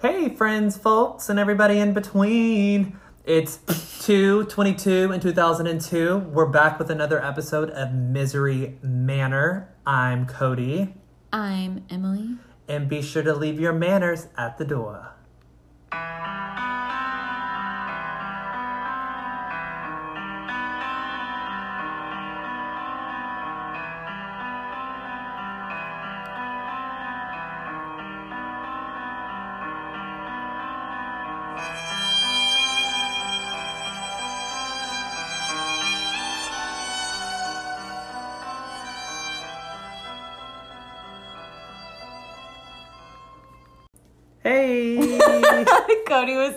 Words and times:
Hey, 0.00 0.30
friends, 0.34 0.76
folks, 0.76 1.28
and 1.28 1.38
everybody 1.38 1.78
in 1.78 1.92
between. 1.92 2.98
It's 3.24 3.58
222 4.06 5.12
in 5.12 5.20
2002. 5.20 6.18
We're 6.18 6.46
back 6.46 6.78
with 6.78 6.90
another 6.90 7.22
episode 7.22 7.70
of 7.70 7.92
Misery 7.92 8.78
Manor. 8.82 9.74
I'm 9.86 10.26
Cody, 10.26 10.94
I'm 11.32 11.84
Emily. 11.90 12.36
and 12.68 12.88
be 12.88 13.02
sure 13.02 13.22
to 13.22 13.34
leave 13.34 13.60
your 13.60 13.72
manners 13.74 14.28
at 14.38 14.56
the 14.58 14.64
door. 14.64 15.14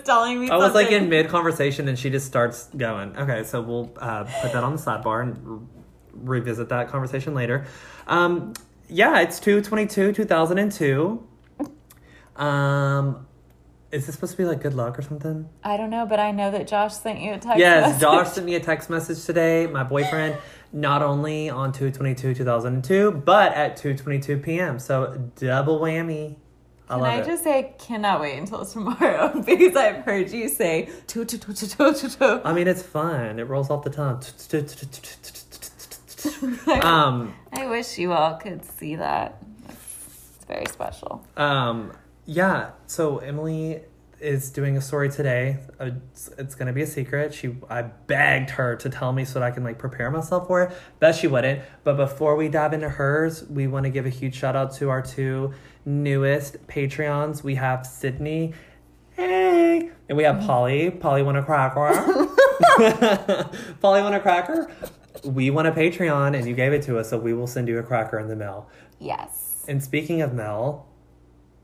Telling 0.04 0.40
me 0.40 0.50
I 0.50 0.56
was 0.56 0.74
like 0.74 0.90
in 0.90 1.08
mid 1.08 1.28
conversation 1.28 1.88
and 1.88 1.98
she 1.98 2.10
just 2.10 2.26
starts 2.26 2.68
going. 2.76 3.16
Okay, 3.16 3.44
so 3.44 3.60
we'll 3.60 3.92
uh, 3.98 4.24
put 4.42 4.52
that 4.52 4.64
on 4.64 4.76
the 4.76 4.82
sidebar 4.82 5.22
and 5.22 5.38
re- 5.44 6.38
revisit 6.40 6.68
that 6.68 6.88
conversation 6.88 7.34
later. 7.34 7.66
Um, 8.06 8.54
yeah, 8.88 9.20
it's 9.20 9.40
222, 9.40 10.12
2002. 10.12 11.26
Um, 12.36 13.26
is 13.94 14.06
this 14.06 14.16
supposed 14.16 14.32
to 14.32 14.38
be 14.38 14.44
like 14.44 14.60
good 14.60 14.74
luck 14.74 14.98
or 14.98 15.02
something? 15.02 15.48
I 15.62 15.76
don't 15.76 15.90
know, 15.90 16.04
but 16.04 16.18
I 16.18 16.32
know 16.32 16.50
that 16.50 16.66
Josh 16.66 16.94
sent 16.94 17.20
you 17.20 17.32
a 17.32 17.38
text. 17.38 17.58
Yes, 17.58 17.86
message. 17.86 18.00
Josh 18.00 18.28
sent 18.30 18.46
me 18.46 18.56
a 18.56 18.60
text 18.60 18.90
message 18.90 19.24
today, 19.24 19.68
my 19.68 19.84
boyfriend, 19.84 20.36
not 20.72 21.02
only 21.02 21.48
on 21.48 21.72
222, 21.72 22.34
2002, 22.34 23.12
but 23.12 23.52
at 23.54 23.76
222 23.76 24.38
p.m. 24.38 24.78
So 24.80 25.30
double 25.36 25.78
whammy. 25.78 26.36
I 26.88 26.96
Can 26.96 27.04
I 27.04 27.14
it. 27.20 27.26
just 27.26 27.44
say, 27.44 27.72
cannot 27.78 28.20
wait 28.20 28.38
until 28.38 28.64
tomorrow 28.66 29.40
because 29.46 29.74
I've 29.74 30.04
heard 30.04 30.30
you 30.30 30.48
say. 30.48 30.90
I 32.44 32.52
mean, 32.52 32.68
it's 32.68 32.82
fun. 32.82 33.38
It 33.38 33.44
rolls 33.44 33.70
off 33.70 33.84
the 33.84 33.90
tongue. 33.90 34.20
um, 36.82 37.34
I 37.52 37.66
wish 37.66 37.98
you 37.98 38.12
all 38.12 38.34
could 38.36 38.64
see 38.64 38.96
that. 38.96 39.42
It's 39.68 40.44
very 40.46 40.66
special. 40.66 41.24
Um, 41.36 41.92
yeah. 42.26 42.70
So 42.86 43.18
Emily 43.18 43.80
is 44.20 44.50
doing 44.50 44.76
a 44.76 44.80
story 44.80 45.10
today. 45.10 45.58
Uh, 45.78 45.90
It's, 46.12 46.28
it's 46.38 46.54
gonna 46.54 46.72
be 46.72 46.82
a 46.82 46.86
secret. 46.86 47.34
She, 47.34 47.56
I 47.68 47.82
begged 47.82 48.50
her 48.50 48.76
to 48.76 48.88
tell 48.88 49.12
me 49.12 49.24
so 49.24 49.38
that 49.40 49.46
I 49.46 49.50
can 49.50 49.64
like 49.64 49.78
prepare 49.78 50.10
myself 50.10 50.46
for 50.46 50.62
it. 50.62 50.72
Bet 51.00 51.14
she 51.14 51.26
wouldn't. 51.26 51.60
But 51.82 51.96
before 51.96 52.36
we 52.36 52.48
dive 52.48 52.72
into 52.72 52.88
hers, 52.88 53.44
we 53.44 53.66
want 53.66 53.84
to 53.84 53.90
give 53.90 54.06
a 54.06 54.10
huge 54.10 54.34
shout 54.34 54.56
out 54.56 54.74
to 54.76 54.88
our 54.90 55.02
two 55.02 55.52
newest 55.84 56.66
Patreons. 56.66 57.42
We 57.42 57.54
have 57.56 57.86
Sydney. 57.86 58.54
Hey, 59.12 59.90
and 60.08 60.18
we 60.18 60.24
have 60.24 60.40
Polly. 60.40 60.90
Polly 60.90 61.22
want 61.22 61.36
a 61.38 61.42
cracker. 61.42 61.92
Polly 63.80 64.02
want 64.02 64.14
a 64.14 64.20
cracker. 64.20 64.70
We 65.24 65.50
want 65.50 65.68
a 65.68 65.72
Patreon, 65.72 66.36
and 66.36 66.46
you 66.46 66.54
gave 66.54 66.72
it 66.72 66.82
to 66.82 66.98
us, 66.98 67.10
so 67.10 67.18
we 67.18 67.32
will 67.32 67.46
send 67.46 67.68
you 67.68 67.78
a 67.78 67.82
cracker 67.82 68.18
in 68.18 68.28
the 68.28 68.36
mail. 68.36 68.68
Yes. 68.98 69.64
And 69.68 69.82
speaking 69.82 70.20
of 70.22 70.34
mail, 70.34 70.86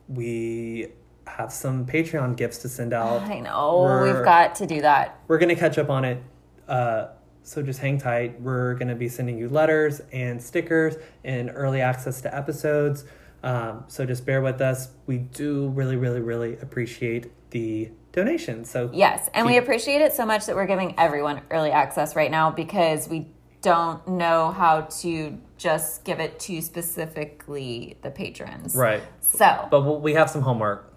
we 0.09 0.89
have 1.27 1.53
some 1.53 1.87
Patreon 1.87 2.37
gifts 2.37 2.59
to 2.59 2.69
send 2.69 2.93
out. 2.93 3.23
I 3.23 3.41
know. 3.41 3.83
We're- 3.83 4.13
We've 4.13 4.25
got 4.25 4.55
to 4.57 4.67
do 4.67 4.81
that. 4.83 5.19
We're 5.29 5.39
gonna 5.39 5.57
catch 5.57 5.79
up 5.79 5.91
on 5.91 6.05
it. 6.05 6.23
Uh, 6.69 7.09
so 7.43 7.63
just 7.63 7.81
hang 7.81 7.99
tight. 7.99 8.41
We're 8.41 8.75
gonna 8.75 8.95
be 8.95 9.09
sending 9.09 9.39
you 9.39 9.49
letters 9.49 10.01
and 10.13 10.43
stickers 10.43 10.97
and 11.25 11.51
early 11.55 11.81
access 11.81 12.21
to 12.23 12.35
episodes. 12.35 13.05
Um, 13.43 13.85
so 13.89 14.05
just 14.05 14.27
bear 14.27 14.43
with 14.43 14.61
us. 14.61 14.89
We 15.07 15.19
do 15.19 15.69
really, 15.69 15.97
really, 15.97 16.21
really 16.21 16.59
appreciate 16.59 17.31
the 17.51 17.91
donations. 18.13 18.71
So 18.71 18.91
Yes, 18.93 19.31
and 19.35 19.47
we 19.47 19.57
appreciate 19.57 20.01
it 20.03 20.13
so 20.13 20.27
much 20.27 20.47
that 20.47 20.57
we're 20.57 20.67
giving 20.67 20.95
everyone 20.99 21.41
early 21.51 21.71
access 21.71 22.15
right 22.17 22.31
now 22.31 22.51
because 22.51 23.09
we 23.09 23.29
don't 23.63 24.07
know 24.09 24.51
how 24.51 24.83
to 24.83 25.39
just 25.59 26.05
give 26.05 26.21
it 26.21 26.39
to 26.41 26.61
specifically 26.63 27.97
the 28.03 28.11
patrons. 28.11 28.75
right. 28.75 29.03
So, 29.21 29.69
But 29.71 29.83
we'll, 29.83 30.15
have 30.15 30.31
some 30.31 30.43
homework. 30.43 30.93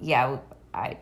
yeah, 0.00 0.38
I 0.72 0.98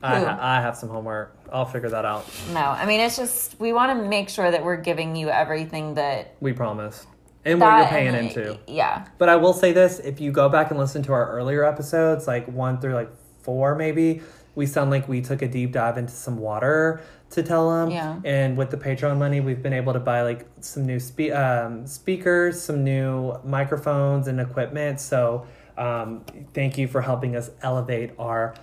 I, 0.00 0.20
Who? 0.20 0.26
I 0.26 0.60
have 0.60 0.76
some 0.76 0.90
homework. 0.90 1.36
I'll 1.52 1.64
figure 1.64 1.88
that 1.88 2.04
out. 2.04 2.24
no. 2.52 2.60
I 2.60 2.86
mean, 2.86 3.00
it's 3.00 3.16
just 3.16 3.58
we 3.58 3.72
want 3.72 3.98
to 3.98 4.08
make 4.08 4.28
sure 4.28 4.48
that 4.50 4.62
we're 4.64 4.76
giving 4.76 5.16
you 5.16 5.28
everything 5.28 5.94
that 5.94 6.36
We 6.40 6.52
promise. 6.52 7.06
And 7.44 7.60
what 7.60 7.78
you're 7.78 7.86
paying 7.88 8.14
and, 8.14 8.26
into. 8.28 8.58
Yeah. 8.66 9.06
But 9.18 9.28
I 9.28 9.36
will 9.36 9.52
say 9.52 9.72
this: 9.72 9.98
if 10.00 10.20
you 10.20 10.32
go 10.32 10.48
back 10.48 10.70
and 10.70 10.78
listen 10.78 11.02
to 11.04 11.12
our 11.12 11.30
earlier 11.30 11.64
episodes, 11.64 12.26
like 12.26 12.46
one 12.48 12.80
through 12.80 12.94
like 12.94 13.10
four, 13.42 13.74
maybe 13.74 14.22
we 14.54 14.66
sound 14.66 14.90
like 14.90 15.08
we 15.08 15.20
took 15.20 15.40
a 15.42 15.48
deep 15.48 15.72
dive 15.72 15.96
into 15.98 16.12
some 16.12 16.38
water 16.38 17.00
to 17.30 17.42
tell 17.42 17.70
them. 17.70 17.90
Yeah. 17.90 18.20
And 18.24 18.56
with 18.56 18.70
the 18.70 18.76
Patreon 18.76 19.16
money, 19.18 19.40
we've 19.40 19.62
been 19.62 19.72
able 19.72 19.92
to 19.92 20.00
buy 20.00 20.22
like 20.22 20.46
some 20.60 20.84
new 20.84 20.98
spe- 20.98 21.32
um, 21.32 21.86
speakers, 21.86 22.60
some 22.60 22.82
new 22.82 23.34
microphones 23.44 24.26
and 24.26 24.40
equipment. 24.40 25.00
So 25.00 25.46
um, 25.76 26.24
thank 26.54 26.76
you 26.76 26.88
for 26.88 27.00
helping 27.00 27.36
us 27.36 27.50
elevate 27.62 28.10
our 28.18 28.54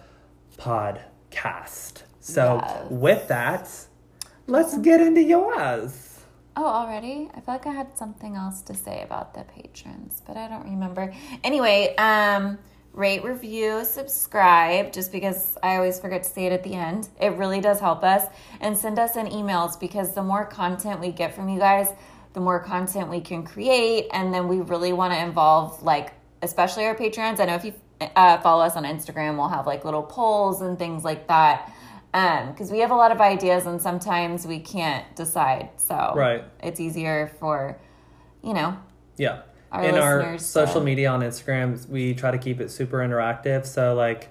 podcast. 0.58 2.04
So 2.20 2.60
Yes. 2.62 2.88
with 2.90 3.28
that, 3.30 3.70
let's 4.48 4.78
get 4.80 5.00
into 5.00 5.22
yours. 5.22 6.05
Oh, 6.58 6.66
already? 6.66 7.30
I 7.36 7.42
feel 7.42 7.54
like 7.56 7.68
I 7.68 7.74
had 7.74 7.98
something 7.98 8.36
else 8.36 8.62
to 8.62 8.74
say 8.74 9.04
about 9.04 9.34
the 9.34 9.44
patrons, 9.44 10.22
but 10.26 10.38
I 10.38 10.48
don't 10.48 10.64
remember. 10.64 11.14
Anyway, 11.44 11.94
um, 11.98 12.58
rate, 12.94 13.26
review, 13.26 13.84
subscribe, 13.84 14.94
just 14.94 15.12
because 15.12 15.58
I 15.62 15.76
always 15.76 16.00
forget 16.00 16.24
to 16.24 16.30
say 16.30 16.46
it 16.46 16.54
at 16.54 16.64
the 16.64 16.74
end. 16.74 17.10
It 17.20 17.34
really 17.34 17.60
does 17.60 17.82
help 17.82 18.06
us. 18.06 18.24
And 18.62 18.78
send 18.78 19.00
us 19.00 19.18
in 19.18 19.28
emails 19.28 19.78
because 19.78 20.16
the 20.16 20.24
more 20.24 20.46
content 20.46 21.02
we 21.02 21.12
get 21.12 21.36
from 21.36 21.50
you 21.50 21.60
guys, 21.60 21.90
the 22.32 22.40
more 22.40 22.62
content 22.62 23.10
we 23.10 23.20
can 23.20 23.44
create. 23.44 24.08
And 24.14 24.34
then 24.34 24.48
we 24.48 24.62
really 24.62 24.94
want 24.94 25.14
to 25.14 25.20
involve, 25.20 25.84
like, 25.84 26.14
especially 26.42 26.86
our 26.86 26.96
patrons. 26.96 27.42
I 27.42 27.46
know 27.46 27.56
if 27.56 27.66
you 27.66 27.74
uh, 28.16 28.38
follow 28.38 28.64
us 28.64 28.78
on 28.78 28.84
Instagram, 28.84 29.36
we'll 29.36 29.50
have 29.50 29.68
like 29.68 29.84
little 29.84 30.04
polls 30.04 30.62
and 30.62 30.80
things 30.80 31.04
like 31.04 31.28
that. 31.28 31.74
Um, 32.16 32.52
because 32.54 32.72
we 32.72 32.80
have 32.80 32.92
a 32.92 32.96
lot 32.96 33.12
of 33.12 33.20
ideas 33.20 33.66
and 33.66 33.82
sometimes 33.82 34.48
we 34.48 34.60
can't 34.62 35.06
decide. 35.18 35.70
So 35.76 36.14
Right. 36.16 36.46
it's 36.64 36.80
easier 36.80 37.30
for, 37.40 37.78
you 38.42 38.54
know, 38.54 38.78
Yeah. 39.18 39.42
Our 39.70 39.84
In 39.84 39.96
our 39.96 40.38
social 40.38 40.80
uh, 40.80 40.86
media 40.86 41.10
on 41.10 41.20
Instagram, 41.20 41.90
we 41.90 42.14
try 42.14 42.32
to 42.32 42.38
keep 42.38 42.62
it 42.62 42.72
super 42.72 43.00
interactive. 43.00 43.66
So 43.66 43.96
like 43.96 44.30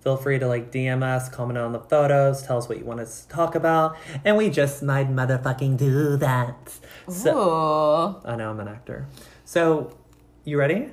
feel 0.00 0.16
free 0.16 0.40
to 0.40 0.48
like 0.48 0.72
DM 0.72 1.04
us, 1.04 1.28
comment 1.28 1.58
on 1.58 1.70
the 1.72 1.78
photos, 1.78 2.42
tell 2.42 2.58
us 2.58 2.68
what 2.68 2.78
you 2.78 2.84
want 2.84 2.98
us 2.98 3.22
to 3.24 3.28
talk 3.28 3.54
about. 3.54 3.96
And 4.24 4.36
we 4.36 4.50
just 4.50 4.82
might 4.82 5.08
motherfucking 5.08 5.76
do 5.76 6.16
that. 6.16 6.74
So 7.08 7.38
ooh. 7.38 8.28
I 8.28 8.34
know 8.34 8.50
I'm 8.50 8.58
an 8.58 8.66
actor. 8.66 9.06
So 9.44 9.96
you 10.44 10.58
ready? 10.58 10.88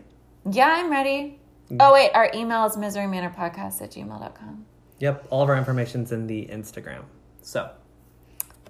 Yeah, 0.47 0.75
I'm 0.77 0.91
ready. 0.91 1.39
Oh, 1.79 1.91
wait. 1.91 2.11
Our 2.13 2.29
email 2.35 2.65
is 2.65 2.75
miserymanorpodcast 2.77 3.81
at 3.81 3.91
gmail.com. 3.91 4.65
Yep. 4.99 5.27
All 5.29 5.41
of 5.43 5.49
our 5.49 5.57
information's 5.57 6.11
in 6.11 6.27
the 6.27 6.45
Instagram. 6.51 7.03
So 7.41 7.69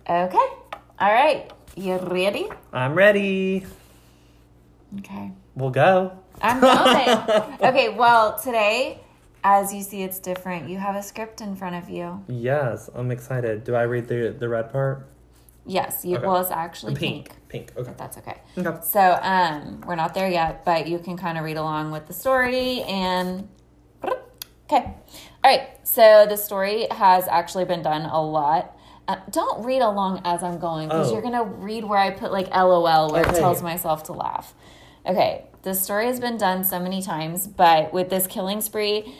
Okay. 0.09 0.37
All 0.99 1.13
right. 1.13 1.51
You 1.75 1.97
ready? 1.97 2.47
I'm 2.73 2.93
ready. 2.95 3.65
Okay. 4.99 5.31
We'll 5.55 5.69
go. 5.69 6.17
I'm 6.41 6.59
going. 6.59 7.09
okay. 7.61 7.89
Well, 7.89 8.39
today, 8.39 8.99
as 9.43 9.73
you 9.73 9.83
see, 9.83 10.01
it's 10.01 10.19
different. 10.19 10.69
You 10.69 10.77
have 10.77 10.95
a 10.95 11.03
script 11.03 11.41
in 11.41 11.55
front 11.55 11.75
of 11.75 11.89
you. 11.89 12.23
Yes, 12.27 12.89
I'm 12.95 13.11
excited. 13.11 13.63
Do 13.63 13.75
I 13.75 13.83
read 13.83 14.07
the 14.07 14.35
the 14.37 14.49
red 14.49 14.71
part? 14.71 15.07
Yes. 15.65 16.03
You, 16.03 16.17
Okay. 16.17 16.25
Well, 16.25 16.37
it's 16.41 16.49
actually 16.49 16.95
pink. 16.95 17.31
Pink. 17.49 17.71
Okay. 17.77 17.83
But 17.89 17.97
that's 17.97 18.17
okay. 18.17 18.41
Okay. 18.57 18.79
So, 18.83 19.19
um, 19.21 19.81
we're 19.85 19.95
not 19.95 20.15
there 20.15 20.29
yet, 20.29 20.65
but 20.65 20.87
you 20.87 20.97
can 20.97 21.17
kind 21.17 21.37
of 21.37 21.43
read 21.43 21.57
along 21.57 21.91
with 21.91 22.07
the 22.07 22.13
story 22.13 22.81
and. 22.83 23.47
Okay. 24.71 24.85
All 25.43 25.51
right. 25.51 25.67
So 25.83 26.25
the 26.29 26.35
story 26.37 26.87
has 26.91 27.27
actually 27.27 27.65
been 27.65 27.81
done 27.81 28.03
a 28.03 28.21
lot. 28.21 28.75
Uh, 29.07 29.15
don't 29.31 29.65
read 29.65 29.81
along 29.81 30.21
as 30.25 30.43
I'm 30.43 30.59
going 30.59 30.87
because 30.87 31.09
Oh. 31.09 31.13
you're 31.13 31.23
gonna 31.23 31.43
read 31.43 31.83
where 31.83 31.97
I 31.97 32.11
put 32.11 32.31
like 32.31 32.49
LOL 32.55 33.11
where 33.11 33.21
Okay. 33.21 33.31
it 33.31 33.39
tells 33.39 33.63
myself 33.63 34.03
to 34.03 34.13
laugh. 34.13 34.53
Okay. 35.05 35.45
This 35.63 35.81
story 35.81 36.05
has 36.05 36.19
been 36.19 36.37
done 36.37 36.63
so 36.63 36.79
many 36.79 37.01
times, 37.01 37.47
but 37.47 37.91
with 37.91 38.09
this 38.09 38.27
killing 38.27 38.61
spree 38.61 39.15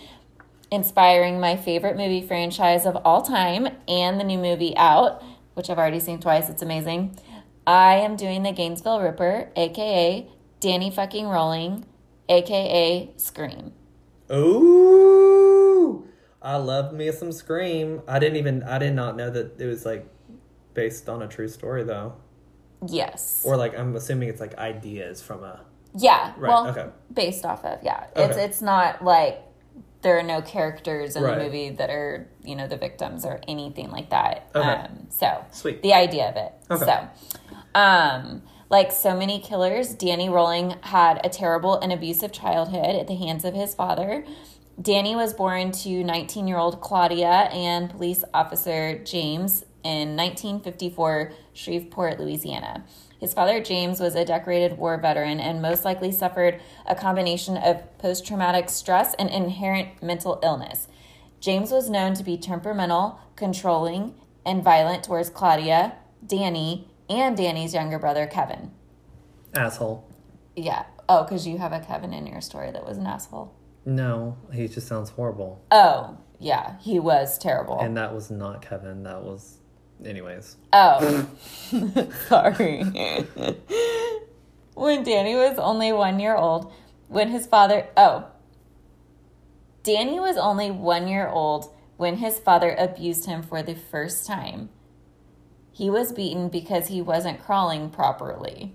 inspiring 0.72 1.40
my 1.40 1.56
favorite 1.56 1.98
movie 1.98 2.22
franchise 2.22 2.86
of 2.86 2.96
all 3.04 3.24
time 3.24 3.68
and 3.88 4.20
the 4.20 4.24
new 4.24 4.38
movie 4.38 4.78
out, 4.78 5.24
which 5.56 5.70
I've 5.70 5.80
already 5.80 6.00
seen 6.00 6.20
twice. 6.20 6.48
It's 6.48 6.62
amazing. 6.62 7.18
I 7.66 7.96
am 7.96 8.16
doing 8.16 8.44
the 8.44 8.52
Gainesville 8.52 9.02
Ripper, 9.02 9.50
aka 9.56 10.28
Danny 10.60 10.92
fucking 10.92 11.28
Rolling, 11.28 11.86
aka 12.30 13.10
Scream. 13.18 13.74
Ooh. 14.32 16.08
I 16.42 16.56
love 16.58 16.94
me 16.94 17.12
some 17.12 17.32
Scream. 17.32 18.02
I 18.08 18.20
didn't 18.20 18.38
even 18.38 18.64
I 18.64 18.78
did 18.80 18.94
not 18.94 19.16
know 19.18 19.30
that 19.30 19.60
it 19.60 19.66
was 19.66 19.86
like 19.86 20.08
based 20.74 21.10
on 21.10 21.22
a 21.22 21.28
true 21.28 21.48
story 21.48 21.84
though. 21.84 22.16
Yes. 22.88 23.44
Or 23.46 23.58
like 23.58 23.78
I'm 23.78 23.96
assuming 23.96 24.30
it's 24.30 24.40
like 24.40 24.58
ideas 24.58 25.22
from 25.22 25.44
a 25.44 25.62
yeah. 25.98 26.34
Right, 26.38 26.50
Well, 26.50 26.68
okay. 26.70 26.88
based 27.12 27.46
off 27.46 27.66
of 27.66 27.80
yeah. 27.84 28.06
It's 28.16 28.36
Okay. 28.38 28.46
it's 28.46 28.62
not 28.62 29.04
like 29.04 29.42
there 30.02 30.18
are 30.18 30.24
no 30.24 30.42
characters 30.42 31.18
in 31.18 31.24
Right. 31.24 31.38
the 31.38 31.44
movie 31.44 31.70
that 31.72 31.90
are 31.90 32.30
you 32.44 32.56
know 32.56 32.68
the 32.68 32.78
victims 32.78 33.26
or 33.26 33.42
anything 33.48 33.92
like 33.92 34.10
that. 34.12 34.48
Okay. 34.56 34.66
Um, 34.68 35.08
so 35.10 35.44
Sweet. 35.52 35.82
the 35.82 35.94
idea 35.94 36.30
of 36.30 36.36
it. 36.38 36.54
Okay. 36.72 36.86
So, 36.86 37.10
um, 37.80 38.44
like 38.70 38.92
so 38.92 39.16
many 39.16 39.40
killers, 39.40 39.96
Danny 39.96 40.30
Rolling 40.30 40.76
had 40.82 41.26
a 41.26 41.30
terrible 41.30 41.80
and 41.80 41.92
abusive 41.92 42.32
childhood 42.32 42.96
at 42.96 43.08
the 43.08 43.16
hands 43.16 43.44
of 43.44 43.56
his 43.56 43.74
father. 43.74 44.24
Danny 44.80 45.16
was 45.16 45.34
born 45.34 45.72
to 45.72 46.04
19 46.04 46.48
year 46.48 46.58
old 46.58 46.80
Claudia 46.80 47.50
and 47.52 47.90
police 47.90 48.24
officer 48.34 49.00
James 49.04 49.64
in 49.84 50.16
1954, 50.16 51.34
Shreveport, 51.54 52.20
Louisiana. 52.20 52.86
His 53.20 53.34
father, 53.34 53.62
James, 53.62 54.00
was 54.00 54.16
a 54.16 54.24
decorated 54.24 54.78
war 54.78 54.98
veteran 54.98 55.40
and 55.40 55.62
most 55.62 55.84
likely 55.84 56.12
suffered 56.12 56.62
a 56.86 56.96
combination 56.96 57.58
of 57.58 57.98
post 57.98 58.26
traumatic 58.26 58.70
stress 58.70 59.14
and 59.16 59.30
inherent 59.30 60.02
mental 60.02 60.40
illness. 60.44 60.88
James 61.42 61.72
was 61.72 61.90
known 61.90 62.14
to 62.14 62.24
be 62.24 62.38
temperamental, 62.38 63.20
controlling, 63.36 64.14
and 64.46 64.64
violent 64.64 65.04
towards 65.04 65.30
Claudia, 65.30 65.96
Danny, 66.26 66.89
and 67.10 67.36
Danny's 67.36 67.74
younger 67.74 68.00
brother, 68.00 68.28
Kevin. 68.28 68.72
asshole. 69.56 70.08
Yeah. 70.56 70.86
Oh, 71.08 71.24
because 71.24 71.48
you 71.48 71.58
have 71.58 71.72
a 71.74 71.80
Kevin 71.80 72.14
in 72.14 72.28
your 72.28 72.42
story 72.42 72.72
that 72.72 72.86
was 72.86 72.98
an 72.98 73.08
asshole. 73.08 73.54
No, 73.86 74.38
he 74.54 74.68
just 74.68 74.88
sounds 74.88 75.10
horrible. 75.10 75.64
Oh, 75.72 76.18
yeah. 76.40 76.78
He 76.82 77.00
was 77.00 77.38
terrible. 77.40 77.80
And 77.80 77.98
that 77.98 78.14
was 78.14 78.30
not 78.30 78.62
Kevin. 78.62 79.04
That 79.04 79.24
was 79.24 79.58
anyways. 80.06 80.58
Oh, 80.74 81.28
sorry. 82.28 82.84
when 84.76 85.04
Danny 85.04 85.36
was 85.36 85.58
only 85.58 85.92
one 85.92 86.20
year 86.20 86.36
old, 86.36 86.72
when 87.08 87.30
his 87.30 87.48
father, 87.48 87.88
oh, 87.98 88.28
Danny 89.84 90.20
was 90.20 90.38
only 90.38 90.70
one 90.70 91.08
year 91.08 91.28
old 91.28 91.74
when 91.98 92.18
his 92.18 92.38
father 92.40 92.76
abused 92.78 93.26
him 93.26 93.42
for 93.42 93.64
the 93.64 93.76
first 93.76 94.28
time. 94.28 94.70
He 95.72 95.90
was 95.90 96.12
beaten 96.12 96.50
because 96.50 96.88
he 96.88 97.02
wasn't 97.02 97.42
crawling 97.44 97.90
properly. 97.90 98.74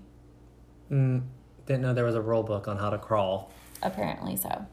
Mm, 0.91 1.23
didn't 1.65 1.81
know 1.81 1.93
there 1.93 2.05
was 2.05 2.15
a 2.15 2.21
rule 2.21 2.43
book 2.43 2.67
on 2.67 2.77
how 2.77 2.89
to 2.89 2.97
crawl. 2.97 3.51
Apparently 3.81 4.35
so. 4.35 4.65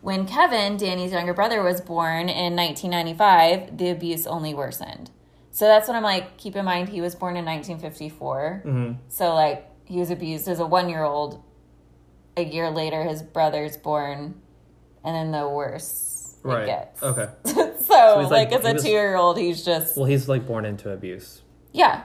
When 0.00 0.26
Kevin, 0.26 0.76
Danny's 0.76 1.12
younger 1.12 1.34
brother, 1.34 1.62
was 1.62 1.80
born 1.80 2.28
in 2.28 2.56
1995, 2.56 3.76
the 3.76 3.90
abuse 3.90 4.26
only 4.26 4.54
worsened. 4.54 5.10
So 5.50 5.66
that's 5.66 5.88
what 5.88 5.96
I'm 5.96 6.02
like, 6.02 6.38
keep 6.38 6.56
in 6.56 6.64
mind 6.64 6.88
he 6.88 7.00
was 7.00 7.14
born 7.14 7.36
in 7.36 7.44
1954. 7.44 8.62
Mm-hmm. 8.64 8.92
So, 9.08 9.34
like, 9.34 9.66
he 9.84 9.98
was 9.98 10.10
abused 10.10 10.48
as 10.48 10.58
a 10.60 10.66
one 10.66 10.88
year 10.88 11.02
old. 11.02 11.42
A 12.36 12.44
year 12.44 12.70
later, 12.70 13.02
his 13.02 13.22
brother's 13.22 13.76
born, 13.76 14.40
and 15.04 15.14
then 15.14 15.32
the 15.32 15.48
worse 15.48 16.36
Right. 16.42 16.62
it 16.62 16.66
gets. 16.66 17.02
Okay. 17.02 17.28
so, 17.44 18.20
he's 18.20 18.30
like, 18.30 18.50
like- 18.50 18.52
as 18.52 18.64
a 18.64 18.82
two 18.82 18.88
year 18.88 19.16
old, 19.16 19.36
he's 19.36 19.64
just. 19.64 19.96
Well, 19.96 20.06
he's 20.06 20.28
like 20.28 20.46
born 20.46 20.64
into 20.64 20.90
abuse. 20.90 21.42
Yeah. 21.72 22.04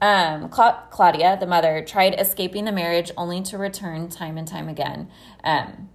Um, 0.00 0.48
Cla- 0.48 0.84
Claudia, 0.90 1.36
the 1.38 1.46
mother, 1.46 1.84
tried 1.84 2.18
escaping 2.18 2.64
the 2.64 2.72
marriage 2.72 3.10
only 3.16 3.42
to 3.42 3.58
return 3.58 4.08
time 4.08 4.38
and 4.38 4.46
time 4.46 4.68
again. 4.68 5.08
Um, 5.42 5.88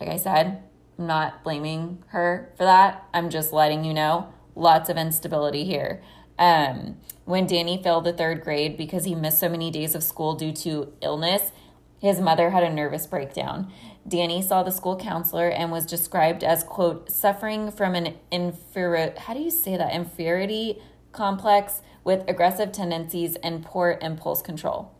like 0.00 0.08
I 0.08 0.16
said, 0.16 0.62
I'm 0.98 1.06
not 1.06 1.44
blaming 1.44 2.02
her 2.08 2.52
for 2.56 2.64
that. 2.64 3.06
I'm 3.12 3.30
just 3.30 3.52
letting 3.52 3.84
you 3.84 3.92
know 3.92 4.32
lots 4.54 4.88
of 4.88 4.96
instability 4.96 5.64
here. 5.64 6.02
Um, 6.38 6.96
when 7.24 7.46
Danny 7.46 7.80
failed 7.82 8.04
the 8.04 8.12
third 8.12 8.42
grade 8.42 8.76
because 8.76 9.04
he 9.04 9.14
missed 9.14 9.38
so 9.38 9.48
many 9.48 9.70
days 9.70 9.94
of 9.94 10.02
school 10.02 10.34
due 10.34 10.52
to 10.52 10.92
illness, 11.00 11.52
his 12.00 12.20
mother 12.20 12.50
had 12.50 12.64
a 12.64 12.72
nervous 12.72 13.06
breakdown. 13.06 13.70
Danny 14.06 14.42
saw 14.42 14.62
the 14.64 14.72
school 14.72 14.96
counselor 14.96 15.48
and 15.48 15.70
was 15.70 15.86
described 15.86 16.42
as, 16.42 16.64
quote, 16.64 17.10
suffering 17.10 17.70
from 17.70 17.94
an 17.94 18.16
inferior, 18.32 19.14
how 19.16 19.34
do 19.34 19.40
you 19.40 19.50
say 19.50 19.76
that? 19.76 19.94
Inferiority 19.94 20.82
complex 21.12 21.82
with 22.04 22.28
aggressive 22.28 22.72
tendencies 22.72 23.36
and 23.36 23.64
poor 23.64 23.98
impulse 24.00 24.42
control. 24.42 24.92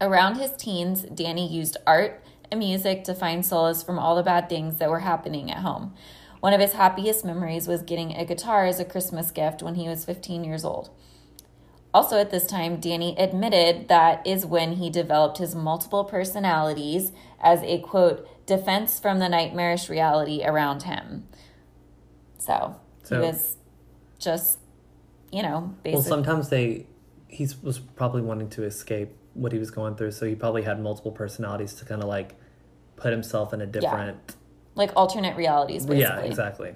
Around 0.00 0.36
his 0.36 0.52
teens, 0.56 1.02
Danny 1.02 1.50
used 1.50 1.76
art 1.86 2.22
and 2.50 2.58
music 2.58 3.04
to 3.04 3.14
find 3.14 3.44
solace 3.46 3.82
from 3.82 3.98
all 3.98 4.16
the 4.16 4.22
bad 4.22 4.48
things 4.48 4.78
that 4.78 4.90
were 4.90 5.00
happening 5.00 5.50
at 5.50 5.58
home. 5.58 5.94
One 6.40 6.52
of 6.52 6.60
his 6.60 6.74
happiest 6.74 7.24
memories 7.24 7.66
was 7.66 7.82
getting 7.82 8.14
a 8.14 8.24
guitar 8.26 8.66
as 8.66 8.78
a 8.78 8.84
Christmas 8.84 9.30
gift 9.30 9.62
when 9.62 9.76
he 9.76 9.88
was 9.88 10.04
15 10.04 10.44
years 10.44 10.64
old. 10.64 10.90
Also, 11.94 12.18
at 12.18 12.30
this 12.30 12.46
time, 12.46 12.80
Danny 12.80 13.14
admitted 13.16 13.88
that 13.88 14.26
is 14.26 14.44
when 14.44 14.72
he 14.72 14.90
developed 14.90 15.38
his 15.38 15.54
multiple 15.54 16.04
personalities 16.04 17.12
as 17.40 17.62
a 17.62 17.78
quote, 17.78 18.28
defense 18.46 18.98
from 18.98 19.20
the 19.20 19.28
nightmarish 19.28 19.88
reality 19.88 20.42
around 20.44 20.82
him. 20.82 21.28
So, 22.36 22.76
So- 23.04 23.20
he 23.20 23.26
was 23.26 23.56
just, 24.18 24.58
you 25.34 25.42
know, 25.42 25.74
Well, 25.84 26.00
sometimes 26.00 26.48
they, 26.48 26.86
he 27.26 27.48
was 27.62 27.80
probably 27.80 28.22
wanting 28.22 28.48
to 28.50 28.62
escape 28.62 29.10
what 29.34 29.50
he 29.50 29.58
was 29.58 29.72
going 29.72 29.96
through, 29.96 30.12
so 30.12 30.26
he 30.26 30.36
probably 30.36 30.62
had 30.62 30.80
multiple 30.80 31.10
personalities 31.10 31.74
to 31.74 31.84
kind 31.84 32.00
of 32.02 32.08
like 32.08 32.36
put 32.94 33.10
himself 33.10 33.52
in 33.52 33.60
a 33.60 33.66
different. 33.66 34.36
like 34.76 34.92
alternate 34.94 35.36
realities, 35.36 35.86
basically. 35.86 36.02
Yeah, 36.02 36.20
exactly. 36.20 36.74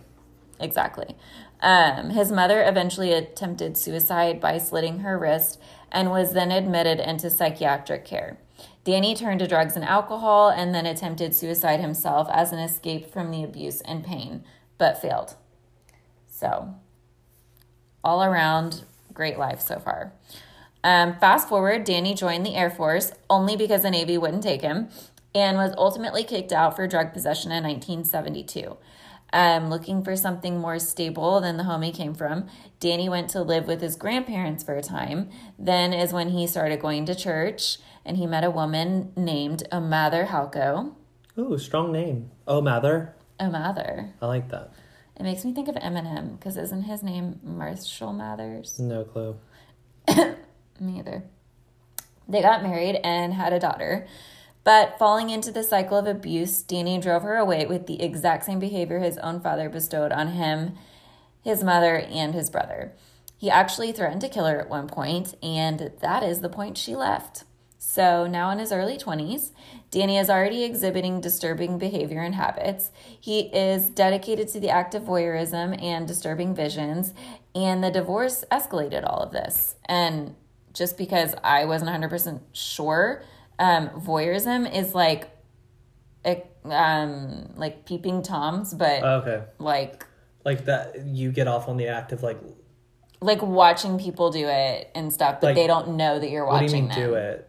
Exactly. 0.58 1.16
Um, 1.60 2.10
his 2.10 2.32
mother 2.32 2.64
eventually 2.66 3.12
attempted 3.12 3.76
suicide 3.76 4.40
by 4.40 4.58
slitting 4.58 5.00
her 5.00 5.16
wrist 5.16 5.60
and 5.92 6.10
was 6.10 6.32
then 6.32 6.50
admitted 6.50 6.98
into 6.98 7.30
psychiatric 7.30 8.04
care. 8.04 8.38
Danny 8.82 9.14
turned 9.14 9.38
to 9.38 9.46
drugs 9.46 9.76
and 9.76 9.84
alcohol 9.84 10.48
and 10.48 10.74
then 10.74 10.84
attempted 10.84 11.32
suicide 11.32 11.78
himself 11.78 12.26
as 12.32 12.52
an 12.52 12.58
escape 12.58 13.12
from 13.12 13.30
the 13.30 13.44
abuse 13.44 13.82
and 13.82 14.04
pain, 14.04 14.42
but 14.78 15.00
failed. 15.00 15.36
So, 16.26 16.74
all 18.08 18.24
around, 18.24 18.84
great 19.12 19.38
life 19.38 19.60
so 19.60 19.78
far. 19.78 20.14
Um, 20.82 21.18
fast 21.18 21.46
forward, 21.46 21.84
Danny 21.84 22.14
joined 22.14 22.46
the 22.46 22.54
Air 22.54 22.70
Force 22.70 23.12
only 23.28 23.54
because 23.54 23.82
the 23.82 23.90
Navy 23.90 24.16
wouldn't 24.16 24.42
take 24.42 24.62
him 24.62 24.88
and 25.34 25.58
was 25.58 25.74
ultimately 25.76 26.24
kicked 26.24 26.50
out 26.50 26.74
for 26.74 26.86
drug 26.86 27.12
possession 27.12 27.52
in 27.52 27.62
1972. 27.64 28.78
Um, 29.30 29.68
looking 29.68 30.02
for 30.02 30.16
something 30.16 30.58
more 30.58 30.78
stable 30.78 31.38
than 31.42 31.58
the 31.58 31.64
home 31.64 31.82
he 31.82 31.92
came 31.92 32.14
from, 32.14 32.46
Danny 32.80 33.10
went 33.10 33.28
to 33.30 33.42
live 33.42 33.66
with 33.66 33.82
his 33.82 33.94
grandparents 33.94 34.64
for 34.64 34.74
a 34.74 34.82
time. 34.82 35.28
Then 35.58 35.92
is 35.92 36.14
when 36.14 36.30
he 36.30 36.46
started 36.46 36.80
going 36.80 37.04
to 37.04 37.14
church 37.14 37.76
and 38.06 38.16
he 38.16 38.26
met 38.26 38.42
a 38.42 38.50
woman 38.50 39.12
named 39.16 39.64
Omather 39.70 40.28
Halko. 40.28 40.94
Ooh, 41.38 41.58
strong 41.58 41.92
name. 41.92 42.30
Oh, 42.46 42.62
Mather. 42.62 43.14
Omather. 43.38 44.12
I 44.22 44.26
like 44.26 44.48
that. 44.48 44.72
It 45.18 45.24
makes 45.24 45.44
me 45.44 45.52
think 45.52 45.68
of 45.68 45.74
Eminem 45.74 46.38
because 46.38 46.56
isn't 46.56 46.82
his 46.82 47.02
name 47.02 47.40
Marshall 47.42 48.12
Mathers? 48.12 48.78
No 48.78 49.04
clue. 49.04 49.36
Me 50.80 50.98
either. 50.98 51.24
They 52.28 52.40
got 52.40 52.62
married 52.62 53.00
and 53.02 53.34
had 53.34 53.52
a 53.52 53.58
daughter. 53.58 54.06
But 54.62 54.98
falling 54.98 55.30
into 55.30 55.50
the 55.50 55.64
cycle 55.64 55.96
of 55.96 56.06
abuse, 56.06 56.62
Danny 56.62 56.98
drove 56.98 57.22
her 57.22 57.36
away 57.36 57.66
with 57.66 57.86
the 57.86 58.02
exact 58.02 58.44
same 58.44 58.58
behavior 58.58 59.00
his 59.00 59.18
own 59.18 59.40
father 59.40 59.68
bestowed 59.68 60.12
on 60.12 60.28
him, 60.28 60.76
his 61.42 61.64
mother, 61.64 61.96
and 61.96 62.34
his 62.34 62.50
brother. 62.50 62.92
He 63.36 63.48
actually 63.50 63.92
threatened 63.92 64.20
to 64.20 64.28
kill 64.28 64.46
her 64.46 64.60
at 64.60 64.68
one 64.68 64.86
point, 64.86 65.34
and 65.42 65.92
that 66.00 66.22
is 66.22 66.42
the 66.42 66.48
point 66.48 66.76
she 66.76 66.94
left. 66.94 67.44
So 67.78 68.26
now 68.26 68.50
in 68.50 68.58
his 68.58 68.72
early 68.72 68.98
20s, 68.98 69.52
Danny 69.90 70.18
is 70.18 70.28
already 70.28 70.64
exhibiting 70.64 71.20
disturbing 71.20 71.78
behavior 71.78 72.20
and 72.20 72.34
habits. 72.34 72.90
He 73.18 73.40
is 73.56 73.88
dedicated 73.88 74.48
to 74.48 74.60
the 74.60 74.68
act 74.68 74.94
of 74.94 75.04
voyeurism 75.04 75.80
and 75.82 76.06
disturbing 76.06 76.54
visions, 76.54 77.14
and 77.54 77.82
the 77.82 77.90
divorce 77.90 78.44
escalated 78.50 79.08
all 79.08 79.20
of 79.20 79.32
this. 79.32 79.76
And 79.86 80.34
just 80.74 80.98
because 80.98 81.34
I 81.42 81.64
wasn't 81.64 81.90
100% 81.90 82.40
sure, 82.52 83.22
um, 83.58 83.88
voyeurism 83.90 84.70
is 84.72 84.94
like, 84.94 85.30
um, 86.64 87.52
like 87.56 87.84
peeping 87.86 88.22
toms, 88.22 88.74
but 88.74 89.02
Okay. 89.02 89.44
like 89.58 90.04
Like 90.44 90.64
that, 90.66 91.06
you 91.06 91.30
get 91.32 91.48
off 91.48 91.68
on 91.68 91.76
the 91.76 91.86
act 91.88 92.12
of 92.12 92.22
like, 92.22 92.38
like 93.20 93.40
watching 93.42 93.98
people 93.98 94.30
do 94.30 94.46
it 94.46 94.90
and 94.94 95.12
stuff, 95.12 95.40
but 95.40 95.48
Like, 95.48 95.54
they 95.56 95.66
don't 95.66 95.96
know 95.96 96.18
that 96.18 96.28
you're 96.30 96.44
what 96.44 96.54
watching 96.54 96.68
do 96.68 96.74
you 96.76 96.82
mean 96.82 96.88
them. 96.88 97.08
do 97.10 97.14
it? 97.14 97.47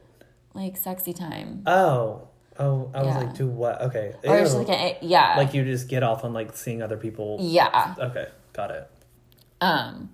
Like 0.59 0.75
sexy 0.75 1.13
time. 1.13 1.63
Oh, 1.65 2.27
oh, 2.59 2.91
I 2.93 2.99
was 3.01 3.07
Yeah. 3.07 3.17
like, 3.19 3.33
do 3.33 3.47
what? 3.47 3.81
Okay. 3.83 4.13
Or 4.25 4.37
it's 4.37 4.51
Ew. 4.53 4.59
like, 4.59 4.69
a, 4.69 4.97
yeah. 5.01 5.35
Like 5.37 5.53
you 5.53 5.63
just 5.63 5.87
get 5.87 6.03
off 6.03 6.25
on 6.25 6.33
like 6.33 6.55
seeing 6.57 6.81
other 6.81 6.97
people. 6.97 7.37
yeah. 7.39 7.95
Okay, 7.97 8.27
got 8.51 8.71
it. 8.71 8.89
Um, 9.61 10.09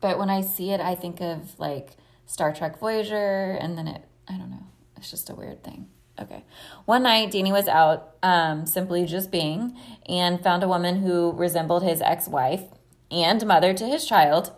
but 0.00 0.16
when 0.18 0.30
I 0.30 0.40
see 0.42 0.70
it, 0.70 0.80
I 0.80 0.94
think 0.94 1.20
of 1.20 1.58
like 1.58 1.96
Star 2.26 2.52
Trek 2.54 2.78
Voyager, 2.78 3.58
and 3.60 3.76
then 3.76 3.88
it, 3.88 4.02
I 4.28 4.34
don't 4.38 4.50
know, 4.50 4.66
it's 4.96 5.10
just 5.10 5.30
a 5.30 5.34
weird 5.34 5.64
thing. 5.64 5.88
Okay. 6.20 6.44
One 6.84 7.02
night, 7.04 7.30
Danny 7.32 7.50
was 7.52 7.66
out 7.68 8.16
um, 8.22 8.66
simply 8.66 9.04
just 9.04 9.30
being 9.32 9.76
and 10.08 10.40
found 10.42 10.62
a 10.62 10.68
woman 10.68 11.02
who 11.02 11.32
resembled 11.32 11.82
his 11.82 12.00
ex 12.02 12.28
wife 12.28 12.62
and 13.10 13.44
mother 13.46 13.72
to 13.74 13.86
his 13.86 14.04
child, 14.06 14.52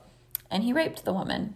and 0.51 0.65
he 0.65 0.73
raped 0.75 1.05
the 1.07 1.13
woman. 1.15 1.55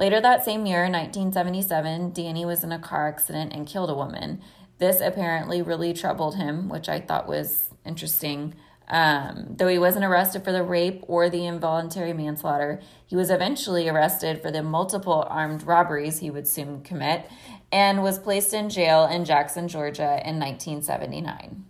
Later 0.00 0.18
that 0.18 0.46
same 0.46 0.64
year, 0.64 0.84
1977, 0.84 2.12
Danny 2.12 2.46
was 2.46 2.64
in 2.64 2.72
a 2.72 2.78
car 2.78 3.06
accident 3.06 3.52
and 3.52 3.66
killed 3.66 3.90
a 3.90 3.94
woman. 3.94 4.40
This 4.78 4.98
apparently 5.02 5.60
really 5.60 5.92
troubled 5.92 6.36
him, 6.36 6.70
which 6.70 6.88
I 6.88 7.00
thought 7.00 7.28
was 7.28 7.68
interesting. 7.84 8.54
Um, 8.88 9.56
though 9.58 9.68
he 9.68 9.78
wasn't 9.78 10.06
arrested 10.06 10.42
for 10.42 10.52
the 10.52 10.62
rape 10.62 11.04
or 11.06 11.28
the 11.28 11.44
involuntary 11.44 12.14
manslaughter, 12.14 12.80
he 13.06 13.14
was 13.14 13.28
eventually 13.28 13.90
arrested 13.90 14.40
for 14.40 14.50
the 14.50 14.62
multiple 14.62 15.26
armed 15.28 15.64
robberies 15.64 16.20
he 16.20 16.30
would 16.30 16.48
soon 16.48 16.80
commit 16.80 17.30
and 17.70 18.02
was 18.02 18.18
placed 18.18 18.54
in 18.54 18.70
jail 18.70 19.04
in 19.04 19.26
Jackson, 19.26 19.68
Georgia 19.68 20.22
in 20.24 20.40
1979. 20.40 21.66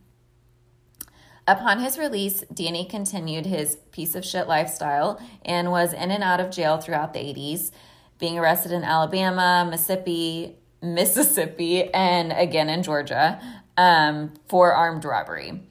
Upon 1.49 1.81
his 1.81 1.99
release, 1.99 2.45
Danny 2.55 2.85
continued 2.85 3.47
his 3.47 3.75
piece 3.91 4.15
of 4.15 4.25
shit 4.25 4.47
lifestyle 4.47 5.21
and 5.45 5.73
was 5.73 5.93
in 5.93 6.13
and 6.13 6.23
out 6.23 6.39
of 6.39 6.53
jail 6.53 6.79
throughout 6.79 7.13
the 7.13 7.19
80s, 7.19 7.73
being 8.21 8.39
arrested 8.39 8.71
in 8.71 8.85
Alabama, 8.85 9.67
Mississippi, 9.69 10.57
Mississippi, 10.83 11.93
and 11.93 12.33
again 12.33 12.69
in 12.69 12.83
Georgia 12.83 13.41
um, 13.77 14.35
for 14.47 14.73
armed 14.73 15.05
robbery. 15.05 15.63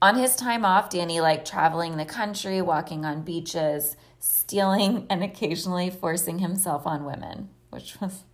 On 0.00 0.16
his 0.16 0.34
time 0.34 0.64
off, 0.64 0.90
Danny 0.90 1.20
liked 1.20 1.46
traveling 1.46 1.96
the 1.96 2.04
country, 2.04 2.60
walking 2.60 3.04
on 3.04 3.22
beaches, 3.22 3.96
stealing, 4.18 5.06
and 5.08 5.22
occasionally 5.22 5.90
forcing 5.90 6.40
himself 6.40 6.86
on 6.86 7.04
women, 7.04 7.50
which 7.70 8.00
was 8.00 8.24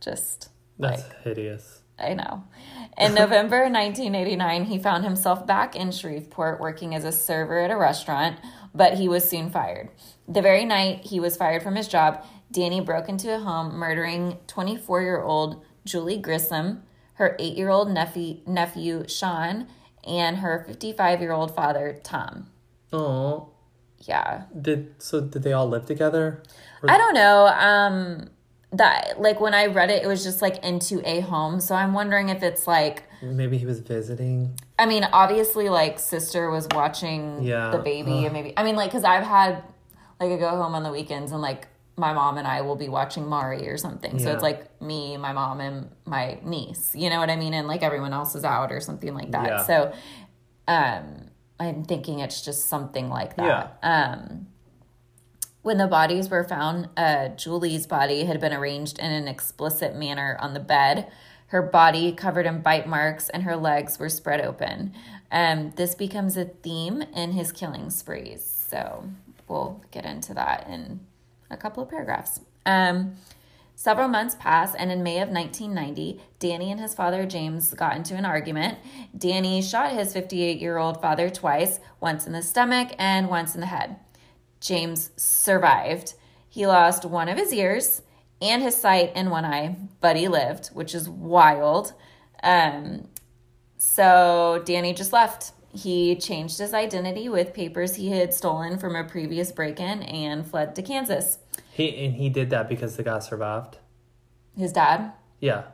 just 0.00 0.50
That's 0.78 1.02
like 1.02 1.22
hideous. 1.22 1.80
I 1.98 2.14
know. 2.14 2.44
In 2.98 3.14
November 3.14 3.62
1989, 3.62 4.64
he 4.64 4.78
found 4.78 5.04
himself 5.04 5.46
back 5.46 5.74
in 5.74 5.90
Shreveport 5.90 6.60
working 6.60 6.94
as 6.94 7.04
a 7.04 7.12
server 7.12 7.58
at 7.60 7.70
a 7.70 7.76
restaurant, 7.76 8.38
but 8.74 8.94
he 8.94 9.08
was 9.08 9.28
soon 9.28 9.50
fired. 9.50 9.90
The 10.28 10.42
very 10.42 10.64
night 10.64 11.04
he 11.06 11.20
was 11.20 11.36
fired 11.36 11.62
from 11.62 11.76
his 11.76 11.88
job, 11.88 12.24
Danny 12.50 12.80
broke 12.80 13.08
into 13.08 13.34
a 13.34 13.38
home, 13.38 13.74
murdering 13.76 14.38
24 14.46 15.02
year 15.02 15.20
old 15.22 15.62
Julie 15.84 16.18
Grissom, 16.18 16.82
her 17.14 17.36
eight 17.38 17.56
year 17.56 17.68
old 17.70 17.90
nephew, 17.90 18.38
nephew 18.46 19.04
Sean, 19.08 19.68
and 20.06 20.38
her 20.38 20.64
55 20.66 21.20
year 21.20 21.32
old 21.32 21.54
father 21.54 22.00
Tom. 22.02 22.50
Oh, 22.92 23.50
Yeah. 23.98 24.42
did 24.60 24.94
so? 25.02 25.20
Did 25.20 25.42
they 25.42 25.52
all 25.52 25.68
live 25.68 25.86
together? 25.86 26.42
Or- 26.82 26.90
I 26.90 26.98
don't 26.98 27.14
know. 27.14 27.46
Um, 27.46 28.28
that 28.76 29.20
like 29.20 29.40
when 29.40 29.54
I 29.54 29.66
read 29.66 29.90
it, 29.90 30.02
it 30.02 30.06
was 30.06 30.22
just 30.24 30.42
like 30.42 30.62
into 30.64 31.00
a 31.08 31.20
home. 31.20 31.60
So 31.60 31.74
I'm 31.74 31.92
wondering 31.92 32.28
if 32.28 32.42
it's 32.42 32.66
like 32.66 33.04
Maybe 33.22 33.56
he 33.56 33.64
was 33.66 33.80
visiting. 33.80 34.58
I 34.78 34.84
mean, 34.86 35.04
obviously, 35.12 35.68
like 35.70 35.98
sister 35.98 36.50
was 36.50 36.66
watching 36.74 37.42
Yeah. 37.42 37.70
the 37.70 37.78
baby, 37.78 38.12
Ugh. 38.12 38.24
and 38.24 38.32
maybe 38.32 38.52
I 38.56 38.62
mean, 38.64 38.76
like, 38.76 38.90
because 38.90 39.04
I've 39.04 39.24
had 39.24 39.62
like 40.20 40.30
I 40.30 40.36
go 40.36 40.48
home 40.50 40.74
on 40.74 40.82
the 40.82 40.90
weekends 40.92 41.32
and 41.32 41.40
like 41.40 41.68
my 41.96 42.12
mom 42.12 42.38
and 42.38 42.46
I 42.46 42.60
will 42.62 42.76
be 42.76 42.88
watching 42.88 43.26
Mari 43.26 43.68
or 43.68 43.78
something. 43.78 44.18
So 44.18 44.32
it's 44.32 44.42
like 44.42 44.80
me, 44.82 45.16
my 45.16 45.32
mom, 45.32 45.60
and 45.60 45.90
my 46.04 46.38
niece. 46.42 46.92
You 46.94 47.08
know 47.08 47.20
what 47.20 47.30
I 47.30 47.36
mean? 47.36 47.54
And 47.54 47.68
like 47.68 47.82
everyone 47.84 48.12
else 48.12 48.34
is 48.34 48.44
out 48.44 48.72
or 48.72 48.80
something 48.80 49.14
like 49.14 49.30
that. 49.30 49.46
Yeah. 49.46 49.62
So, 49.62 49.92
um, 50.66 51.28
I'm 51.60 51.84
thinking 51.84 52.18
it's 52.18 52.42
just 52.42 52.66
something 52.66 53.08
like 53.10 53.36
that. 53.36 53.78
Um. 53.82 54.48
When 55.64 55.78
the 55.78 55.86
bodies 55.86 56.28
were 56.28 56.44
found, 56.44 56.90
uh, 56.94 57.28
Julie's 57.28 57.86
body 57.86 58.26
had 58.26 58.38
been 58.38 58.52
arranged 58.52 58.98
in 58.98 59.10
an 59.10 59.26
explicit 59.26 59.96
manner 59.96 60.36
on 60.38 60.52
the 60.52 60.60
bed. 60.60 61.10
Her 61.46 61.62
body 61.62 62.12
covered 62.12 62.44
in 62.44 62.60
bite 62.60 62.86
marks 62.86 63.30
and 63.30 63.44
her 63.44 63.56
legs 63.56 63.98
were 63.98 64.10
spread 64.10 64.42
open. 64.42 64.92
Um, 65.32 65.72
this 65.76 65.94
becomes 65.94 66.36
a 66.36 66.44
theme 66.44 67.00
in 67.16 67.32
his 67.32 67.50
killing 67.50 67.88
sprees. 67.88 68.44
So 68.44 69.04
we'll 69.48 69.82
get 69.90 70.04
into 70.04 70.34
that 70.34 70.68
in 70.68 71.00
a 71.50 71.56
couple 71.56 71.82
of 71.82 71.88
paragraphs. 71.88 72.40
Um, 72.66 73.16
Several 73.76 74.06
months 74.06 74.36
pass, 74.38 74.72
and 74.72 74.92
in 74.92 75.02
May 75.02 75.18
of 75.20 75.30
1990, 75.30 76.20
Danny 76.38 76.70
and 76.70 76.80
his 76.80 76.94
father 76.94 77.26
James 77.26 77.74
got 77.74 77.96
into 77.96 78.14
an 78.14 78.24
argument. 78.24 78.78
Danny 79.18 79.60
shot 79.60 79.90
his 79.90 80.12
58 80.12 80.60
year 80.60 80.78
old 80.78 81.02
father 81.02 81.28
twice, 81.28 81.80
once 82.00 82.24
in 82.24 82.32
the 82.32 82.40
stomach 82.40 82.90
and 82.98 83.28
once 83.28 83.54
in 83.54 83.60
the 83.60 83.66
head. 83.66 83.96
James 84.64 85.10
survived. 85.16 86.14
He 86.48 86.66
lost 86.66 87.04
one 87.04 87.28
of 87.28 87.36
his 87.36 87.52
ears 87.52 88.00
and 88.40 88.62
his 88.62 88.74
sight 88.74 89.14
in 89.14 89.28
one 89.28 89.44
eye, 89.44 89.76
but 90.00 90.16
he 90.16 90.26
lived, 90.26 90.68
which 90.68 90.94
is 90.94 91.06
wild. 91.06 91.92
Um, 92.42 93.08
so 93.76 94.62
Danny 94.64 94.94
just 94.94 95.12
left. 95.12 95.52
He 95.70 96.16
changed 96.16 96.58
his 96.58 96.72
identity 96.72 97.28
with 97.28 97.52
papers 97.52 97.96
he 97.96 98.10
had 98.10 98.32
stolen 98.32 98.78
from 98.78 98.96
a 98.96 99.04
previous 99.04 99.52
break 99.52 99.78
in 99.78 100.02
and 100.02 100.46
fled 100.46 100.74
to 100.76 100.82
Kansas. 100.82 101.38
He 101.72 102.06
and 102.06 102.14
he 102.14 102.30
did 102.30 102.48
that 102.50 102.66
because 102.68 102.96
the 102.96 103.02
guy 103.02 103.18
survived. 103.18 103.76
His 104.56 104.72
dad, 104.72 105.12
Yeah. 105.40 105.64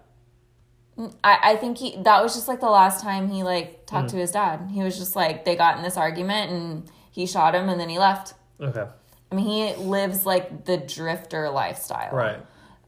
I, 1.23 1.39
I 1.53 1.57
think 1.57 1.79
he 1.79 1.97
that 2.03 2.23
was 2.23 2.35
just 2.35 2.49
like 2.49 2.61
the 2.61 2.71
last 2.71 3.03
time 3.03 3.29
he 3.29 3.43
like 3.43 3.87
talked 3.87 4.11
to 4.11 4.17
his 4.17 4.33
dad. 4.33 4.71
He 4.73 4.83
was 4.83 4.99
just 4.99 5.15
like 5.15 5.45
they 5.45 5.55
got 5.55 5.77
in 5.77 5.83
this 5.83 5.97
argument 5.97 6.51
and 6.51 6.91
he 7.11 7.27
shot 7.27 7.55
him 7.55 7.69
and 7.69 7.79
then 7.79 7.89
he 7.89 7.99
left. 7.99 8.35
Okay. 8.61 8.87
I 9.31 9.35
mean 9.35 9.47
he 9.47 9.83
lives 9.83 10.27
like 10.27 10.65
the 10.65 10.77
drifter 10.77 11.49
lifestyle. 11.51 12.15
Right. 12.15 12.41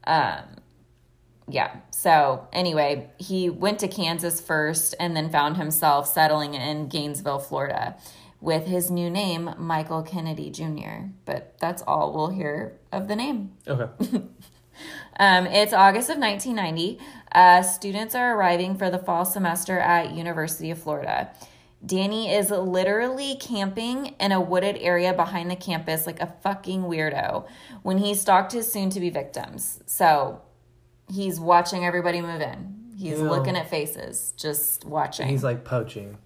Um 0.05 0.43
yeah. 1.49 1.75
So 1.91 2.47
anyway, 2.53 3.09
he 3.17 3.49
went 3.49 3.79
to 3.79 3.87
Kansas 3.87 4.39
first 4.39 4.95
and 4.99 5.15
then 5.15 5.29
found 5.29 5.57
himself 5.57 6.07
settling 6.07 6.53
in 6.53 6.87
Gainesville, 6.87 7.39
Florida 7.39 7.97
with 8.39 8.65
his 8.65 8.91
new 8.91 9.09
name, 9.09 9.55
Michael 9.57 10.03
Kennedy 10.03 10.49
Jr. 10.49 11.07
But 11.25 11.57
that's 11.59 11.81
all 11.81 12.13
we'll 12.13 12.29
hear 12.29 12.77
of 12.91 13.07
the 13.07 13.15
name. 13.15 13.53
Okay. 13.67 14.21
Um, 15.19 15.45
it's 15.45 15.73
August 15.73 16.09
of 16.09 16.17
1990. 16.17 16.99
Uh, 17.31 17.61
students 17.61 18.15
are 18.15 18.35
arriving 18.35 18.77
for 18.77 18.89
the 18.89 18.97
fall 18.97 19.25
semester 19.25 19.77
at 19.79 20.13
University 20.13 20.71
of 20.71 20.79
Florida. 20.79 21.31
Danny 21.85 22.33
is 22.33 22.49
literally 22.49 23.35
camping 23.35 24.15
in 24.19 24.31
a 24.31 24.39
wooded 24.39 24.77
area 24.77 25.13
behind 25.13 25.51
the 25.51 25.55
campus 25.55 26.07
like 26.07 26.21
a 26.21 26.33
fucking 26.41 26.83
weirdo 26.83 27.45
when 27.81 27.97
he 27.97 28.13
stalked 28.13 28.53
his 28.53 28.71
soon-to-be 28.71 29.09
victims. 29.09 29.81
So 29.85 30.41
he's 31.11 31.39
watching 31.39 31.85
everybody 31.85 32.21
move 32.21 32.41
in. 32.41 32.93
He's 32.97 33.19
Ew. 33.19 33.29
looking 33.29 33.57
at 33.57 33.69
faces, 33.69 34.33
just 34.37 34.85
watching. 34.85 35.27
He's 35.27 35.43
like 35.43 35.65
poaching. 35.65 36.17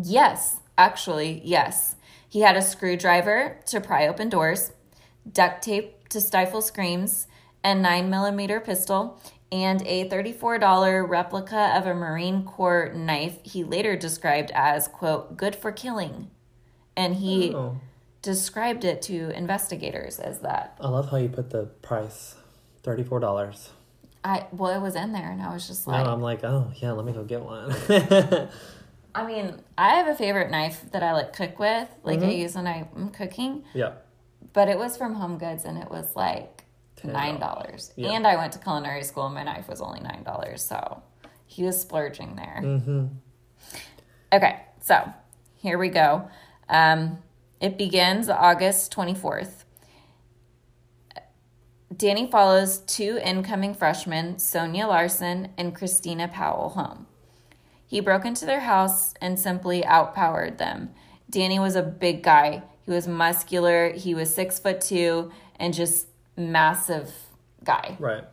Yes, 0.00 0.60
actually, 0.78 1.40
yes. 1.44 1.96
He 2.28 2.40
had 2.40 2.56
a 2.56 2.62
screwdriver 2.62 3.58
to 3.66 3.80
pry 3.80 4.06
open 4.06 4.28
doors, 4.28 4.72
duct 5.30 5.62
tape 5.62 6.08
to 6.10 6.20
stifle 6.20 6.62
screams, 6.62 7.26
and 7.64 7.84
9mm 7.84 8.64
pistol, 8.64 9.20
and 9.52 9.82
a 9.86 10.08
$34 10.08 11.08
replica 11.08 11.72
of 11.76 11.86
a 11.86 11.94
Marine 11.94 12.42
Corps 12.42 12.90
knife 12.94 13.38
he 13.44 13.62
later 13.62 13.94
described 13.96 14.50
as, 14.54 14.88
quote, 14.88 15.36
good 15.36 15.54
for 15.54 15.70
killing. 15.70 16.30
And 16.96 17.16
he 17.16 17.54
Oh. 17.54 17.76
described 18.22 18.84
it 18.84 19.02
to 19.02 19.30
investigators 19.36 20.18
as 20.18 20.40
that. 20.40 20.76
I 20.80 20.88
love 20.88 21.10
how 21.10 21.18
you 21.18 21.28
put 21.28 21.50
the 21.50 21.66
price. 21.82 22.36
Thirty-four 22.82 23.20
dollars. 23.20 23.70
I 24.24 24.46
well, 24.52 24.74
it 24.74 24.80
was 24.82 24.96
in 24.96 25.12
there, 25.12 25.30
and 25.30 25.40
I 25.42 25.52
was 25.52 25.66
just 25.68 25.86
No, 25.86 25.92
like, 25.92 26.06
I'm 26.06 26.20
like, 26.20 26.42
oh 26.44 26.72
yeah, 26.76 26.92
let 26.92 27.04
me 27.04 27.12
go 27.12 27.22
get 27.22 27.42
one. 27.42 27.72
I 29.14 29.26
mean, 29.26 29.60
I 29.76 29.96
have 29.96 30.06
a 30.08 30.14
favorite 30.14 30.50
knife 30.50 30.84
that 30.92 31.02
I 31.02 31.12
like 31.12 31.32
cook 31.34 31.58
with, 31.58 31.88
like 32.02 32.20
I 32.20 32.22
mm-hmm. 32.22 32.30
use 32.30 32.54
when 32.56 32.66
I'm 32.66 33.10
cooking. 33.10 33.64
yeah. 33.74 33.92
but 34.54 34.68
it 34.68 34.78
was 34.78 34.96
from 34.96 35.14
Home 35.14 35.38
Goods 35.38 35.64
and 35.64 35.76
it 35.78 35.90
was 35.90 36.16
like 36.16 36.48
$10. 36.48 36.61
Nine 37.04 37.40
dollars. 37.40 37.92
Yeah. 37.96 38.12
And 38.12 38.26
I 38.26 38.36
went 38.36 38.52
to 38.52 38.58
culinary 38.58 39.02
school 39.02 39.26
and 39.26 39.34
my 39.34 39.42
knife 39.42 39.68
was 39.68 39.80
only 39.80 40.00
nine 40.00 40.22
dollars, 40.22 40.62
so 40.62 41.02
he 41.46 41.64
was 41.64 41.80
splurging 41.80 42.36
there. 42.36 42.60
Mm-hmm. 42.62 43.06
Okay, 44.32 44.60
so 44.80 45.12
here 45.56 45.78
we 45.78 45.88
go. 45.88 46.28
Um, 46.68 47.18
it 47.60 47.76
begins 47.78 48.28
August 48.28 48.92
twenty 48.92 49.14
fourth. 49.14 49.64
Danny 51.94 52.30
follows 52.30 52.78
two 52.78 53.20
incoming 53.22 53.74
freshmen, 53.74 54.36
Sonja 54.36 54.88
Larson 54.88 55.50
and 55.58 55.74
Christina 55.74 56.26
Powell, 56.26 56.70
home. 56.70 57.06
He 57.86 58.00
broke 58.00 58.24
into 58.24 58.46
their 58.46 58.60
house 58.60 59.12
and 59.20 59.38
simply 59.38 59.84
outpowered 59.84 60.56
them. 60.56 60.90
Danny 61.28 61.58
was 61.58 61.76
a 61.76 61.82
big 61.82 62.22
guy. 62.22 62.62
He 62.86 62.90
was 62.90 63.06
muscular. 63.06 63.92
He 63.92 64.14
was 64.14 64.34
six 64.34 64.58
foot 64.58 64.80
two 64.80 65.30
and 65.56 65.74
just 65.74 66.06
massive 66.36 67.12
guy. 67.64 67.96
Right. 67.98 68.24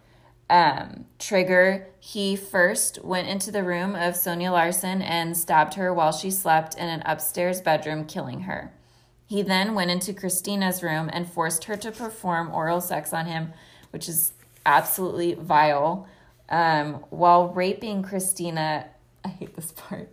Um, 0.49 1.05
Trigger, 1.19 1.87
he 1.99 2.35
first 2.35 3.03
went 3.03 3.27
into 3.27 3.51
the 3.51 3.63
room 3.63 3.95
of 3.95 4.15
Sonja 4.15 4.51
Larson 4.51 5.01
and 5.01 5.37
stabbed 5.37 5.75
her 5.75 5.93
while 5.93 6.11
she 6.11 6.31
slept 6.31 6.75
in 6.75 6.87
an 6.87 7.03
upstairs 7.05 7.61
bedroom, 7.61 8.05
killing 8.05 8.41
her. 8.41 8.73
He 9.27 9.43
then 9.43 9.75
went 9.75 9.91
into 9.91 10.11
Christina's 10.11 10.81
room 10.81 11.07
and 11.13 11.31
forced 11.31 11.65
her 11.65 11.77
to 11.77 11.91
perform 11.91 12.51
oral 12.51 12.81
sex 12.81 13.13
on 13.13 13.27
him, 13.27 13.53
which 13.91 14.09
is 14.09 14.33
absolutely 14.65 15.35
vile. 15.35 16.07
Um, 16.49 17.05
while 17.11 17.49
raping 17.49 18.01
Christina, 18.01 18.87
I 19.23 19.27
hate 19.27 19.55
this 19.55 19.71
part. 19.71 20.09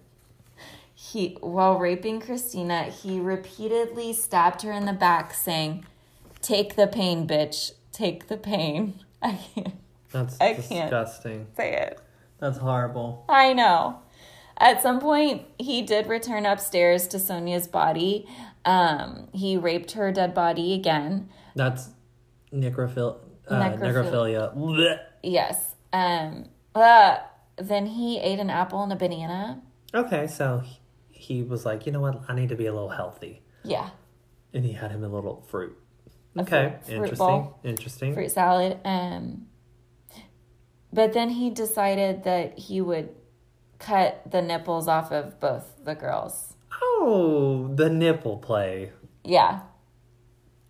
He 0.94 1.38
while 1.40 1.78
raping 1.78 2.20
Christina, 2.20 2.84
he 2.84 3.20
repeatedly 3.20 4.12
stabbed 4.12 4.62
her 4.62 4.72
in 4.72 4.86
the 4.86 4.92
back, 4.92 5.32
saying, 5.32 5.86
"Take 6.46 6.76
the 6.76 6.86
pain, 6.86 7.26
bitch. 7.26 7.72
Take 7.92 8.28
the 8.28 8.36
pain." 8.36 9.00
I 9.22 9.32
can't 9.54 9.74
That's 10.12 10.40
I 10.40 10.54
can't. 10.54 10.90
disgusting. 10.90 11.46
say 11.56 11.72
it. 11.74 12.00
That's 12.38 12.58
horrible. 12.58 13.24
I 13.28 13.52
know. 13.52 14.00
At 14.58 14.82
some 14.82 15.00
point, 15.00 15.42
he 15.58 15.82
did 15.82 16.06
return 16.06 16.46
upstairs 16.46 17.06
to 17.08 17.16
Sonja's 17.18 17.66
body. 17.66 18.26
Um, 18.64 19.28
he 19.32 19.56
raped 19.56 19.92
her 19.92 20.12
dead 20.12 20.32
body 20.34 20.72
again. 20.74 21.28
That's 21.54 21.90
necrophil- 22.52 23.18
uh, 23.48 23.54
Necrophilia. 23.54 24.54
necrophilia. 24.56 25.00
Yes. 25.22 25.74
Um, 25.92 26.46
uh, 26.74 27.18
then 27.56 27.86
he 27.86 28.18
ate 28.20 28.38
an 28.38 28.50
apple 28.50 28.82
and 28.82 28.92
a 28.92 28.96
banana. 28.96 29.62
Okay, 29.94 30.26
so 30.26 30.62
he, 30.64 30.80
he 31.10 31.42
was 31.42 31.64
like, 31.66 31.84
you 31.86 31.92
know 31.92 32.00
what? 32.00 32.22
I 32.28 32.34
need 32.34 32.48
to 32.50 32.56
be 32.56 32.66
a 32.66 32.72
little 32.72 32.90
healthy. 32.90 33.42
Yeah. 33.64 33.90
And 34.54 34.64
he 34.64 34.72
had 34.72 34.90
him 34.90 35.04
a 35.04 35.08
little 35.08 35.42
fruit. 35.48 35.76
Okay, 36.38 36.68
fruit- 36.68 36.84
fruit 36.84 36.94
interesting. 36.94 37.16
bowl. 37.26 37.58
Interesting. 37.64 38.14
fruit 38.14 38.30
salad. 38.30 38.78
Um, 38.84 39.46
but 40.92 41.12
then 41.12 41.30
he 41.30 41.50
decided 41.50 42.24
that 42.24 42.58
he 42.58 42.80
would 42.80 43.10
cut 43.78 44.30
the 44.30 44.40
nipples 44.42 44.88
off 44.88 45.12
of 45.12 45.38
both 45.40 45.84
the 45.84 45.94
girls. 45.94 46.54
Oh, 46.82 47.70
the 47.74 47.90
nipple 47.90 48.38
play. 48.38 48.92
Yeah. 49.24 49.60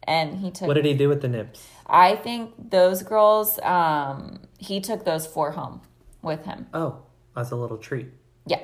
And 0.03 0.39
he 0.39 0.51
took 0.51 0.69
What 0.69 0.75
did 0.75 0.85
he 0.85 0.95
do 0.95 1.09
with 1.09 1.21
the 1.23 1.29
nips? 1.29 1.69
I 1.87 2.15
think 2.17 2.71
those 2.71 3.03
girls, 3.03 3.59
um, 3.61 4.41
he 4.59 4.81
took 4.81 5.05
those 5.05 5.27
four 5.27 5.53
home 5.53 5.81
with 6.23 6.45
him. 6.45 6.67
Oh, 6.73 6.99
as 7.37 7.51
a 7.51 7.57
little 7.57 7.77
treat. 7.79 8.09
Yeah. 8.47 8.63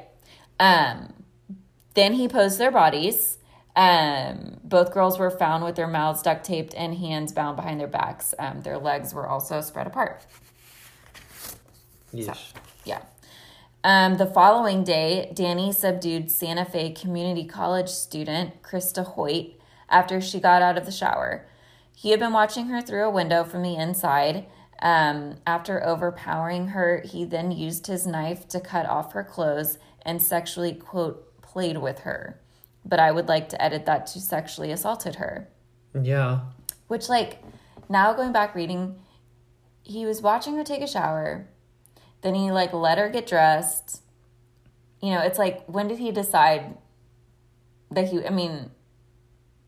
Um, 0.61 1.13
then 1.95 2.15
he 2.15 2.29
posed 2.29 2.59
their 2.59 2.71
bodies. 2.71 3.39
Um, 3.75 4.59
both 4.63 4.93
girls 4.93 5.19
were 5.19 5.31
found 5.31 5.65
with 5.65 5.77
their 5.77 5.87
mouths 5.87 6.23
duct 6.23 6.45
taped 6.45 6.75
and 6.75 6.95
hands 6.97 7.33
bound 7.33 7.57
behind 7.57 7.81
their 7.81 7.87
backs. 7.89 8.35
Um, 8.39 8.63
their 8.63 8.79
legs 8.79 9.15
were 9.15 9.27
also 9.27 9.61
spread 9.61 9.87
apart. 9.87 10.27
Yeesh. 12.15 12.53
Yeah. 12.85 13.03
Um, 13.85 14.17
the 14.17 14.27
following 14.27 14.85
day, 14.85 15.33
Danny 15.35 15.73
subdued 15.73 16.31
Santa 16.31 16.65
Fe 16.65 16.91
Community 16.91 17.45
College 17.45 17.89
student 17.89 18.63
Christa 18.63 19.05
Hoyt 19.05 19.55
after 19.89 20.21
she 20.21 20.39
got 20.39 20.63
out 20.63 20.79
of 20.79 20.87
the 20.87 20.93
shower. 20.93 21.47
He 21.95 22.11
had 22.11 22.21
been 22.21 22.33
watching 22.33 22.67
her 22.67 22.81
through 22.81 23.05
a 23.05 23.11
window 23.11 23.43
from 23.45 23.63
the 23.63 23.77
inside. 23.77 24.47
Um, 24.81 25.37
after 25.47 25.85
overpowering 25.85 26.69
her, 26.69 27.03
he 27.05 27.25
then 27.25 27.53
used 27.53 27.87
his 27.87 28.07
knife 28.07 28.49
to 28.49 28.61
cut 28.61 28.87
off 28.87 29.13
her 29.13 29.25
clothes 29.25 29.79
and 30.05 30.21
sexually, 30.21 30.75
quote, 30.75 31.41
played 31.43 31.79
with 31.79 32.01
her. 32.01 32.41
But 32.85 32.99
I 33.01 33.13
would 33.13 33.29
like 33.29 33.49
to 33.51 33.63
edit 33.63 33.87
that 33.87 34.07
to 34.09 34.21
sexually 34.21 34.73
assaulted 34.73 35.17
her. 35.17 35.49
Yeah. 36.01 36.41
Which, 36.89 37.09
like, 37.09 37.43
now 37.89 38.13
going 38.13 38.33
back 38.33 38.55
reading, 38.55 38.97
he 39.83 40.05
was 40.05 40.21
watching 40.21 40.57
her 40.57 40.65
take 40.65 40.83
a 40.83 40.87
shower. 40.87 41.47
Then 42.23 42.35
he, 42.35 42.51
like, 42.51 42.73
let 42.73 42.99
her 42.99 43.09
get 43.09 43.27
dressed. 43.27 44.03
You 45.01 45.11
know, 45.11 45.21
it's 45.21 45.39
like, 45.39 45.65
when 45.67 45.89
did 45.89 45.99
he 45.99 46.11
decide 46.13 46.77
that 47.91 48.09
he, 48.09 48.25
I 48.27 48.31
mean, 48.31 48.71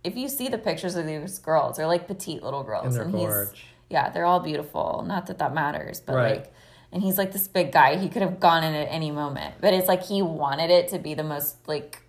if 0.03 0.17
you 0.17 0.29
see 0.29 0.49
the 0.49 0.59
pictures 0.59 0.97
of 0.97 1.07
these 1.07 1.39
girls, 1.39 1.77
they're 1.77 1.87
like 1.87 2.07
petite 2.07 2.43
little 2.43 2.63
girls. 2.63 2.97
And 2.97 3.15
they're 3.15 3.47
he's, 3.47 3.53
yeah, 3.91 4.11
they're 4.11 4.25
all 4.27 4.41
beautiful. 4.41 5.05
Not 5.07 5.27
that 5.27 5.39
that 5.39 5.55
matters, 5.55 6.01
but 6.01 6.15
Right. 6.15 6.37
like, 6.37 6.53
and 6.93 7.03
he's 7.03 7.19
like 7.19 7.33
this 7.33 7.49
big 7.49 7.73
guy. 7.73 7.97
He 7.97 8.09
could 8.09 8.23
have 8.23 8.39
gone 8.39 8.63
in 8.63 8.75
at 8.75 8.87
any 8.91 9.11
moment, 9.11 9.57
but 9.61 9.75
it's 9.75 9.89
like 9.89 10.05
he 10.05 10.23
wanted 10.23 10.71
it 10.71 10.89
to 10.89 10.99
be 10.99 11.15
the 11.15 11.25
most 11.25 11.67
like 11.67 12.03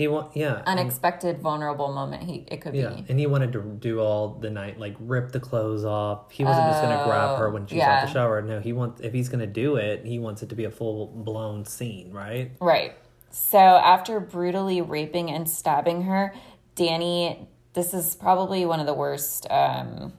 He 0.00 0.08
want 0.08 0.34
yeah. 0.34 0.62
and- 0.64 0.78
unexpected, 0.78 1.42
vulnerable 1.42 1.92
moment 1.92 2.22
he 2.22 2.46
it 2.50 2.62
could 2.62 2.74
Yeah, 2.74 2.88
be. 2.88 3.04
and 3.10 3.20
he 3.20 3.26
wanted 3.26 3.52
to 3.52 3.60
do 3.60 4.00
all 4.00 4.30
the 4.30 4.48
night, 4.48 4.80
like 4.80 4.96
rip 4.98 5.30
the 5.30 5.40
clothes 5.40 5.84
off. 5.84 6.30
He 6.30 6.42
wasn't 6.42 6.68
just 6.68 6.80
gonna 6.80 7.04
grab 7.04 7.38
her 7.38 7.50
when 7.50 7.66
she's 7.66 7.76
yeah. 7.76 7.98
out 8.00 8.06
the 8.06 8.12
shower. 8.14 8.40
No, 8.40 8.60
he 8.60 8.72
wants 8.72 9.02
if 9.02 9.12
he's 9.12 9.28
gonna 9.28 9.46
do 9.46 9.76
it, 9.76 10.06
he 10.06 10.18
wants 10.18 10.42
it 10.42 10.48
to 10.48 10.54
be 10.54 10.64
a 10.64 10.70
full 10.70 11.08
blown 11.08 11.66
scene, 11.66 12.12
right? 12.12 12.50
Right. 12.62 12.94
So 13.30 13.58
after 13.58 14.20
brutally 14.20 14.80
raping 14.80 15.30
and 15.30 15.46
stabbing 15.46 16.04
her, 16.04 16.32
Danny, 16.76 17.46
this 17.74 17.92
is 17.92 18.14
probably 18.14 18.64
one 18.64 18.80
of 18.80 18.86
the 18.86 18.94
worst. 18.94 19.46
Um, 19.50 20.14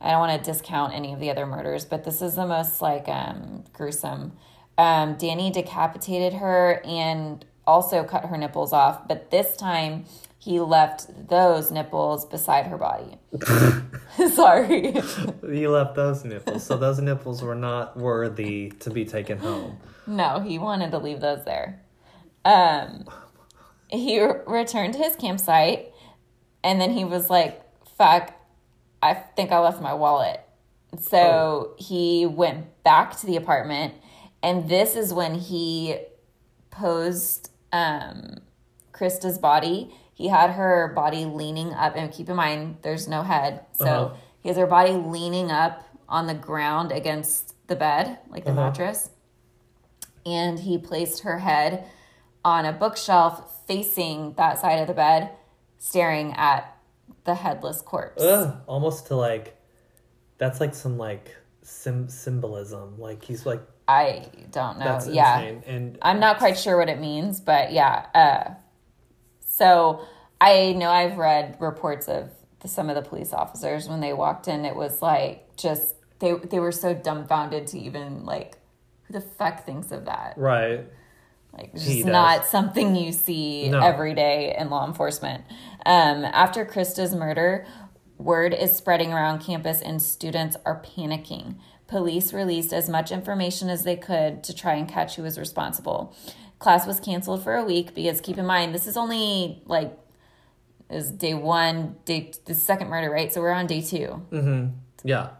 I 0.00 0.10
don't 0.10 0.18
want 0.18 0.44
to 0.44 0.52
discount 0.52 0.92
any 0.92 1.12
of 1.12 1.20
the 1.20 1.30
other 1.30 1.46
murders, 1.46 1.84
but 1.84 2.02
this 2.02 2.20
is 2.20 2.34
the 2.34 2.46
most 2.46 2.82
like 2.82 3.08
um, 3.08 3.62
gruesome. 3.72 4.32
Um, 4.76 5.14
Danny 5.14 5.52
decapitated 5.52 6.32
her 6.32 6.80
and 6.84 7.44
also 7.68 8.02
cut 8.02 8.24
her 8.24 8.38
nipples 8.38 8.72
off, 8.72 9.06
but 9.06 9.30
this 9.30 9.54
time 9.56 10.06
he 10.38 10.58
left 10.58 11.28
those 11.28 11.70
nipples 11.70 12.24
beside 12.24 12.66
her 12.66 12.78
body. 12.78 13.18
Sorry. 14.34 14.92
He 15.42 15.68
left 15.68 15.94
those 15.94 16.24
nipples, 16.24 16.64
so 16.64 16.78
those 16.78 16.98
nipples 16.98 17.42
were 17.42 17.54
not 17.54 17.96
worthy 17.96 18.70
to 18.80 18.90
be 18.90 19.04
taken 19.04 19.38
home. 19.38 19.78
No, 20.06 20.40
he 20.40 20.58
wanted 20.58 20.90
to 20.92 20.98
leave 20.98 21.20
those 21.20 21.44
there. 21.44 21.82
Um, 22.46 23.04
he 23.88 24.18
re- 24.18 24.40
returned 24.46 24.94
to 24.94 25.00
his 25.00 25.14
campsite, 25.16 25.92
and 26.64 26.80
then 26.80 26.92
he 26.92 27.04
was 27.04 27.28
like, 27.28 27.62
"Fuck, 27.98 28.32
I 29.02 29.12
think 29.12 29.52
I 29.52 29.58
left 29.58 29.82
my 29.82 29.92
wallet." 29.92 30.40
So 30.98 31.74
he 31.76 32.24
went 32.24 32.82
back 32.82 33.18
to 33.20 33.26
the 33.26 33.36
apartment, 33.36 33.92
and 34.42 34.70
this 34.70 34.96
is 34.96 35.12
when 35.12 35.34
he 35.34 35.98
posed 36.70 37.50
um, 37.72 38.38
Christa's 38.92 39.38
body. 39.38 39.94
He 40.14 40.28
had 40.28 40.50
her 40.50 40.92
body 40.94 41.24
leaning 41.24 41.72
up, 41.74 41.94
and 41.96 42.10
keep 42.12 42.28
in 42.28 42.36
mind, 42.36 42.78
there's 42.82 43.06
no 43.06 43.22
head, 43.22 43.64
so 43.72 43.84
Uh-huh. 43.84 44.14
he 44.40 44.48
has 44.48 44.58
her 44.58 44.66
body 44.66 44.92
leaning 44.92 45.50
up 45.50 45.82
on 46.08 46.26
the 46.26 46.34
ground 46.34 46.90
against 46.92 47.54
the 47.68 47.76
bed, 47.76 48.18
like 48.30 48.44
the 48.44 48.50
Uh-huh. 48.50 48.62
mattress 48.66 49.10
and 50.26 50.58
he 50.60 50.76
placed 50.78 51.20
her 51.22 51.38
head 51.38 51.84
on 52.44 52.66
a 52.66 52.72
bookshelf 52.72 53.64
facing 53.66 54.34
that 54.34 54.58
side 54.58 54.78
of 54.78 54.86
the 54.86 54.92
bed, 54.94 55.30
staring 55.78 56.32
at 56.34 56.76
the 57.24 57.34
headless 57.34 57.80
corpse. 57.80 58.22
Ugh, 58.22 58.56
almost 58.66 59.06
to 59.06 59.16
like, 59.16 59.56
that's 60.38 60.60
like 60.60 60.74
some 60.74 60.98
like 60.98 61.34
sim- 61.62 62.08
symbolism. 62.08 62.98
Like 62.98 63.24
he's 63.24 63.46
like 63.46 63.62
I 63.88 64.26
don't 64.52 64.78
know. 64.78 64.84
that's 64.84 65.08
yeah. 65.08 65.40
insane. 65.40 65.62
And 65.66 65.98
I'm 66.02 66.20
not 66.20 66.38
quite 66.38 66.58
sure 66.58 66.76
what 66.76 66.88
it 66.90 67.00
means, 67.00 67.40
but 67.40 67.72
yeah. 67.72 68.06
Uh, 68.14 68.54
so 69.40 70.02
I 70.40 70.72
know 70.74 70.90
I've 70.90 71.16
read 71.16 71.56
reports 71.58 72.06
of 72.06 72.30
the, 72.60 72.68
some 72.68 72.90
of 72.90 72.94
the 72.96 73.08
police 73.08 73.32
officers 73.32 73.88
when 73.88 74.00
they 74.00 74.12
walked 74.12 74.46
in. 74.46 74.64
It 74.64 74.76
was 74.76 75.00
like 75.00 75.56
just 75.56 75.94
they 76.18 76.34
they 76.34 76.58
were 76.60 76.72
so 76.72 76.94
dumbfounded 76.94 77.66
to 77.68 77.78
even 77.78 78.24
like 78.24 78.58
who 79.04 79.14
the 79.14 79.20
fuck 79.22 79.64
thinks 79.64 79.90
of 79.90 80.04
that? 80.04 80.34
right, 80.36 80.84
Like 81.54 81.70
it's 81.72 81.86
just 81.86 82.04
not 82.04 82.44
something 82.44 82.94
you 82.94 83.10
see 83.12 83.70
No. 83.70 83.80
every 83.80 84.14
day 84.14 84.54
in 84.58 84.68
law 84.68 84.86
enforcement. 84.86 85.44
Um, 85.86 86.26
after 86.26 86.66
Christa's 86.66 87.14
murder, 87.14 87.66
word 88.18 88.52
is 88.52 88.76
spreading 88.76 89.14
around 89.14 89.38
campus 89.40 89.80
and 89.80 90.02
students 90.02 90.58
are 90.66 90.82
panicking. 90.82 91.54
Police 91.88 92.32
released 92.32 92.72
as 92.72 92.88
much 92.88 93.10
information 93.10 93.68
as 93.68 93.82
they 93.82 93.96
could 93.96 94.44
to 94.44 94.54
try 94.54 94.74
and 94.74 94.88
catch 94.88 95.16
who 95.16 95.22
was 95.22 95.38
responsible. 95.38 96.14
Class 96.58 96.86
was 96.86 97.00
canceled 97.00 97.42
for 97.42 97.56
a 97.56 97.64
week 97.64 97.94
because 97.94 98.20
keep 98.20 98.38
in 98.38 98.46
mind 98.46 98.74
this 98.74 98.86
is 98.86 98.96
only 98.96 99.62
like 99.66 99.96
is 100.90 101.10
day 101.10 101.34
one, 101.34 101.96
day 102.04 102.32
the 102.46 102.54
second 102.54 102.88
murder, 102.88 103.10
right? 103.10 103.32
So 103.32 103.40
we're 103.40 103.52
on 103.52 103.66
day 103.66 103.80
two. 103.80 104.22
mm-hmm. 104.30 104.68
yeah, 105.04 105.30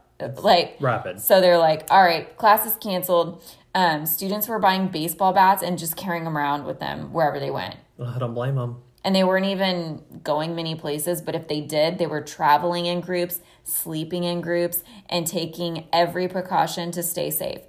Like 0.42 0.76
rapid. 0.80 1.20
so 1.20 1.40
they're 1.40 1.58
like, 1.58 1.86
all 1.90 2.02
right, 2.02 2.36
class 2.36 2.66
is 2.66 2.76
canceled. 2.76 3.42
Um, 3.74 4.06
students 4.06 4.48
were 4.48 4.58
buying 4.58 4.88
baseball 4.88 5.32
bats 5.32 5.62
and 5.62 5.78
just 5.78 5.96
carrying 5.96 6.24
them 6.24 6.36
around 6.36 6.64
with 6.64 6.80
them 6.80 7.12
wherever 7.12 7.38
they 7.38 7.50
went. 7.50 7.76
I 8.04 8.18
don't 8.18 8.34
blame 8.34 8.56
him. 8.58 8.76
And 9.04 9.14
they 9.14 9.24
weren't 9.24 9.46
even 9.46 10.02
going 10.22 10.56
many 10.56 10.74
places, 10.74 11.22
but 11.22 11.34
if 11.34 11.48
they 11.48 11.60
did, 11.60 11.98
they 11.98 12.06
were 12.06 12.20
traveling 12.20 12.86
in 12.86 13.00
groups, 13.00 13.40
sleeping 13.62 14.24
in 14.24 14.40
groups, 14.40 14.82
and 15.08 15.26
taking 15.26 15.86
every 15.92 16.28
precaution 16.28 16.90
to 16.92 17.02
stay 17.02 17.30
safe. 17.30 17.60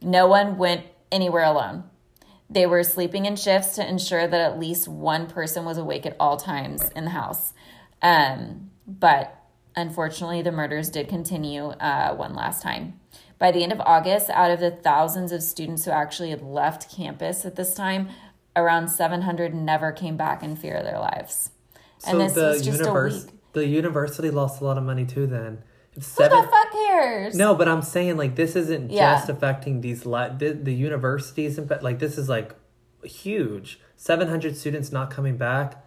No 0.00 0.26
one 0.26 0.58
went 0.58 0.86
anywhere 1.10 1.44
alone. 1.44 1.84
They 2.48 2.66
were 2.66 2.84
sleeping 2.84 3.26
in 3.26 3.36
shifts 3.36 3.74
to 3.74 3.88
ensure 3.88 4.26
that 4.28 4.40
at 4.40 4.58
least 4.58 4.86
one 4.86 5.26
person 5.26 5.64
was 5.64 5.78
awake 5.78 6.06
at 6.06 6.16
all 6.20 6.36
times 6.36 6.88
in 6.90 7.04
the 7.04 7.10
house. 7.10 7.52
Um, 8.02 8.70
but 8.86 9.36
unfortunately, 9.74 10.42
the 10.42 10.52
murders 10.52 10.88
did 10.88 11.08
continue 11.08 11.70
uh, 11.70 12.14
one 12.14 12.34
last 12.34 12.62
time. 12.62 13.00
By 13.38 13.52
the 13.52 13.62
end 13.62 13.72
of 13.72 13.80
August, 13.80 14.30
out 14.30 14.50
of 14.50 14.60
the 14.60 14.70
thousands 14.70 15.32
of 15.32 15.42
students 15.42 15.84
who 15.84 15.90
actually 15.90 16.30
had 16.30 16.40
left 16.40 16.94
campus 16.94 17.44
at 17.44 17.56
this 17.56 17.74
time, 17.74 18.08
around 18.56 18.88
700 18.88 19.54
never 19.54 19.92
came 19.92 20.16
back 20.16 20.42
in 20.42 20.56
fear 20.56 20.74
of 20.76 20.84
their 20.84 20.98
lives. 20.98 21.50
And 22.06 22.20
this 22.20 22.34
was 22.36 22.62
just 22.64 22.80
a 22.84 22.92
week. 22.92 23.24
the 23.52 23.66
university 23.66 24.30
lost 24.30 24.60
a 24.60 24.64
lot 24.64 24.78
of 24.78 24.84
money 24.84 25.04
too. 25.04 25.26
Then 25.26 25.62
Who 25.94 26.00
seven. 26.00 26.40
the 26.42 26.48
fuck 26.48 26.72
cares? 26.72 27.36
No, 27.36 27.54
but 27.54 27.68
I'm 27.68 27.82
saying 27.82 28.16
like 28.16 28.36
this 28.36 28.56
isn't 28.56 28.90
Yeah. 28.90 29.14
just 29.16 29.28
affecting 29.28 29.80
these 29.80 30.04
li- 30.06 30.30
the, 30.38 30.52
the 30.52 30.72
universities 30.74 31.58
and 31.58 31.70
like 31.82 31.98
this 31.98 32.18
is 32.18 32.28
like 32.28 32.54
huge. 33.04 33.80
700 33.96 34.56
students 34.56 34.92
not 34.92 35.10
coming 35.10 35.36
back. 35.36 35.82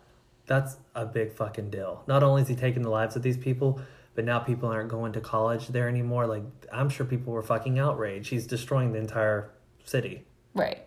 That's 0.47 0.77
a 0.95 1.05
big 1.05 1.33
fucking 1.33 1.69
deal. 1.69 2.03
Not 2.07 2.23
only 2.23 2.41
is 2.41 2.47
he 2.47 2.55
taking 2.55 2.81
the 2.81 2.89
lives 2.89 3.15
of 3.15 3.21
these 3.21 3.37
people, 3.37 3.79
but 4.15 4.25
now 4.25 4.39
people 4.39 4.67
aren't 4.69 4.89
going 4.89 5.13
to 5.13 5.21
college 5.21 5.67
there 5.67 5.87
anymore. 5.87 6.25
Like 6.27 6.43
I'm 6.73 6.89
sure 6.89 7.05
people 7.05 7.33
were 7.33 7.43
fucking 7.43 7.77
outraged. 7.77 8.29
He's 8.29 8.47
destroying 8.47 8.91
the 8.93 8.99
entire 8.99 9.51
city. 9.85 10.25
Right. 10.55 10.81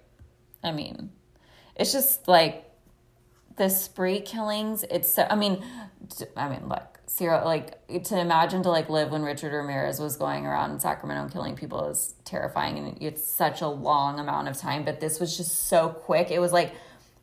I 0.64 0.72
mean, 0.72 1.10
it's 1.82 1.92
just 1.92 2.28
like 2.28 2.64
the 3.56 3.68
spree 3.68 4.20
killings. 4.20 4.84
It's 4.88 5.12
so. 5.12 5.26
I 5.28 5.34
mean, 5.34 5.62
I 6.36 6.48
mean, 6.48 6.68
look, 6.68 7.00
serial. 7.06 7.44
Like 7.44 7.84
to 8.04 8.18
imagine 8.18 8.62
to 8.62 8.70
like 8.70 8.88
live 8.88 9.10
when 9.10 9.22
Richard 9.22 9.52
Ramirez 9.52 9.98
was 9.98 10.16
going 10.16 10.46
around 10.46 10.70
in 10.70 10.80
Sacramento 10.80 11.24
and 11.24 11.32
killing 11.32 11.56
people 11.56 11.88
is 11.88 12.14
terrifying, 12.24 12.78
and 12.78 13.02
it's 13.02 13.26
such 13.26 13.60
a 13.60 13.68
long 13.68 14.20
amount 14.20 14.48
of 14.48 14.56
time. 14.56 14.84
But 14.84 15.00
this 15.00 15.18
was 15.18 15.36
just 15.36 15.68
so 15.68 15.88
quick. 15.88 16.30
It 16.30 16.38
was 16.38 16.52
like 16.52 16.72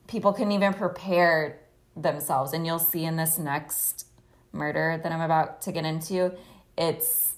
people 0.07 0.33
couldn't 0.33 0.51
even 0.51 0.73
prepare 0.73 1.61
themselves, 1.95 2.51
and 2.51 2.65
you'll 2.65 2.79
see 2.79 3.05
in 3.05 3.15
this 3.15 3.39
next 3.39 4.07
murder 4.51 4.99
that 5.01 5.11
I'm 5.11 5.21
about 5.21 5.61
to 5.61 5.71
get 5.71 5.85
into. 5.85 6.33
It's 6.77 7.35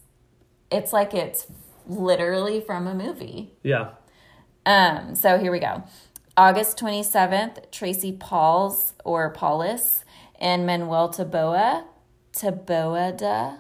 it's 0.71 0.91
like 0.91 1.13
it's 1.13 1.45
literally 1.86 2.62
from 2.62 2.88
a 2.88 2.95
movie. 2.95 3.53
Yeah. 3.62 3.91
Um, 4.65 5.15
so 5.15 5.38
here 5.38 5.51
we 5.51 5.60
go. 5.60 5.84
August 6.37 6.77
27th, 6.79 7.71
Tracy 7.71 8.11
Pauls 8.13 8.93
or 9.03 9.29
Paulus 9.31 10.05
and 10.39 10.65
Manuel 10.65 11.09
Taboa, 11.09 11.85
Taboada, 12.33 13.59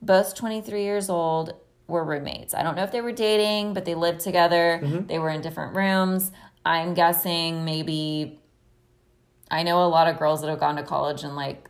both 0.00 0.34
23 0.34 0.82
years 0.82 1.10
old, 1.10 1.54
were 1.88 2.04
roommates. 2.04 2.54
I 2.54 2.62
don't 2.62 2.76
know 2.76 2.84
if 2.84 2.92
they 2.92 3.00
were 3.00 3.12
dating, 3.12 3.74
but 3.74 3.84
they 3.84 3.94
lived 3.94 4.20
together. 4.20 4.80
They 5.06 5.18
were 5.18 5.30
in 5.30 5.42
different 5.42 5.76
rooms. 5.76 6.30
I'm 6.64 6.94
guessing 6.94 7.64
maybe 7.64 8.40
I 9.50 9.62
know 9.64 9.84
a 9.84 9.88
lot 9.88 10.08
of 10.08 10.18
girls 10.18 10.40
that 10.40 10.48
have 10.48 10.60
gone 10.60 10.76
to 10.76 10.82
college 10.82 11.24
and 11.24 11.36
like 11.36 11.68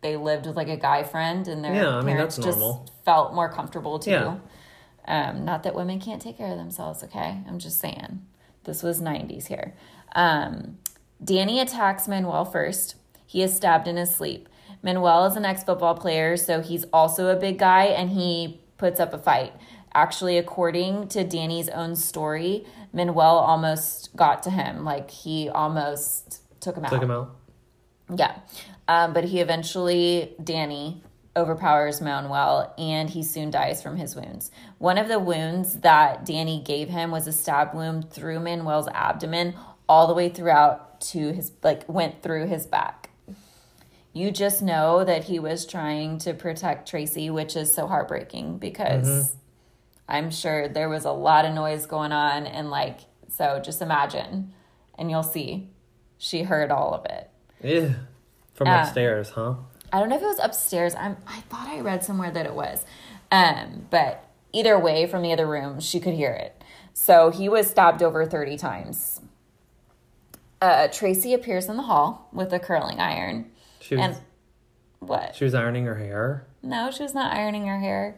they 0.00 0.16
lived 0.16 0.46
with 0.46 0.56
like 0.56 0.68
a 0.68 0.76
guy 0.76 1.02
friend 1.04 1.46
and 1.46 1.62
their 1.62 1.74
Yeah, 1.74 1.96
I 1.96 2.00
mean, 2.02 2.16
parents 2.16 2.36
just 2.36 2.58
felt 3.04 3.34
more 3.34 3.50
comfortable 3.52 3.98
too. 3.98 4.10
Yeah. 4.10 4.38
Um, 5.06 5.44
not 5.44 5.62
that 5.62 5.74
women 5.74 6.00
can't 6.00 6.20
take 6.20 6.38
care 6.38 6.50
of 6.50 6.56
themselves, 6.56 7.04
okay? 7.04 7.42
I'm 7.46 7.58
just 7.58 7.78
saying. 7.78 8.26
This 8.64 8.82
was 8.82 9.00
90s 9.00 9.46
here. 9.46 9.74
Um, 10.14 10.78
Danny 11.22 11.60
attacks 11.60 12.08
Manuel 12.08 12.44
first. 12.44 12.96
He 13.26 13.42
is 13.42 13.54
stabbed 13.54 13.86
in 13.86 13.96
his 13.96 14.14
sleep. 14.14 14.48
Manuel 14.82 15.26
is 15.26 15.36
an 15.36 15.44
ex 15.44 15.62
football 15.62 15.94
player, 15.94 16.36
so 16.36 16.60
he's 16.60 16.84
also 16.92 17.28
a 17.28 17.36
big 17.36 17.58
guy 17.58 17.84
and 17.84 18.10
he 18.10 18.60
puts 18.78 18.98
up 18.98 19.12
a 19.12 19.18
fight. 19.18 19.52
Actually, 19.92 20.38
according 20.38 21.08
to 21.08 21.24
Danny's 21.24 21.68
own 21.68 21.96
story, 21.96 22.64
Manuel 22.92 23.38
almost 23.38 24.14
got 24.16 24.42
to 24.44 24.50
him. 24.50 24.84
Like, 24.84 25.10
he 25.10 25.48
almost 25.48 26.42
took 26.60 26.76
him 26.76 26.84
out. 26.84 26.90
Took 26.90 27.02
him 27.02 27.10
out. 27.10 27.36
Yeah. 28.14 28.36
Um, 28.88 29.12
but 29.12 29.24
he 29.24 29.40
eventually, 29.40 30.34
Danny, 30.42 31.02
overpowers 31.36 32.00
Manuel 32.00 32.74
and 32.76 33.08
he 33.08 33.22
soon 33.22 33.50
dies 33.50 33.82
from 33.82 33.96
his 33.96 34.16
wounds. 34.16 34.50
One 34.78 34.98
of 34.98 35.08
the 35.08 35.18
wounds 35.18 35.80
that 35.80 36.24
Danny 36.24 36.60
gave 36.60 36.88
him 36.88 37.10
was 37.10 37.26
a 37.26 37.32
stab 37.32 37.74
wound 37.74 38.10
through 38.10 38.40
Manuel's 38.40 38.88
abdomen, 38.88 39.54
all 39.88 40.06
the 40.06 40.14
way 40.14 40.28
throughout 40.28 41.00
to 41.00 41.32
his, 41.32 41.52
like, 41.62 41.88
went 41.88 42.22
through 42.22 42.46
his 42.46 42.66
back. 42.66 43.10
You 44.12 44.30
just 44.30 44.60
know 44.60 45.04
that 45.04 45.24
he 45.24 45.38
was 45.38 45.64
trying 45.64 46.18
to 46.18 46.34
protect 46.34 46.88
Tracy, 46.88 47.30
which 47.30 47.56
is 47.56 47.72
so 47.72 47.86
heartbreaking 47.86 48.58
because 48.58 49.36
I'm 50.08 50.30
sure 50.30 50.68
there 50.68 50.88
was 50.88 51.04
a 51.04 51.12
lot 51.12 51.44
of 51.44 51.54
noise 51.54 51.86
going 51.86 52.12
on. 52.12 52.46
And, 52.46 52.70
like, 52.70 53.00
so 53.28 53.60
just 53.64 53.80
imagine, 53.80 54.52
and 54.98 55.10
you'll 55.10 55.22
see 55.22 55.70
she 56.18 56.42
heard 56.42 56.70
all 56.70 56.92
of 56.92 57.04
it. 57.06 57.30
Yeah. 57.62 57.94
From 58.52 58.68
Uh, 58.68 58.82
upstairs, 58.82 59.30
huh? 59.30 59.54
I 59.92 59.98
don't 60.00 60.08
know 60.08 60.16
if 60.16 60.22
it 60.22 60.26
was 60.26 60.38
upstairs. 60.40 60.94
I'm 60.94 61.16
I 61.26 61.40
thought 61.42 61.68
I 61.68 61.80
read 61.80 62.04
somewhere 62.04 62.30
that 62.30 62.46
it 62.46 62.54
was. 62.54 62.84
Um, 63.32 63.86
but 63.90 64.24
either 64.52 64.78
way, 64.78 65.06
from 65.06 65.22
the 65.22 65.32
other 65.32 65.46
room, 65.46 65.80
she 65.80 66.00
could 66.00 66.14
hear 66.14 66.32
it. 66.32 66.62
So 66.92 67.30
he 67.30 67.48
was 67.48 67.68
stabbed 67.70 68.02
over 68.02 68.26
30 68.26 68.56
times. 68.56 69.20
Uh, 70.60 70.88
Tracy 70.88 71.32
appears 71.32 71.66
in 71.68 71.76
the 71.76 71.84
hall 71.84 72.28
with 72.32 72.52
a 72.52 72.58
curling 72.58 73.00
iron. 73.00 73.50
She 73.80 73.96
was 73.96 74.04
And 74.04 74.16
what? 74.98 75.34
she 75.34 75.44
was 75.44 75.54
ironing 75.54 75.84
her 75.86 75.94
hair. 75.96 76.46
No, 76.62 76.90
she 76.90 77.02
was 77.02 77.14
not 77.14 77.32
ironing 77.34 77.66
her 77.66 77.78
hair. 77.78 78.16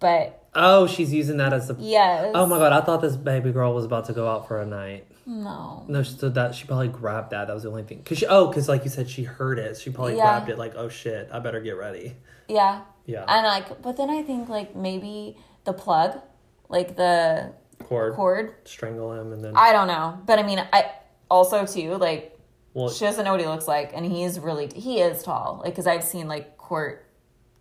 But 0.00 0.42
Oh, 0.54 0.86
she's 0.86 1.12
using 1.12 1.36
that 1.36 1.52
as 1.52 1.70
a 1.70 1.76
yes. 1.78 2.32
Oh 2.34 2.46
my 2.46 2.58
god, 2.58 2.72
I 2.72 2.80
thought 2.80 3.02
this 3.02 3.16
baby 3.16 3.52
girl 3.52 3.74
was 3.74 3.84
about 3.84 4.06
to 4.06 4.12
go 4.12 4.28
out 4.28 4.48
for 4.48 4.60
a 4.60 4.66
night. 4.66 5.06
No. 5.26 5.84
No, 5.88 6.02
she 6.04 6.12
so 6.16 6.28
that 6.30 6.54
she 6.54 6.66
probably 6.66 6.88
grabbed 6.88 7.30
that. 7.30 7.48
That 7.48 7.54
was 7.54 7.64
the 7.64 7.68
only 7.70 7.82
thing. 7.82 8.02
Cause 8.04 8.18
she 8.18 8.26
oh, 8.26 8.48
cause 8.52 8.68
like 8.68 8.84
you 8.84 8.90
said, 8.90 9.10
she 9.10 9.24
heard 9.24 9.58
it. 9.58 9.76
She 9.76 9.90
probably 9.90 10.16
Yeah. 10.16 10.22
grabbed 10.38 10.50
it 10.50 10.58
like, 10.58 10.74
oh 10.76 10.88
shit, 10.88 11.28
I 11.32 11.40
better 11.40 11.60
get 11.60 11.76
ready. 11.76 12.14
Yeah. 12.48 12.82
Yeah. 13.06 13.24
And 13.26 13.44
like, 13.46 13.82
but 13.82 13.96
then 13.96 14.08
I 14.08 14.22
think 14.22 14.48
like 14.48 14.76
maybe 14.76 15.36
the 15.64 15.72
plug, 15.72 16.20
like 16.68 16.96
the 16.96 17.52
Cord, 17.84 18.14
cord. 18.14 18.54
strangle 18.64 19.12
him, 19.12 19.32
and 19.32 19.44
then 19.44 19.56
I 19.56 19.72
don't 19.72 19.88
know. 19.88 20.18
But 20.26 20.38
I 20.38 20.42
mean, 20.44 20.60
I 20.72 20.90
also 21.28 21.66
too 21.66 21.96
like 21.96 22.32
well, 22.72 22.90
She 22.90 23.04
doesn't 23.06 23.24
know 23.24 23.30
what 23.32 23.40
he 23.40 23.46
looks 23.46 23.66
like, 23.66 23.92
and 23.94 24.04
he's 24.04 24.38
really 24.38 24.68
he 24.74 25.00
is 25.00 25.22
tall. 25.22 25.60
Like, 25.64 25.72
because 25.72 25.86
I've 25.86 26.04
seen 26.04 26.28
like 26.28 26.56
court 26.56 27.04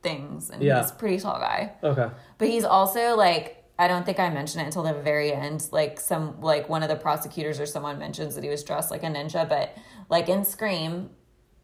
things, 0.03 0.49
and 0.51 0.61
Yeah. 0.61 0.81
he's 0.81 0.91
a 0.91 0.95
pretty 0.95 1.17
tall 1.19 1.39
guy. 1.39 1.71
okay, 1.83 2.09
But 2.37 2.47
he's 2.49 2.63
also 2.65 3.15
like 3.15 3.63
I 3.77 3.87
don't 3.87 4.05
think 4.05 4.19
I 4.19 4.29
mentioned 4.29 4.61
it 4.63 4.65
until 4.67 4.83
the 4.83 4.93
very 4.93 5.33
end. 5.33 5.67
Like 5.71 5.99
some 5.99 6.39
like 6.41 6.69
one 6.69 6.81
of 6.83 6.89
the 6.89 6.95
prosecutors 6.95 7.59
or 7.59 7.65
someone 7.65 7.99
mentions 7.99 8.35
that 8.35 8.43
he 8.43 8.49
was 8.49 8.63
dressed 8.63 8.89
like 8.91 9.03
a 9.03 9.07
ninja, 9.07 9.47
but 9.47 9.75
like 10.09 10.29
in 10.29 10.45
Scream, 10.45 11.09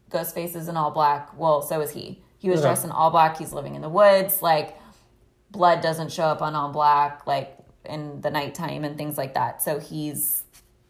Ghostface 0.10 0.56
is 0.56 0.68
in 0.68 0.76
all 0.76 0.92
black. 0.92 1.38
Well, 1.38 1.62
so 1.62 1.80
is 1.82 1.92
he. 1.92 2.22
He 2.38 2.50
was 2.50 2.60
Okay. 2.60 2.68
dressed 2.68 2.84
in 2.86 2.92
all 2.92 3.12
black. 3.12 3.38
He's 3.38 3.54
living 3.54 3.76
in 3.76 3.82
the 3.82 3.90
woods. 3.90 4.42
Like 4.42 4.78
blood 5.52 5.82
doesn't 5.82 6.12
show 6.12 6.26
up 6.26 6.42
on 6.42 6.56
all 6.56 6.72
black 6.72 7.26
like 7.28 7.58
in 7.86 8.22
the 8.22 8.30
nighttime 8.30 8.84
and 8.84 8.98
things 8.98 9.18
like 9.18 9.34
that. 9.36 9.62
So 9.64 9.80
he's 9.80 10.44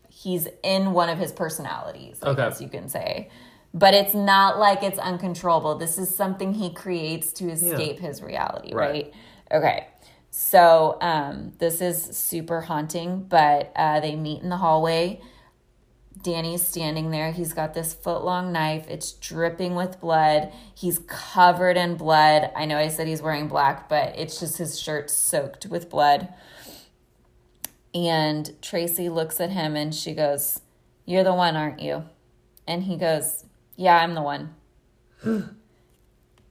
he's 0.10 0.48
in 0.64 0.92
one 0.94 1.10
of 1.10 1.18
his 1.18 1.32
personalities, 1.32 2.20
I 2.24 2.30
Okay. 2.30 2.50
guess 2.50 2.62
you 2.62 2.68
can 2.70 2.90
say. 2.90 3.30
But 3.74 3.94
it's 3.94 4.14
not 4.14 4.60
like 4.60 4.84
it's 4.84 5.00
uncontrollable. 5.00 5.76
This 5.76 5.98
is 5.98 6.14
something 6.14 6.54
he 6.54 6.72
creates 6.74 7.32
to 7.34 7.50
escape 7.50 8.00
his 8.00 8.22
reality, 8.22 8.74
right? 8.74 9.06
Right. 9.06 9.14
Okay. 9.52 9.88
So 10.32 10.98
um, 11.02 11.52
this 11.60 11.82
is 11.82 12.02
super 12.18 12.62
haunting, 12.62 13.24
but 13.24 13.74
uh, 13.76 14.00
they 14.00 14.16
meet 14.16 14.42
in 14.42 14.48
the 14.50 14.58
hallway. 14.58 15.22
Danny's 16.24 16.66
standing 16.66 17.12
there. 17.12 17.34
He's 17.34 17.52
got 17.52 17.74
this 17.74 17.94
foot 17.94 18.24
long 18.24 18.54
knife. 18.54 18.86
It's 18.88 19.12
dripping 19.12 19.76
with 19.76 20.00
blood. 20.00 20.54
He's 20.74 21.00
covered 21.08 21.76
in 21.76 21.96
blood. 21.96 22.50
I 22.56 22.64
know 22.64 22.78
I 22.78 22.88
said 22.88 23.08
he's 23.08 23.22
wearing 23.22 23.50
black, 23.50 23.90
but 23.90 24.18
it's 24.18 24.40
just 24.40 24.58
his 24.58 24.80
shirt 24.80 25.10
soaked 25.10 25.66
with 25.66 25.90
blood. 25.90 26.30
And 27.94 28.54
Tracy 28.62 29.10
looks 29.10 29.42
at 29.42 29.50
him 29.50 29.76
and 29.76 29.94
she 29.94 30.14
goes, 30.14 30.62
You're 31.06 31.26
the 31.26 31.34
one, 31.34 31.58
aren't 31.58 31.82
you? 31.82 32.06
And 32.66 32.84
he 32.84 32.96
goes, 32.96 33.44
Yeah, 33.76 33.98
I'm 33.98 34.14
the 34.14 34.22
one. 34.22 34.56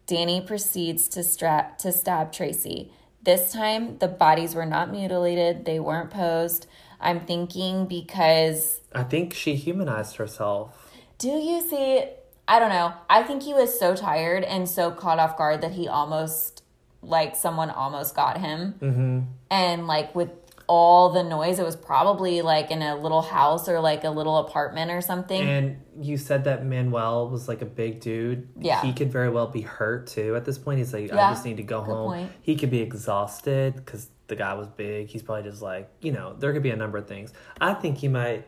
Danny 0.07 0.43
proceeds 0.43 1.09
to, 1.09 1.23
stra- 1.25 1.73
to 1.79 1.93
stab 1.93 2.31
Tracy. 2.31 2.93
This 3.22 3.52
time, 3.52 3.98
the 3.98 4.09
bodies 4.09 4.54
were 4.54 4.66
not 4.66 4.90
mutilated, 4.90 5.64
they 5.64 5.78
weren't 5.78 6.11
posed. 6.11 6.66
I'm 7.00 7.20
thinking 7.20 7.87
because 7.87 8.80
I 8.94 9.04
think 9.04 9.35
she 9.35 9.54
humanized 9.54 10.16
herself. 10.16 10.90
do 11.18 11.28
you 11.28 11.61
see? 11.61 12.04
I 12.48 12.59
don't 12.59 12.70
know. 12.70 12.92
I 13.09 13.22
think 13.22 13.42
he 13.42 13.54
was 13.54 13.78
so 13.78 13.94
tired 13.94 14.42
and 14.42 14.68
so 14.68 14.90
caught 14.90 15.18
off 15.20 15.38
guard 15.38 15.61
that 15.61 15.72
he 15.72 15.87
almost, 15.87 16.64
like, 17.00 17.37
someone 17.37 17.70
almost 17.70 18.16
got 18.16 18.38
him. 18.38 18.74
Mm-hmm. 18.80 19.20
And, 19.50 19.87
like, 19.87 20.14
with 20.14 20.39
all 20.70 21.11
the 21.11 21.22
noise, 21.24 21.59
it 21.59 21.64
was 21.64 21.74
probably, 21.74 22.42
like, 22.42 22.70
in 22.70 22.80
a 22.80 22.94
little 22.96 23.22
house 23.22 23.68
or, 23.68 23.80
like, 23.80 24.04
a 24.04 24.11
little 24.11 24.37
apartment 24.37 24.90
or 24.92 25.00
something. 25.00 25.42
And 25.42 25.83
you 26.00 26.16
said 26.16 26.44
that 26.44 26.64
Manuel 26.64 27.28
was 27.28 27.48
like 27.48 27.61
a 27.61 27.66
big 27.66 28.00
dude. 28.00 28.48
Yeah. 28.56 28.80
He 28.83 28.92
could 28.92 29.11
very 29.11 29.28
well 29.30 29.48
be 29.48 29.62
hurt 29.62 30.06
too. 30.06 30.37
At 30.37 30.44
this 30.44 30.59
point, 30.59 30.78
he's 30.78 30.94
like, 30.94 31.09
Yeah, 31.09 31.28
I 31.28 31.33
just 31.33 31.44
need 31.44 31.56
to 31.56 31.64
go 31.64 31.80
good 31.80 31.90
home. 31.92 32.06
point. 32.12 32.33
He 32.40 32.54
could 32.54 32.70
be 32.70 32.80
exhausted 32.80 33.74
because 33.74 34.09
the 34.28 34.37
guy 34.37 34.54
was 34.54 34.68
big. 34.68 35.09
He's 35.09 35.22
probably 35.22 35.50
just 35.50 35.61
like, 35.61 35.90
you 36.00 36.12
know, 36.12 36.35
there 36.38 36.52
could 36.52 36.62
be 36.62 36.70
a 36.70 36.76
number 36.76 36.98
of 36.98 37.09
things. 37.09 37.33
I 37.61 37.74
think 37.74 37.98
he 37.98 38.06
might. 38.09 38.46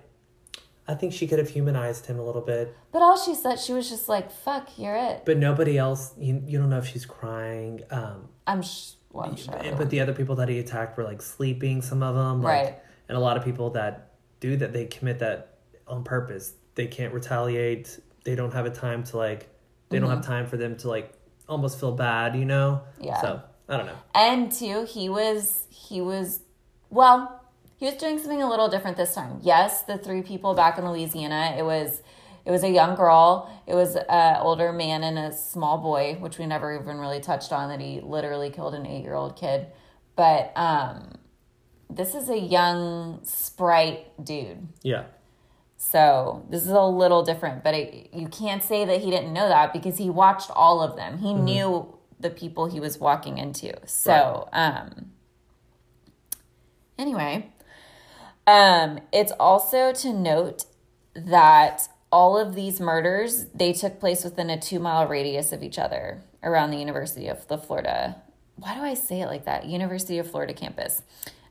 I 0.86 0.94
think 0.94 1.12
she 1.12 1.26
could 1.28 1.38
have 1.38 1.48
humanized 1.48 2.06
him 2.06 2.18
a 2.18 2.24
little 2.24 2.40
bit, 2.42 2.76
but 2.92 3.02
all 3.02 3.16
she 3.16 3.34
said, 3.36 3.58
she 3.60 3.72
was 3.72 3.88
just 3.88 4.08
like, 4.08 4.30
fuck, 4.32 4.68
you're 4.76 4.96
it. 4.96 5.22
but 5.24 5.36
nobody 5.38 5.78
else. 5.78 6.12
You, 6.18 6.42
you 6.44 6.58
don't 6.58 6.70
know 6.70 6.78
if 6.78 6.86
she's 6.88 7.06
crying. 7.06 7.82
Um, 7.90 8.28
I'm, 8.48 8.62
sh- 8.62 8.94
but 9.76 9.90
the 9.90 10.00
other 10.00 10.12
people 10.14 10.36
that 10.36 10.48
he 10.48 10.58
attacked 10.58 10.96
were 10.96 11.04
like 11.04 11.22
sleeping. 11.22 11.82
Some 11.82 12.02
of 12.02 12.14
them, 12.14 12.42
like, 12.42 12.64
Right. 12.64 12.78
And 13.08 13.16
a 13.18 13.20
lot 13.20 13.36
of 13.36 13.44
people 13.44 13.70
that 13.70 14.12
do 14.40 14.56
that, 14.56 14.72
they 14.72 14.86
commit 14.86 15.18
that 15.18 15.58
on 15.86 16.02
purpose. 16.04 16.54
They 16.74 16.86
can't 16.86 17.12
retaliate. 17.12 17.98
They 18.24 18.34
don't 18.34 18.52
have 18.54 18.64
a 18.66 18.70
time 18.70 19.04
to 19.04 19.16
like. 19.16 19.48
They 19.90 19.98
don't 19.98 20.08
Mm-hmm. 20.08 20.16
have 20.16 20.26
time 20.26 20.46
for 20.46 20.56
them 20.56 20.76
to 20.78 20.88
like 20.88 21.12
almost 21.48 21.78
feel 21.78 21.92
bad, 21.92 22.34
you 22.36 22.44
know. 22.46 22.82
Yeah. 23.00 23.20
So 23.20 23.42
I 23.68 23.76
don't 23.76 23.86
know. 23.86 23.98
And 24.14 24.50
two, 24.50 24.84
he 24.84 25.08
was 25.08 25.64
he 25.68 26.00
was 26.00 26.40
well, 26.88 27.42
he 27.76 27.84
was 27.86 27.94
doing 27.96 28.18
something 28.18 28.40
a 28.42 28.48
little 28.48 28.68
different 28.68 28.96
this 28.96 29.14
time. 29.14 29.40
Yes, 29.42 29.82
the 29.82 29.98
three 29.98 30.22
people 30.22 30.54
back 30.54 30.78
in 30.78 30.88
Louisiana, 30.88 31.54
it 31.58 31.64
was 31.64 32.00
it 32.44 32.50
was 32.50 32.64
a 32.64 32.70
young 32.70 32.94
girl, 32.94 33.50
it 33.66 33.74
was 33.74 33.96
an 33.96 34.36
older 34.40 34.72
man 34.72 35.02
and 35.02 35.18
a 35.18 35.32
small 35.32 35.78
boy, 35.78 36.16
which 36.20 36.38
we 36.38 36.46
never 36.46 36.74
even 36.74 36.98
really 36.98 37.20
touched 37.20 37.52
on 37.52 37.68
that 37.68 37.80
he 37.80 38.00
literally 38.00 38.50
killed 38.50 38.74
an 38.74 38.84
8-year-old 38.84 39.36
kid. 39.36 39.66
But 40.16 40.52
um 40.56 41.18
this 41.96 42.14
is 42.14 42.28
a 42.28 42.38
young 42.38 43.20
sprite 43.22 44.24
dude. 44.24 44.68
Yeah. 44.82 45.04
So 45.76 46.46
this 46.48 46.62
is 46.62 46.70
a 46.70 46.82
little 46.82 47.22
different, 47.24 47.64
but 47.64 47.74
it, 47.74 48.10
you 48.14 48.28
can't 48.28 48.62
say 48.62 48.84
that 48.84 49.00
he 49.00 49.10
didn't 49.10 49.32
know 49.32 49.48
that 49.48 49.72
because 49.72 49.98
he 49.98 50.08
watched 50.10 50.50
all 50.50 50.80
of 50.80 50.96
them. 50.96 51.18
He 51.18 51.34
knew 51.34 51.98
the 52.20 52.30
people 52.30 52.66
he 52.66 52.80
was 52.80 52.98
walking 52.98 53.38
into. 53.38 53.74
So, 53.86 54.48
um, 54.52 55.10
anyway, 56.96 57.52
um, 58.46 59.00
it's 59.12 59.32
also 59.40 59.92
to 59.92 60.12
note 60.12 60.66
that 61.14 61.88
all 62.12 62.36
of 62.38 62.54
these 62.54 62.78
murders 62.78 63.46
they 63.54 63.72
took 63.72 63.98
place 63.98 64.22
within 64.22 64.50
a 64.50 64.60
two 64.60 64.78
mile 64.78 65.08
radius 65.08 65.50
of 65.52 65.62
each 65.62 65.78
other 65.78 66.22
around 66.42 66.70
the 66.70 66.78
University 66.78 67.26
of 67.26 67.48
the 67.48 67.58
Florida. 67.58 68.22
Why 68.56 68.74
do 68.74 68.82
I 68.82 68.94
say 68.94 69.22
it 69.22 69.26
like 69.26 69.46
that? 69.46 69.64
University 69.64 70.18
of 70.18 70.30
Florida 70.30 70.52
campus. 70.52 71.02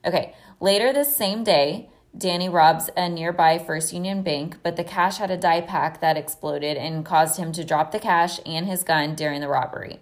Okay, 0.05 0.35
later 0.59 0.93
this 0.93 1.15
same 1.15 1.43
day, 1.43 1.89
Danny 2.17 2.49
robs 2.49 2.89
a 2.95 3.09
nearby 3.09 3.57
First 3.57 3.93
Union 3.93 4.21
bank, 4.21 4.57
but 4.63 4.75
the 4.75 4.83
cash 4.83 5.17
had 5.17 5.31
a 5.31 5.37
dye 5.37 5.61
pack 5.61 6.01
that 6.01 6.17
exploded 6.17 6.77
and 6.77 7.05
caused 7.05 7.37
him 7.37 7.51
to 7.53 7.63
drop 7.63 7.91
the 7.91 7.99
cash 7.99 8.39
and 8.45 8.67
his 8.67 8.83
gun 8.83 9.15
during 9.15 9.41
the 9.41 9.47
robbery. 9.47 9.99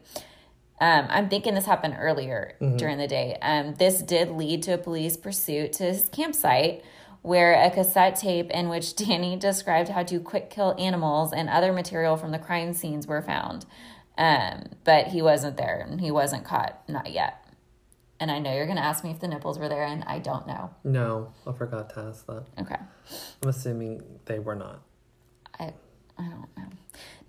Um, 0.82 1.08
I'm 1.10 1.30
thinking 1.30 1.56
this 1.56 1.66
happened 1.66 1.98
earlier 2.00 2.56
during 2.78 2.98
the 2.98 3.08
day. 3.08 3.38
Um, 3.42 3.76
this 3.76 4.02
did 4.02 4.32
lead 4.32 4.64
to 4.64 4.74
a 4.74 4.78
police 4.78 5.18
pursuit 5.18 5.74
to 5.74 5.84
his 5.84 6.08
campsite, 6.10 6.84
where 7.22 7.54
a 7.54 7.70
cassette 7.70 8.16
tape 8.16 8.50
in 8.52 8.70
which 8.70 8.96
Danny 8.98 9.36
described 9.36 9.90
how 9.90 10.04
to 10.04 10.20
quick 10.20 10.50
kill 10.50 10.76
animals 10.78 11.34
and 11.34 11.50
other 11.50 11.72
material 11.74 12.18
from 12.18 12.32
the 12.32 12.40
crime 12.40 12.74
scenes 12.74 13.08
were 13.08 13.22
found. 13.22 13.66
Um, 14.18 14.70
but 14.84 15.08
he 15.08 15.22
wasn't 15.22 15.58
there 15.58 15.86
and 15.90 16.02
he 16.02 16.12
wasn't 16.12 16.44
caught, 16.44 16.82
not 16.90 17.12
yet. 17.12 17.46
And 18.20 18.30
I 18.30 18.40
know 18.40 18.54
you're 18.54 18.66
going 18.66 18.78
to 18.78 18.84
ask 18.84 19.04
me 19.04 19.12
if 19.12 19.20
the 19.22 19.30
nipples 19.30 19.58
were 19.58 19.70
there, 19.70 19.86
and 19.86 20.04
I 20.04 20.20
don't 20.20 20.46
know. 20.46 20.72
No, 20.84 21.32
I 21.48 21.54
forgot 21.54 21.90
to 21.94 22.02
ask 22.02 22.26
that. 22.26 22.44
Okay. 22.60 22.76
I'm 23.42 23.48
assuming 23.48 24.04
they 24.26 24.40
were 24.40 24.56
not. 24.56 24.82
I, 25.58 25.74
I 26.18 26.24
don't 26.24 26.58
know. 26.58 26.70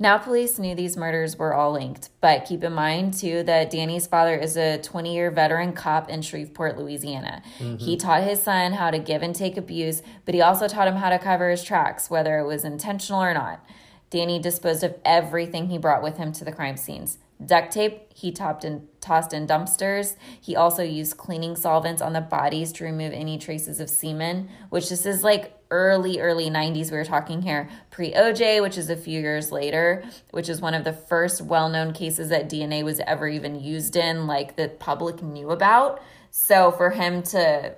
Now, 0.02 0.16
police 0.16 0.58
knew 0.58 0.74
these 0.74 0.96
murders 0.96 1.36
were 1.36 1.52
all 1.52 1.72
linked, 1.72 2.08
but 2.22 2.46
keep 2.46 2.64
in 2.64 2.72
mind 2.72 3.12
too 3.12 3.42
that 3.42 3.70
Danny's 3.70 4.06
father 4.06 4.34
is 4.34 4.56
a 4.56 4.78
20 4.78 5.14
year 5.14 5.30
veteran 5.30 5.74
cop 5.74 6.08
in 6.08 6.22
Shreveport, 6.22 6.78
Louisiana. 6.78 7.42
Mm-hmm. 7.58 7.76
He 7.76 7.98
taught 7.98 8.22
his 8.22 8.42
son 8.42 8.72
how 8.72 8.90
to 8.90 8.98
give 8.98 9.22
and 9.22 9.34
take 9.34 9.58
abuse, 9.58 10.02
but 10.24 10.34
he 10.34 10.40
also 10.40 10.68
taught 10.68 10.88
him 10.88 10.96
how 10.96 11.10
to 11.10 11.18
cover 11.18 11.50
his 11.50 11.62
tracks, 11.62 12.08
whether 12.08 12.38
it 12.38 12.46
was 12.46 12.64
intentional 12.64 13.22
or 13.22 13.34
not. 13.34 13.62
Danny 14.08 14.38
disposed 14.38 14.82
of 14.82 14.94
everything 15.04 15.68
he 15.68 15.76
brought 15.76 16.02
with 16.02 16.16
him 16.16 16.32
to 16.32 16.46
the 16.46 16.52
crime 16.52 16.78
scenes. 16.78 17.18
Duct 17.44 17.70
tape, 17.70 18.12
he 18.14 18.32
topped 18.32 18.64
and 18.64 18.88
tossed 19.02 19.34
in 19.34 19.46
dumpsters. 19.46 20.16
He 20.40 20.56
also 20.56 20.82
used 20.82 21.18
cleaning 21.18 21.56
solvents 21.56 22.00
on 22.00 22.14
the 22.14 22.20
bodies 22.22 22.72
to 22.72 22.84
remove 22.84 23.12
any 23.12 23.36
traces 23.36 23.80
of 23.80 23.90
semen, 23.90 24.48
which 24.70 24.88
this 24.88 25.04
is 25.04 25.22
like 25.22 25.59
early, 25.70 26.20
early 26.20 26.50
90s. 26.50 26.90
We 26.90 26.96
were 26.96 27.04
talking 27.04 27.42
here 27.42 27.68
pre 27.90 28.12
OJ, 28.12 28.62
which 28.62 28.76
is 28.78 28.90
a 28.90 28.96
few 28.96 29.20
years 29.20 29.52
later, 29.52 30.04
which 30.30 30.48
is 30.48 30.60
one 30.60 30.74
of 30.74 30.84
the 30.84 30.92
first 30.92 31.40
well 31.42 31.68
known 31.68 31.92
cases 31.92 32.28
that 32.30 32.48
DNA 32.50 32.82
was 32.84 33.00
ever 33.00 33.28
even 33.28 33.60
used 33.60 33.96
in, 33.96 34.26
like 34.26 34.56
the 34.56 34.68
public 34.68 35.22
knew 35.22 35.50
about. 35.50 36.02
So 36.30 36.70
for 36.72 36.90
him 36.90 37.22
to 37.24 37.74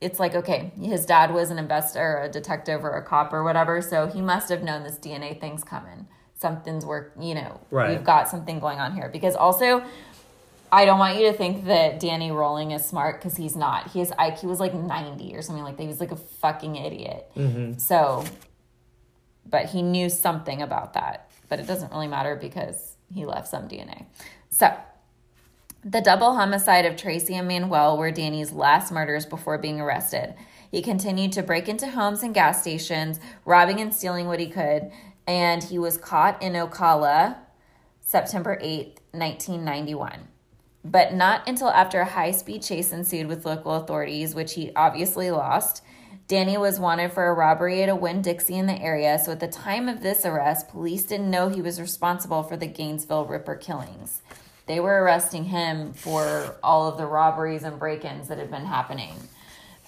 it's 0.00 0.20
like 0.20 0.32
okay 0.36 0.70
his 0.80 1.04
dad 1.04 1.34
was 1.34 1.50
an 1.50 1.58
investor 1.58 2.18
a 2.22 2.28
detective 2.28 2.84
or 2.84 2.92
a 2.92 3.02
cop 3.02 3.32
or 3.32 3.42
whatever 3.42 3.82
so 3.82 4.06
he 4.06 4.20
must 4.20 4.48
have 4.48 4.62
known 4.62 4.84
this 4.84 4.96
dna 4.96 5.40
thing's 5.40 5.64
coming 5.64 6.06
something's 6.36 6.86
work 6.86 7.12
you 7.18 7.34
know 7.34 7.60
Right. 7.72 7.90
we've 7.90 8.04
got 8.04 8.28
something 8.28 8.60
going 8.60 8.78
on 8.78 8.94
here 8.94 9.08
because 9.08 9.34
also 9.34 9.82
i 10.72 10.84
don't 10.84 10.98
want 10.98 11.18
you 11.18 11.30
to 11.30 11.32
think 11.32 11.64
that 11.66 12.00
danny 12.00 12.30
rolling 12.30 12.70
is 12.72 12.84
smart 12.84 13.20
because 13.20 13.36
he's 13.36 13.56
not. 13.56 13.90
His 13.92 14.10
iq 14.12 14.44
was 14.44 14.60
like 14.60 14.74
90 14.74 15.34
or 15.34 15.42
something 15.42 15.64
like 15.64 15.76
that. 15.76 15.82
He 15.82 15.88
was 15.88 16.00
like 16.00 16.12
a 16.12 16.16
fucking 16.16 16.76
idiot. 16.76 17.30
Mm-hmm. 17.36 17.78
So 17.78 18.24
but 19.50 19.66
he 19.66 19.80
knew 19.82 20.10
something 20.10 20.60
about 20.60 20.92
that. 20.92 21.30
But 21.48 21.58
it 21.58 21.66
doesn't 21.66 21.90
really 21.90 22.08
matter 22.08 22.36
because 22.36 22.96
he 23.10 23.24
left 23.24 23.48
some 23.48 23.68
dna 23.68 24.04
so 24.50 24.76
the 25.84 26.00
double 26.00 26.34
homicide 26.34 26.84
of 26.84 26.96
Tracy 26.96 27.34
and 27.34 27.46
Manuel 27.46 27.96
were 27.96 28.10
Danny's 28.10 28.52
last 28.52 28.90
murders 28.90 29.24
before 29.24 29.58
being 29.58 29.80
arrested. 29.80 30.34
He 30.70 30.82
continued 30.82 31.32
to 31.32 31.42
break 31.42 31.68
into 31.68 31.88
homes 31.88 32.22
and 32.22 32.34
gas 32.34 32.60
stations, 32.60 33.20
robbing 33.44 33.80
and 33.80 33.94
stealing 33.94 34.26
what 34.26 34.40
he 34.40 34.48
could, 34.48 34.90
and 35.26 35.62
he 35.62 35.78
was 35.78 35.96
caught 35.96 36.42
in 36.42 36.54
Ocala 36.54 37.36
September 38.00 38.58
8th, 38.60 38.98
1991. 39.12 40.28
But 40.90 41.12
not 41.12 41.46
until 41.46 41.68
after 41.68 42.00
a 42.00 42.06
high 42.06 42.30
speed 42.30 42.62
chase 42.62 42.92
ensued 42.92 43.26
with 43.26 43.44
local 43.44 43.74
authorities, 43.74 44.34
which 44.34 44.54
he 44.54 44.72
obviously 44.74 45.30
lost. 45.30 45.82
Danny 46.28 46.56
was 46.56 46.80
wanted 46.80 47.12
for 47.12 47.26
a 47.26 47.34
robbery 47.34 47.82
at 47.82 47.90
a 47.90 47.96
Winn 47.96 48.22
Dixie 48.22 48.56
in 48.56 48.66
the 48.66 48.80
area, 48.80 49.18
so 49.18 49.32
at 49.32 49.40
the 49.40 49.48
time 49.48 49.88
of 49.88 50.02
this 50.02 50.24
arrest, 50.24 50.68
police 50.68 51.04
didn't 51.04 51.30
know 51.30 51.48
he 51.48 51.60
was 51.60 51.80
responsible 51.80 52.42
for 52.42 52.56
the 52.56 52.66
Gainesville 52.66 53.26
Ripper 53.26 53.56
killings. 53.56 54.22
They 54.66 54.80
were 54.80 55.02
arresting 55.02 55.44
him 55.44 55.92
for 55.92 56.56
all 56.62 56.88
of 56.88 56.96
the 56.96 57.06
robberies 57.06 57.64
and 57.64 57.78
break 57.78 58.04
ins 58.04 58.28
that 58.28 58.38
had 58.38 58.50
been 58.50 58.66
happening. 58.66 59.14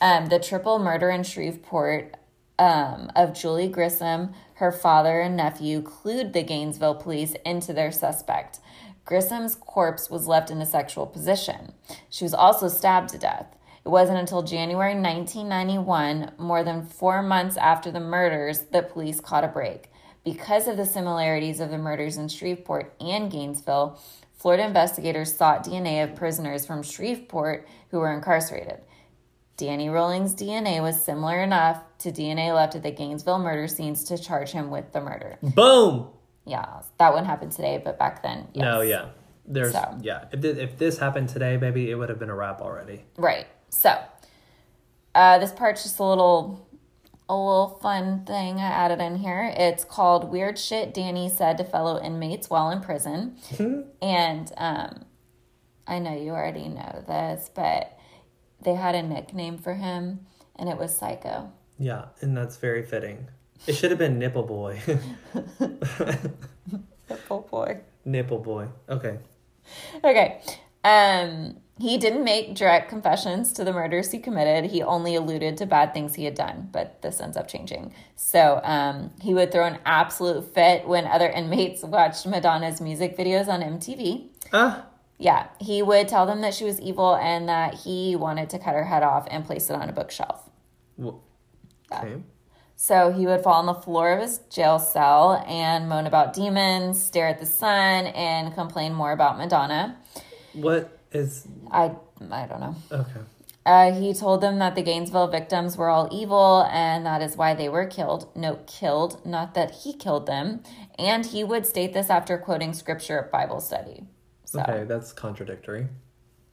Um, 0.02 0.28
the 0.28 0.38
triple 0.38 0.78
murder 0.78 1.10
in 1.10 1.22
Shreveport 1.22 2.14
um, 2.58 3.10
of 3.16 3.34
Julie 3.34 3.68
Grissom, 3.68 4.32
her 4.54 4.72
father, 4.72 5.20
and 5.20 5.36
nephew 5.36 5.82
clued 5.82 6.32
the 6.32 6.42
Gainesville 6.42 6.94
police 6.94 7.34
into 7.44 7.72
their 7.72 7.90
suspect. 7.90 8.60
Grissom's 9.04 9.54
corpse 9.54 10.10
was 10.10 10.26
left 10.26 10.50
in 10.50 10.60
a 10.60 10.66
sexual 10.66 11.06
position. 11.06 11.72
She 12.08 12.24
was 12.24 12.34
also 12.34 12.68
stabbed 12.68 13.10
to 13.10 13.18
death. 13.18 13.56
It 13.84 13.88
wasn't 13.88 14.18
until 14.18 14.42
January 14.42 14.94
1991, 14.94 16.32
more 16.38 16.62
than 16.62 16.84
four 16.84 17.22
months 17.22 17.56
after 17.56 17.90
the 17.90 18.00
murders, 18.00 18.60
that 18.72 18.92
police 18.92 19.20
caught 19.20 19.44
a 19.44 19.48
break. 19.48 19.90
Because 20.22 20.68
of 20.68 20.76
the 20.76 20.84
similarities 20.84 21.60
of 21.60 21.70
the 21.70 21.78
murders 21.78 22.18
in 22.18 22.28
Shreveport 22.28 22.94
and 23.00 23.30
Gainesville, 23.30 23.98
Florida 24.34 24.64
investigators 24.64 25.34
sought 25.34 25.64
DNA 25.64 26.04
of 26.04 26.14
prisoners 26.14 26.66
from 26.66 26.82
Shreveport 26.82 27.66
who 27.90 27.98
were 27.98 28.12
incarcerated. 28.12 28.80
Danny 29.56 29.90
Rolling's 29.90 30.34
DNA 30.34 30.82
was 30.82 31.02
similar 31.02 31.42
enough 31.42 31.82
to 31.98 32.10
DNA 32.10 32.54
left 32.54 32.74
at 32.74 32.82
the 32.82 32.90
Gainesville 32.90 33.38
murder 33.38 33.68
scenes 33.68 34.04
to 34.04 34.16
charge 34.16 34.52
him 34.52 34.70
with 34.70 34.92
the 34.92 35.00
murder. 35.00 35.38
Boom. 35.42 36.08
Yeah, 36.46 36.82
that 36.98 37.10
wouldn't 37.12 37.28
happen 37.28 37.50
today, 37.50 37.80
but 37.82 37.98
back 37.98 38.22
then, 38.22 38.48
yes. 38.54 38.62
No, 38.62 38.80
yeah. 38.80 39.10
There's 39.46 39.72
So. 39.72 39.98
yeah. 40.00 40.24
If 40.32 40.40
this, 40.40 40.58
if 40.58 40.78
this 40.78 40.98
happened 40.98 41.28
today, 41.28 41.56
maybe 41.56 41.90
it 41.90 41.94
would 41.94 42.08
have 42.08 42.18
been 42.18 42.30
a 42.30 42.34
wrap 42.34 42.60
already. 42.60 43.04
Right. 43.16 43.46
So, 43.68 43.98
uh, 45.14 45.38
this 45.38 45.52
part's 45.52 45.82
just 45.82 45.98
a 45.98 46.04
little, 46.04 46.66
a 47.28 47.34
little 47.36 47.78
fun 47.82 48.24
thing 48.24 48.56
I 48.58 48.66
added 48.66 49.00
in 49.00 49.16
here. 49.16 49.52
It's 49.56 49.84
called 49.84 50.30
"Weird 50.30 50.58
Shit 50.58 50.94
Danny 50.94 51.28
Said 51.28 51.58
to 51.58 51.64
Fellow 51.64 52.00
Inmates 52.00 52.48
While 52.48 52.70
in 52.70 52.80
Prison," 52.80 53.36
and 54.02 54.52
um, 54.56 55.04
I 55.86 55.98
know 55.98 56.16
you 56.16 56.30
already 56.30 56.68
know 56.68 57.04
this, 57.06 57.50
but 57.54 57.98
they 58.62 58.74
had 58.74 58.94
a 58.94 59.02
nickname 59.02 59.58
for 59.58 59.74
him, 59.74 60.26
and 60.56 60.68
it 60.68 60.78
was 60.78 60.96
Psycho. 60.96 61.52
Yeah, 61.78 62.06
and 62.20 62.36
that's 62.36 62.56
very 62.56 62.82
fitting. 62.84 63.28
It 63.66 63.74
should 63.74 63.90
have 63.90 63.98
been 63.98 64.18
Nipple 64.18 64.42
Boy. 64.42 64.80
nipple 67.08 67.46
boy. 67.50 67.80
Nipple 68.04 68.38
Boy. 68.38 68.68
Okay. 68.88 69.18
Okay. 70.02 70.40
Um, 70.82 71.56
he 71.78 71.96
didn't 71.98 72.24
make 72.24 72.54
direct 72.54 72.88
confessions 72.88 73.52
to 73.54 73.64
the 73.64 73.72
murders 73.72 74.10
he 74.10 74.18
committed. 74.18 74.70
He 74.70 74.82
only 74.82 75.14
alluded 75.14 75.56
to 75.58 75.66
bad 75.66 75.94
things 75.94 76.14
he 76.14 76.24
had 76.24 76.34
done, 76.34 76.68
but 76.72 77.00
this 77.02 77.20
ends 77.20 77.36
up 77.36 77.48
changing. 77.48 77.94
So 78.16 78.60
um, 78.64 79.12
he 79.20 79.34
would 79.34 79.50
throw 79.50 79.66
an 79.66 79.78
absolute 79.84 80.54
fit 80.54 80.86
when 80.86 81.06
other 81.06 81.28
inmates 81.28 81.82
watched 81.82 82.26
Madonna's 82.26 82.80
music 82.80 83.16
videos 83.16 83.48
on 83.48 83.60
MTV. 83.60 84.28
Ah. 84.52 84.86
Yeah, 85.18 85.48
he 85.58 85.82
would 85.82 86.08
tell 86.08 86.26
them 86.26 86.40
that 86.42 86.54
she 86.54 86.64
was 86.64 86.80
evil 86.80 87.14
and 87.16 87.48
that 87.48 87.74
he 87.74 88.16
wanted 88.16 88.50
to 88.50 88.58
cut 88.58 88.74
her 88.74 88.84
head 88.84 89.02
off 89.02 89.26
and 89.30 89.44
place 89.44 89.68
it 89.68 89.76
on 89.76 89.88
a 89.88 89.92
bookshelf. 89.92 90.48
Well, 90.96 91.22
okay. 91.92 92.16
So 92.82 93.12
he 93.12 93.26
would 93.26 93.42
fall 93.42 93.56
on 93.56 93.66
the 93.66 93.74
floor 93.74 94.10
of 94.14 94.22
his 94.22 94.38
jail 94.48 94.78
cell 94.78 95.44
and 95.46 95.86
moan 95.86 96.06
about 96.06 96.32
demons, 96.32 97.00
stare 97.00 97.28
at 97.28 97.38
the 97.38 97.44
sun, 97.44 98.06
and 98.06 98.54
complain 98.54 98.94
more 98.94 99.12
about 99.12 99.36
Madonna. 99.36 99.98
What 100.54 100.98
is 101.12 101.46
I 101.70 101.92
I 102.30 102.46
don't 102.46 102.60
know. 102.60 102.76
okay? 102.90 103.20
Uh, 103.66 103.92
he 103.92 104.14
told 104.14 104.40
them 104.40 104.60
that 104.60 104.76
the 104.76 104.82
Gainesville 104.82 105.28
victims 105.28 105.76
were 105.76 105.90
all 105.90 106.08
evil 106.10 106.62
and 106.72 107.04
that 107.04 107.20
is 107.20 107.36
why 107.36 107.52
they 107.52 107.68
were 107.68 107.84
killed. 107.84 108.34
No, 108.34 108.58
killed, 108.66 109.26
not 109.26 109.52
that 109.52 109.72
he 109.82 109.92
killed 109.92 110.24
them. 110.24 110.62
And 110.98 111.26
he 111.26 111.44
would 111.44 111.66
state 111.66 111.92
this 111.92 112.08
after 112.08 112.38
quoting 112.38 112.72
scripture 112.72 113.18
at 113.18 113.30
Bible 113.30 113.60
study. 113.60 114.04
So, 114.46 114.62
Okay, 114.62 114.84
that's 114.84 115.12
contradictory. 115.12 115.86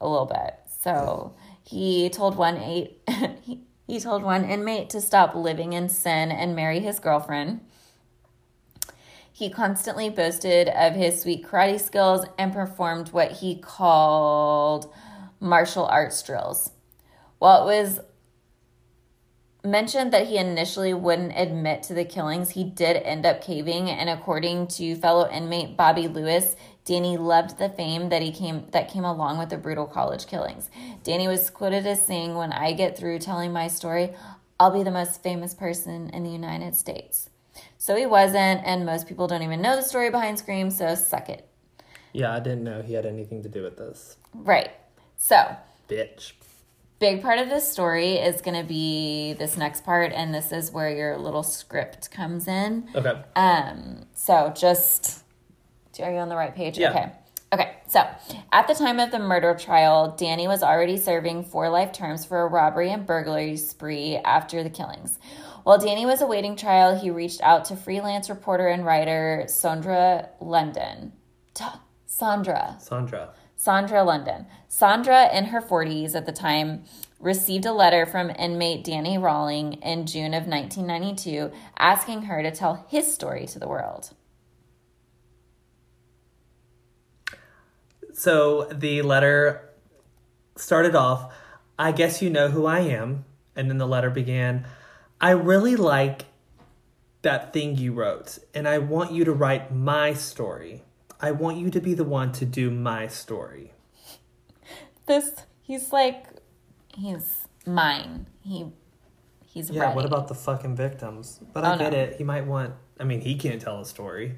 a 0.01 0.07
little 0.09 0.25
bit. 0.25 0.55
So 0.81 1.35
he 1.63 2.09
told 2.09 2.35
one 2.35 2.57
eight 2.57 2.99
he, 3.43 3.61
he 3.87 3.99
told 3.99 4.21
one 4.21 4.43
inmate 4.43 4.89
to 4.91 5.01
stop 5.01 5.33
living 5.33 5.73
in 5.73 5.87
sin 5.87 6.29
and 6.29 6.55
marry 6.55 6.81
his 6.81 6.99
girlfriend. 6.99 7.61
He 9.31 9.49
constantly 9.49 10.09
boasted 10.09 10.67
of 10.67 10.93
his 10.93 11.21
sweet 11.21 11.45
karate 11.45 11.79
skills 11.79 12.25
and 12.37 12.51
performed 12.51 13.09
what 13.09 13.33
he 13.33 13.55
called 13.55 14.93
martial 15.39 15.85
arts 15.85 16.21
drills. 16.21 16.71
While 17.39 17.69
it 17.69 17.79
was 17.79 17.99
mentioned 19.63 20.11
that 20.11 20.27
he 20.27 20.37
initially 20.37 20.93
wouldn't 20.93 21.37
admit 21.37 21.83
to 21.83 21.93
the 21.93 22.05
killings, 22.05 22.51
he 22.51 22.63
did 22.63 22.97
end 22.97 23.25
up 23.25 23.41
caving, 23.41 23.89
and 23.89 24.09
according 24.09 24.67
to 24.67 24.95
fellow 24.95 25.29
inmate 25.29 25.77
Bobby 25.77 26.07
Lewis, 26.07 26.55
Danny 26.87 27.17
loved 27.17 27.57
the 27.59 27.67
fame 27.67 28.07
that 28.09 28.21
he 28.21 28.31
came 28.31 28.65
that 28.71 28.89
came 28.89 29.03
along 29.03 29.37
with 29.37 29.49
the 29.49 29.57
brutal 29.57 29.85
college 29.85 30.25
killings. 30.25 30.69
Danny 31.03 31.27
was 31.27 31.49
quoted 31.49 31.85
as 31.85 32.05
saying, 32.05 32.33
"When 32.35 32.53
I 32.53 32.71
get 32.71 32.97
through 32.97 33.19
telling 33.19 33.51
my 33.51 33.67
story, 33.67 34.13
I'll 34.57 34.71
be 34.71 34.83
the 34.83 34.91
most 34.91 35.21
famous 35.21 35.53
person 35.53 36.09
in 36.11 36.23
the 36.23 36.29
United 36.29 36.75
States." 36.75 37.29
So 37.77 37.97
he 37.97 38.05
wasn't, 38.05 38.61
and 38.63 38.85
most 38.85 39.05
people 39.05 39.27
don't 39.27 39.43
even 39.43 39.61
know 39.61 39.75
the 39.75 39.81
story 39.81 40.09
behind 40.09 40.39
Scream, 40.39 40.71
so 40.71 40.95
suck 40.95 41.27
it. 41.27 41.49
Yeah, 42.13 42.33
I 42.33 42.39
didn't 42.39 42.63
know 42.63 42.81
he 42.81 42.93
had 42.93 43.05
anything 43.05 43.43
to 43.43 43.49
do 43.49 43.63
with 43.63 43.77
this. 43.77 44.15
Right. 44.33 44.71
So, 45.17 45.57
Bitch. 45.89 46.31
big 46.99 47.21
part 47.21 47.37
of 47.39 47.49
this 47.49 47.69
story 47.69 48.13
is 48.13 48.41
going 48.41 48.59
to 48.59 48.67
be 48.67 49.33
this 49.33 49.57
next 49.57 49.83
part, 49.83 50.13
and 50.13 50.33
this 50.33 50.53
is 50.53 50.71
where 50.71 50.89
your 50.89 51.17
little 51.17 51.43
script 51.43 52.11
comes 52.11 52.47
in. 52.47 52.87
Okay. 52.95 53.21
Um, 53.35 54.05
so 54.13 54.53
just 54.55 55.23
are 55.99 56.11
you 56.11 56.17
on 56.17 56.29
the 56.29 56.35
right 56.35 56.55
page? 56.55 56.77
Yeah. 56.77 56.91
Okay. 56.91 57.11
Okay, 57.53 57.77
so 57.87 58.05
at 58.51 58.67
the 58.67 58.73
time 58.73 58.99
of 58.99 59.09
the 59.11 59.19
murder 59.19 59.55
trial, 59.55 60.13
Danny 60.17 60.49
was 60.49 60.63
already 60.63 60.97
serving 60.97 61.45
four 61.45 61.69
life 61.69 61.93
terms 61.93 62.25
for 62.25 62.41
a 62.41 62.47
robbery 62.47 62.91
and 62.91 63.05
burglary 63.05 63.55
spree 63.55 64.17
after 64.17 64.63
the 64.63 64.69
killings. 64.69 65.17
While 65.63 65.77
Danny 65.77 66.05
was 66.05 66.21
awaiting 66.21 66.57
trial, 66.57 66.99
he 66.99 67.09
reached 67.09 67.41
out 67.41 67.65
to 67.65 67.77
freelance 67.77 68.29
reporter 68.29 68.67
and 68.67 68.85
writer 68.85 69.45
Sandra 69.47 70.29
London. 70.41 71.13
Sandra. 72.05 72.77
Sandra. 72.79 73.33
Sandra 73.55 74.03
London. 74.03 74.45
Sandra, 74.67 75.33
in 75.33 75.45
her 75.45 75.61
40s 75.61 76.15
at 76.15 76.25
the 76.25 76.31
time, 76.31 76.83
received 77.19 77.65
a 77.65 77.71
letter 77.71 78.05
from 78.05 78.29
inmate 78.29 78.83
Danny 78.83 79.17
Rolling 79.17 79.73
in 79.73 80.05
June 80.05 80.33
of 80.33 80.47
1992 80.47 81.51
asking 81.77 82.23
her 82.23 82.43
to 82.43 82.51
tell 82.51 82.85
his 82.89 83.11
story 83.11 83.45
to 83.47 83.59
the 83.59 83.67
world. 83.67 84.11
So 88.17 88.63
the 88.71 89.03
letter 89.03 89.69
started 90.55 90.95
off, 90.95 91.31
I 91.77 91.91
guess 91.91 92.19
you 92.19 92.31
know 92.31 92.47
who 92.47 92.65
I 92.65 92.79
am. 92.79 93.25
And 93.55 93.69
then 93.69 93.77
the 93.77 93.85
letter 93.85 94.09
began, 94.09 94.65
I 95.21 95.31
really 95.31 95.75
like 95.75 96.25
that 97.21 97.53
thing 97.53 97.77
you 97.77 97.93
wrote, 97.93 98.39
and 98.55 98.67
I 98.67 98.79
want 98.79 99.11
you 99.11 99.23
to 99.25 99.31
write 99.31 99.71
my 99.71 100.13
story. 100.15 100.83
I 101.21 101.29
want 101.29 101.57
you 101.57 101.69
to 101.69 101.79
be 101.79 101.93
the 101.93 102.03
one 102.03 102.31
to 102.33 102.45
do 102.45 102.71
my 102.71 103.05
story. 103.07 103.73
This, 105.05 105.31
he's 105.61 105.91
like, 105.93 106.25
he's 106.95 107.47
mine. 107.67 108.25
He, 108.41 108.65
he's 109.45 109.69
Yeah, 109.69 109.83
ready. 109.83 109.95
what 109.95 110.05
about 110.05 110.27
the 110.27 110.35
fucking 110.35 110.75
victims? 110.75 111.39
But 111.53 111.65
Oh, 111.65 111.67
I 111.73 111.77
get 111.77 111.91
no. 111.93 111.99
it. 111.99 112.15
He 112.17 112.23
might 112.23 112.47
want, 112.47 112.73
I 112.99 113.03
mean, 113.03 113.21
he 113.21 113.35
can't 113.35 113.61
tell 113.61 113.79
a 113.79 113.85
story. 113.85 114.37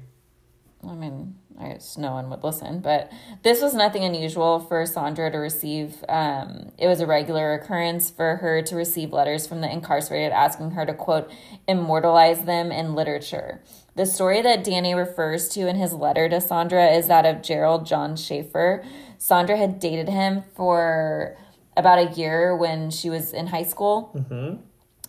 I 0.86 0.94
mean, 0.94 1.34
I 1.58 1.68
guess 1.68 1.98
no 1.98 2.12
one 2.12 2.30
would 2.30 2.42
listen, 2.42 2.80
but 2.80 3.12
this 3.42 3.60
was 3.60 3.74
nothing 3.74 4.02
unusual 4.02 4.60
for 4.60 4.86
Sandra 4.86 5.30
to 5.30 5.38
receive. 5.38 6.02
Um, 6.08 6.72
it 6.78 6.86
was 6.86 7.00
a 7.00 7.06
regular 7.06 7.52
occurrence 7.52 8.10
for 8.10 8.36
her 8.36 8.62
to 8.62 8.76
receive 8.76 9.12
letters 9.12 9.46
from 9.46 9.60
the 9.60 9.70
incarcerated 9.70 10.32
asking 10.32 10.70
her 10.72 10.86
to, 10.86 10.94
quote, 10.94 11.30
immortalize 11.68 12.44
them 12.44 12.72
in 12.72 12.94
literature. 12.94 13.62
The 13.94 14.06
story 14.06 14.40
that 14.40 14.64
Danny 14.64 14.94
refers 14.94 15.48
to 15.50 15.68
in 15.68 15.76
his 15.76 15.92
letter 15.92 16.28
to 16.30 16.40
Sandra 16.40 16.86
is 16.86 17.08
that 17.08 17.26
of 17.26 17.42
Gerald 17.42 17.84
John 17.84 18.16
Schaefer. 18.16 18.82
Sandra 19.18 19.58
had 19.58 19.80
dated 19.80 20.08
him 20.08 20.42
for 20.54 21.36
about 21.76 21.98
a 21.98 22.14
year 22.14 22.56
when 22.56 22.90
she 22.90 23.10
was 23.10 23.34
in 23.34 23.48
high 23.48 23.64
school. 23.64 24.12
Mm-hmm. 24.16 24.62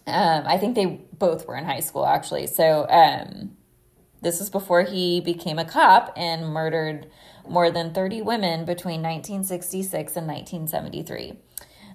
Um, 0.08 0.44
I 0.46 0.58
think 0.58 0.76
they 0.76 1.00
both 1.18 1.48
were 1.48 1.56
in 1.56 1.64
high 1.64 1.80
school, 1.80 2.06
actually. 2.06 2.48
So, 2.48 2.88
um, 2.90 3.56
this 4.22 4.40
was 4.40 4.50
before 4.50 4.84
he 4.84 5.20
became 5.20 5.58
a 5.58 5.66
cop 5.66 6.14
and 6.16 6.48
murdered 6.48 7.08
more 7.48 7.72
than 7.72 7.94
30 7.94 8.22
women 8.22 8.66
between 8.66 9.02
1966 9.02 10.16
and 10.16 10.28
1973. 10.28 11.34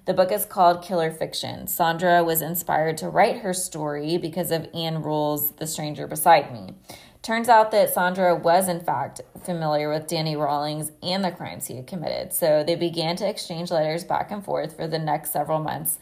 The 0.06 0.14
book 0.14 0.30
is 0.30 0.44
called 0.44 0.84
Killer 0.84 1.10
Fiction. 1.10 1.66
Sandra 1.66 2.22
was 2.22 2.40
inspired 2.40 2.96
to 2.98 3.08
write 3.08 3.38
her 3.38 3.52
story 3.52 4.18
because 4.18 4.52
of 4.52 4.68
Ann 4.72 5.02
Rule's 5.02 5.52
The 5.52 5.66
Stranger 5.66 6.06
Beside 6.06 6.52
Me. 6.52 6.74
Turns 7.22 7.48
out 7.48 7.72
that 7.72 7.92
Sandra 7.92 8.36
was, 8.36 8.68
in 8.68 8.78
fact, 8.78 9.20
familiar 9.44 9.90
with 9.90 10.06
Danny 10.06 10.36
Rollings 10.36 10.92
and 11.02 11.24
the 11.24 11.32
crimes 11.32 11.66
he 11.66 11.74
had 11.74 11.88
committed. 11.88 12.32
So 12.32 12.62
they 12.62 12.76
began 12.76 13.16
to 13.16 13.28
exchange 13.28 13.72
letters 13.72 14.04
back 14.04 14.30
and 14.30 14.44
forth 14.44 14.76
for 14.76 14.86
the 14.86 15.00
next 15.00 15.32
several 15.32 15.58
months. 15.58 15.98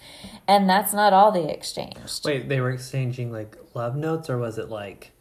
And 0.47 0.69
that's 0.69 0.93
not 0.93 1.15
all 1.15 1.33
they 1.33 1.51
exchanged. 1.51 2.27
Wait, 2.27 2.51
they 2.51 2.61
were 2.61 2.73
exchanging 2.73 3.33
like 3.33 3.57
love 3.73 3.97
notes, 3.97 4.29
or 4.29 4.37
was 4.37 4.59
it 4.59 4.69
like 4.69 5.13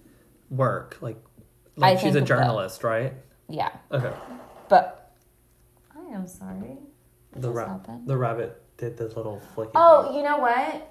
work? 0.54 0.98
Like, 1.02 1.18
I 1.82 1.92
like 1.92 2.00
she's 2.00 2.12
a 2.12 2.20
think 2.20 2.28
journalist, 2.28 2.84
right? 2.84 3.14
Yeah. 3.50 3.72
Okay. 3.92 4.12
But 4.70 5.14
I 5.96 6.14
am 6.14 6.28
sorry. 6.28 6.78
The 7.34 7.48
just 7.48 7.56
ra- 7.56 7.68
happened? 7.68 8.08
the 8.08 8.18
rabbit 8.18 8.62
did 8.78 8.98
the 8.98 9.08
little 9.08 9.42
flicky. 9.56 9.72
Oh, 9.76 10.08
thing. 10.08 10.18
you 10.18 10.24
know 10.24 10.38
what? 10.38 10.90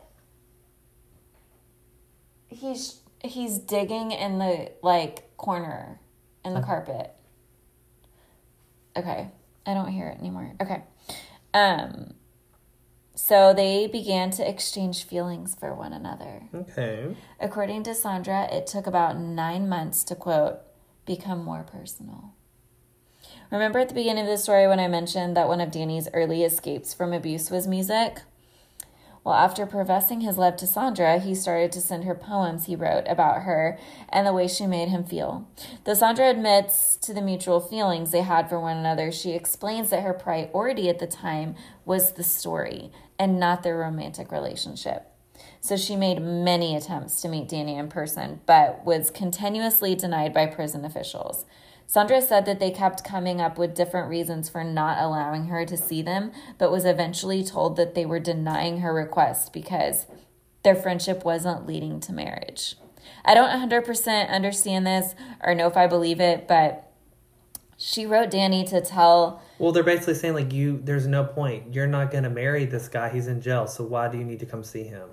He's 2.49 3.01
he's 3.25 3.59
digging 3.59 4.11
in 4.13 4.39
the 4.39 4.73
like 4.83 5.37
corner 5.37 6.01
in 6.45 6.55
the 6.55 6.61
carpet. 6.61 7.13
Okay. 8.97 9.31
I 9.65 9.75
don't 9.75 9.89
hear 9.89 10.09
it 10.09 10.19
anymore. 10.19 10.55
Okay. 10.61 10.83
Um 11.55 12.15
so 13.15 13.53
they 13.53 13.87
began 13.87 14.31
to 14.33 14.49
exchange 14.49 15.05
feelings 15.05 15.55
for 15.55 15.75
one 15.75 15.93
another. 15.93 16.45
Okay. 16.55 17.15
According 17.41 17.83
to 17.85 17.95
Sandra, 17.95 18.49
it 18.51 18.67
took 18.67 18.87
about 18.87 19.19
nine 19.19 19.69
months 19.69 20.03
to 20.05 20.15
quote, 20.15 20.61
become 21.05 21.45
more 21.45 21.63
personal. 21.63 22.35
Remember 23.51 23.79
at 23.81 23.89
the 23.89 23.95
beginning 23.95 24.25
of 24.25 24.31
the 24.31 24.39
story 24.39 24.67
when 24.67 24.81
I 24.81 24.89
mentioned 24.89 25.37
that 25.37 25.49
one 25.49 25.61
of 25.61 25.71
Danny's 25.71 26.09
early 26.15 26.43
escapes 26.43 26.95
from 26.95 27.13
abuse 27.13 27.51
was 27.51 27.67
music? 27.67 28.23
Well, 29.25 29.35
after 29.35 29.67
professing 29.67 30.23
his 30.23 30.37
love 30.37 30.57
to 30.57 30.67
Sandra, 30.67 31.21
he 31.21 31.37
started 31.37 31.71
to 31.73 31.81
send 31.81 32.05
her 32.05 32.15
poems 32.15 32.67
he 32.67 32.75
wrote 32.75 33.05
about 33.07 33.43
her 33.43 33.79
and 34.09 34.27
the 34.27 34.33
way 34.33 34.49
she 34.49 34.67
made 34.67 34.89
him 34.89 35.05
feel. 35.05 35.49
Though 35.85 35.95
Sandra 35.95 36.29
admits 36.29 36.97
to 36.97 37.15
the 37.15 37.23
mutual 37.23 37.61
feelings 37.61 38.11
they 38.11 38.23
had 38.23 38.49
for 38.49 38.59
one 38.59 38.77
another, 38.77 39.13
she 39.13 39.31
explains 39.31 39.91
that 39.91 40.03
her 40.03 40.13
priority 40.13 40.89
at 40.89 40.99
the 40.99 41.07
time 41.07 41.55
was 41.85 42.13
the 42.13 42.25
story 42.25 42.91
and 43.17 43.39
not 43.39 43.63
their 43.63 43.79
romantic 43.79 44.33
relationship. 44.33 45.09
So 45.61 45.77
she 45.77 45.95
made 45.95 46.21
many 46.21 46.75
attempts 46.75 47.21
to 47.23 47.29
meet 47.29 47.49
Danny 47.49 47.77
in 47.77 47.89
person, 47.89 48.41
but 48.47 48.85
was 48.85 49.11
continuously 49.11 49.95
denied 49.95 50.35
by 50.35 50.47
prison 50.47 50.85
officials. 50.85 51.45
Sandra 51.93 52.23
said 52.23 52.47
that 52.47 52.59
they 52.59 52.71
kept 52.71 53.05
coming 53.05 53.39
up 53.39 53.59
with 53.59 53.75
different 53.75 54.09
reasons 54.09 54.49
for 54.49 54.65
not 54.65 54.97
allowing 54.97 55.49
her 55.49 55.67
to 55.67 55.77
see 55.77 56.01
them, 56.01 56.33
but 56.57 56.73
was 56.73 56.87
eventually 56.87 57.45
told 57.45 57.77
that 57.77 57.95
they 57.95 58.07
were 58.07 58.19
denying 58.19 58.79
her 58.79 58.95
request 58.95 59.53
because 59.53 60.07
their 60.63 60.75
friendship 60.75 61.23
wasn't 61.23 61.67
leading 61.67 62.01
to 62.01 62.15
marriage. 62.15 62.77
I 63.27 63.35
don't 63.35 63.71
100% 63.71 64.31
understand 64.31 64.87
this 64.87 65.15
or 65.45 65.55
know 65.55 65.67
if 65.67 65.77
I 65.77 65.87
believe 65.87 66.19
it, 66.19 66.49
but 66.49 66.91
she 67.77 68.07
wrote 68.07 68.31
Danny 68.31 68.65
to 68.69 68.81
tell 68.81 69.43
Well, 69.59 69.73
they're 69.73 69.83
basically 69.83 70.15
saying 70.15 70.33
like 70.33 70.51
you. 70.51 70.81
There's 70.83 71.07
no 71.07 71.25
point. 71.25 71.75
You're 71.75 71.87
not 71.87 72.11
gonna 72.11 72.31
marry 72.31 72.65
this 72.65 72.89
guy. 72.89 73.11
He's 73.11 73.27
in 73.27 73.43
jail. 73.43 73.67
So 73.67 73.85
why 73.85 74.09
do 74.09 74.17
you 74.17 74.25
need 74.25 74.41
to 74.41 74.47
come 74.47 74.65
see 74.65 74.85
him? 74.85 75.11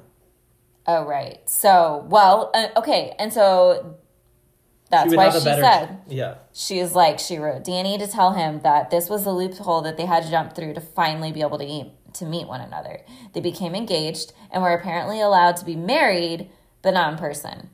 Oh, 0.88 1.06
right. 1.06 1.42
So, 1.50 2.06
well, 2.08 2.52
uh, 2.54 2.70
okay. 2.78 3.16
And 3.20 3.34
so 3.34 3.98
that's 4.90 5.14
why 5.16 5.30
she 5.30 5.44
better- 5.44 5.62
said 5.62 5.98
Yeah. 6.08 6.36
she 6.54 6.82
was 6.82 6.96
like, 6.96 7.20
she 7.20 7.38
wrote 7.38 7.64
Danny 7.64 7.98
to 7.98 8.08
tell 8.08 8.32
him 8.34 8.62
that 8.64 8.90
this 8.90 9.10
was 9.10 9.24
the 9.24 9.32
loophole 9.34 9.82
that 9.82 9.98
they 9.98 10.06
had 10.06 10.24
to 10.24 10.30
jump 10.30 10.54
through 10.56 10.74
to 10.74 10.82
finally 10.82 11.32
be 11.32 11.42
able 11.42 11.58
to 11.60 11.66
eat, 11.66 11.92
to 12.14 12.26
meet 12.26 12.48
one 12.48 12.62
another. 12.62 13.02
They 13.34 13.42
became 13.42 13.76
engaged 13.76 14.34
and 14.52 14.64
were 14.64 14.74
apparently 14.74 15.22
allowed 15.22 15.58
to 15.58 15.66
be 15.66 15.76
married, 15.76 16.50
but 16.82 16.94
not 16.94 17.12
in 17.14 17.20
person. 17.20 17.70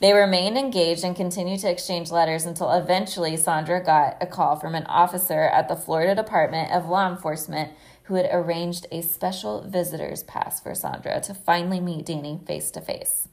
They 0.00 0.12
remained 0.12 0.56
engaged 0.56 1.02
and 1.02 1.16
continued 1.16 1.58
to 1.60 1.70
exchange 1.70 2.12
letters 2.12 2.46
until 2.46 2.70
eventually 2.70 3.36
Sandra 3.36 3.82
got 3.82 4.16
a 4.20 4.26
call 4.26 4.54
from 4.54 4.76
an 4.76 4.86
officer 4.86 5.42
at 5.42 5.66
the 5.68 5.74
Florida 5.74 6.14
Department 6.14 6.70
of 6.70 6.88
Law 6.88 7.10
Enforcement 7.10 7.72
who 8.04 8.14
had 8.14 8.28
arranged 8.32 8.86
a 8.92 9.02
special 9.02 9.62
visitor's 9.68 10.22
pass 10.22 10.60
for 10.60 10.74
Sandra 10.74 11.20
to 11.22 11.34
finally 11.34 11.80
meet 11.80 12.06
Danny 12.06 12.40
face 12.46 12.70
to 12.70 12.80
face. 12.80 13.26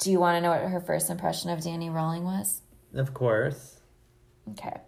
Do 0.00 0.10
you 0.10 0.18
want 0.18 0.36
to 0.36 0.40
know 0.40 0.50
what 0.50 0.60
her 0.70 0.80
first 0.80 1.10
impression 1.10 1.50
of 1.50 1.62
Danny 1.62 1.90
Rolling 1.90 2.24
was? 2.24 2.62
Of 2.94 3.12
course. 3.14 3.80
Okay. 4.50 4.78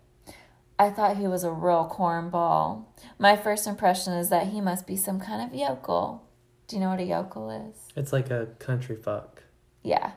I 0.78 0.90
thought 0.90 1.16
he 1.18 1.28
was 1.28 1.44
a 1.44 1.50
real 1.52 1.88
cornball. 1.94 2.86
My 3.18 3.36
first 3.36 3.66
impression 3.66 4.14
is 4.14 4.30
that 4.30 4.48
he 4.48 4.60
must 4.60 4.86
be 4.86 4.96
some 4.96 5.20
kind 5.20 5.46
of 5.48 5.54
yokel. 5.56 6.26
Do 6.66 6.76
you 6.76 6.80
know 6.82 6.88
what 6.88 6.98
a 7.00 7.04
yokel 7.04 7.50
is? 7.50 7.76
It's 7.94 8.12
like 8.12 8.30
a 8.30 8.46
country 8.58 8.96
fuck, 8.96 9.42
Yeah. 9.82 10.12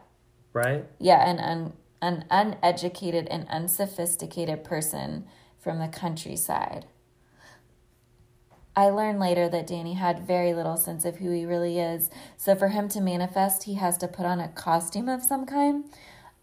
right? 0.54 0.86
Yeah, 1.00 1.30
an 1.30 1.40
un, 1.40 1.74
an 2.02 2.26
uneducated 2.32 3.28
and 3.28 3.48
unsophisticated 3.50 4.64
person 4.64 5.26
from 5.60 5.80
the 5.80 5.88
countryside. 5.90 6.86
I 8.76 8.90
learned 8.90 9.20
later 9.20 9.48
that 9.50 9.68
Danny 9.68 9.94
had 9.94 10.28
very 10.28 10.54
little 10.54 10.76
sense 10.76 11.06
of 11.06 11.18
who 11.18 11.32
he 11.32 11.46
really 11.46 11.80
is, 11.80 12.10
so 12.36 12.56
for 12.56 12.70
him 12.70 12.90
to 12.90 13.00
manifest, 13.00 13.64
he 13.64 13.76
has 13.76 13.98
to 14.00 14.08
put 14.08 14.26
on 14.26 14.40
a 14.40 14.50
costume 14.50 15.08
of 15.08 15.24
some 15.24 15.46
kind. 15.46 15.86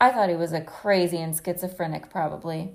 I 0.00 0.10
thought 0.10 0.30
he 0.30 0.34
was 0.34 0.52
a 0.52 0.60
crazy 0.60 1.18
and 1.18 1.36
schizophrenic, 1.36 2.10
probably. 2.10 2.74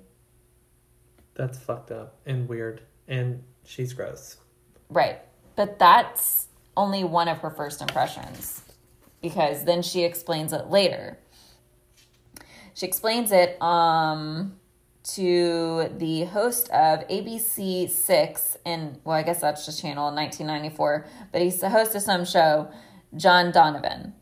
That's 1.33 1.57
fucked 1.57 1.91
up 1.91 2.19
and 2.25 2.47
weird. 2.47 2.81
And 3.07 3.43
she's 3.65 3.93
gross. 3.93 4.37
Right. 4.89 5.19
But 5.55 5.79
that's 5.79 6.47
only 6.75 7.03
one 7.03 7.27
of 7.27 7.39
her 7.39 7.49
first 7.49 7.81
impressions 7.81 8.61
because 9.21 9.65
then 9.65 9.81
she 9.81 10.03
explains 10.03 10.53
it 10.53 10.67
later. 10.67 11.17
She 12.73 12.85
explains 12.85 13.31
it 13.31 13.61
um, 13.61 14.59
to 15.15 15.89
the 15.97 16.25
host 16.25 16.69
of 16.69 17.07
ABC 17.07 17.89
6 17.89 18.57
and 18.65 18.99
well, 19.03 19.15
I 19.15 19.23
guess 19.23 19.41
that's 19.41 19.65
just 19.65 19.81
channel 19.81 20.09
in 20.09 20.15
1994, 20.15 21.05
but 21.31 21.41
he's 21.41 21.59
the 21.59 21.69
host 21.69 21.95
of 21.95 22.01
some 22.01 22.25
show, 22.25 22.69
John 23.15 23.51
Donovan. 23.51 24.13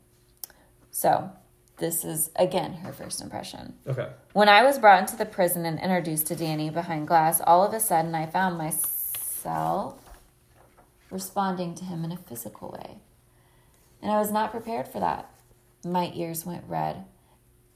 So 0.90 1.30
this 1.78 2.04
is, 2.04 2.30
again, 2.36 2.72
her 2.74 2.92
first 2.92 3.20
impression. 3.20 3.74
Okay. 3.86 4.08
When 4.32 4.48
I 4.48 4.62
was 4.62 4.78
brought 4.78 5.00
into 5.00 5.16
the 5.16 5.26
prison 5.26 5.66
and 5.66 5.80
introduced 5.80 6.28
to 6.28 6.36
Danny 6.36 6.70
behind 6.70 7.08
glass, 7.08 7.40
all 7.44 7.66
of 7.66 7.74
a 7.74 7.80
sudden 7.80 8.14
I 8.14 8.26
found 8.26 8.56
myself 8.56 9.96
responding 11.10 11.74
to 11.74 11.84
him 11.84 12.04
in 12.04 12.12
a 12.12 12.16
physical 12.16 12.70
way. 12.70 12.98
And 14.00 14.12
I 14.12 14.18
was 14.18 14.30
not 14.30 14.52
prepared 14.52 14.86
for 14.86 15.00
that. 15.00 15.30
My 15.84 16.12
ears 16.14 16.46
went 16.46 16.64
red. 16.68 17.04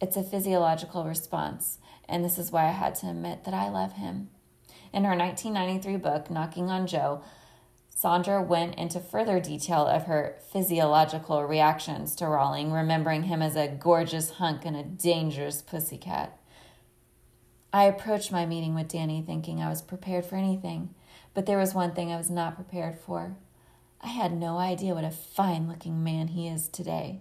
It's 0.00 0.16
a 0.16 0.22
physiological 0.22 1.04
response, 1.04 1.78
and 2.10 2.24
this 2.24 2.38
is 2.38 2.50
why 2.50 2.66
I 2.66 2.72
had 2.72 2.94
to 2.96 3.08
admit 3.08 3.44
that 3.44 3.54
I 3.54 3.68
love 3.68 3.94
him. 3.94 4.28
In 4.92 5.04
her 5.04 5.16
1993 5.16 5.96
book, 5.96 6.30
Knocking 6.30 6.68
on 6.68 6.86
Joe, 6.86 7.22
Sandra 7.88 8.42
went 8.42 8.76
into 8.76 8.98
further 8.98 9.40
detail 9.40 9.86
of 9.86 10.04
her 10.04 10.36
physiological 10.52 11.44
reactions 11.44 12.16
to 12.16 12.26
Rolling, 12.26 12.72
remembering 12.72 13.24
him 13.24 13.42
as 13.42 13.56
a 13.56 13.68
gorgeous 13.68 14.30
hunk 14.30 14.64
and 14.64 14.76
a 14.76 14.82
dangerous 14.82 15.62
pussycat. 15.62 16.38
I 17.72 17.84
approached 17.84 18.32
my 18.32 18.46
meeting 18.46 18.74
with 18.74 18.88
Danny 18.88 19.22
thinking 19.22 19.62
I 19.62 19.68
was 19.68 19.82
prepared 19.82 20.24
for 20.24 20.36
anything, 20.36 20.94
but 21.34 21.46
there 21.46 21.58
was 21.58 21.74
one 21.74 21.92
thing 21.92 22.10
I 22.10 22.16
was 22.16 22.30
not 22.30 22.56
prepared 22.56 22.98
for. 22.98 23.36
I 24.00 24.08
had 24.08 24.32
no 24.32 24.56
idea 24.56 24.94
what 24.94 25.04
a 25.04 25.10
fine 25.10 25.68
looking 25.68 26.02
man 26.02 26.28
he 26.28 26.48
is 26.48 26.68
today. 26.68 27.20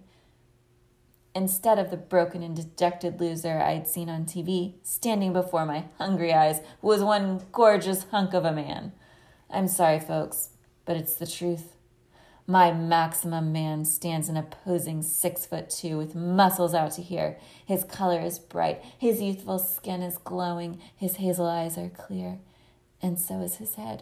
Instead 1.36 1.78
of 1.78 1.92
the 1.92 1.98
broken 1.98 2.42
and 2.42 2.56
dejected 2.56 3.20
loser 3.20 3.60
I'd 3.60 3.88
seen 3.88 4.10
on 4.10 4.26
TV, 4.26 4.74
standing 4.84 5.32
before 5.32 5.66
my 5.66 5.86
hungry 5.98 6.34
eyes 6.34 6.62
was 6.82 7.04
one 7.04 7.42
gorgeous 7.52 8.04
hunk 8.12 8.34
of 8.34 8.46
a 8.46 8.52
man. 8.52 8.94
I'm 9.50 9.68
sorry, 9.68 10.00
folks, 10.00 10.50
but 10.86 10.98
it's 10.98 11.16
the 11.16 11.28
truth. 11.28 11.76
My 12.48 12.72
maximum 12.72 13.52
man 13.52 13.86
stands 13.86 14.28
an 14.28 14.38
opposing 14.38 15.04
six 15.04 15.46
foot 15.46 15.70
two 15.70 16.00
with 16.00 16.16
muscles 16.16 16.74
out 16.74 16.94
to 16.94 17.04
here. 17.04 17.38
His 17.64 17.84
color 17.84 18.20
is 18.20 18.40
bright, 18.40 18.82
his 18.98 19.22
youthful 19.22 19.60
skin 19.60 20.02
is 20.02 20.18
glowing, 20.18 20.82
his 20.96 21.18
hazel 21.18 21.46
eyes 21.46 21.78
are 21.78 21.90
clear, 21.90 22.40
and 23.04 23.20
so 23.20 23.42
is 23.42 23.58
his 23.58 23.76
head. 23.76 24.02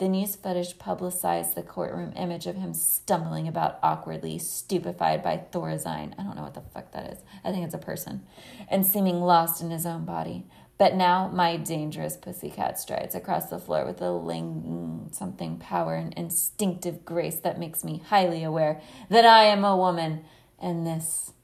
The 0.00 0.08
news 0.08 0.34
footage 0.34 0.78
publicized 0.78 1.54
the 1.54 1.62
courtroom 1.62 2.14
image 2.16 2.46
of 2.46 2.56
him 2.56 2.72
stumbling 2.72 3.46
about 3.46 3.78
awkwardly, 3.82 4.38
stupefied 4.38 5.22
by 5.22 5.44
Thorazine. 5.52 6.14
I 6.18 6.22
don't 6.22 6.36
know 6.36 6.42
what 6.42 6.54
the 6.54 6.62
fuck 6.62 6.90
that 6.92 7.12
is. 7.12 7.18
I 7.44 7.52
think 7.52 7.66
it's 7.66 7.74
a 7.74 7.78
person. 7.78 8.22
And 8.68 8.86
seeming 8.86 9.20
lost 9.20 9.60
in 9.60 9.68
his 9.68 9.84
own 9.84 10.06
body. 10.06 10.46
But 10.78 10.94
now 10.94 11.28
my 11.28 11.58
dangerous 11.58 12.16
pussycat 12.16 12.80
strides 12.80 13.14
across 13.14 13.50
the 13.50 13.58
floor 13.58 13.84
with 13.84 14.00
a 14.00 14.10
ling 14.10 15.10
something 15.12 15.58
power 15.58 15.96
and 15.96 16.14
instinctive 16.14 17.04
grace 17.04 17.38
that 17.40 17.58
makes 17.58 17.84
me 17.84 18.02
highly 18.06 18.42
aware 18.42 18.80
that 19.10 19.26
I 19.26 19.44
am 19.44 19.66
a 19.66 19.76
woman 19.76 20.24
and 20.58 20.86
this 20.86 21.34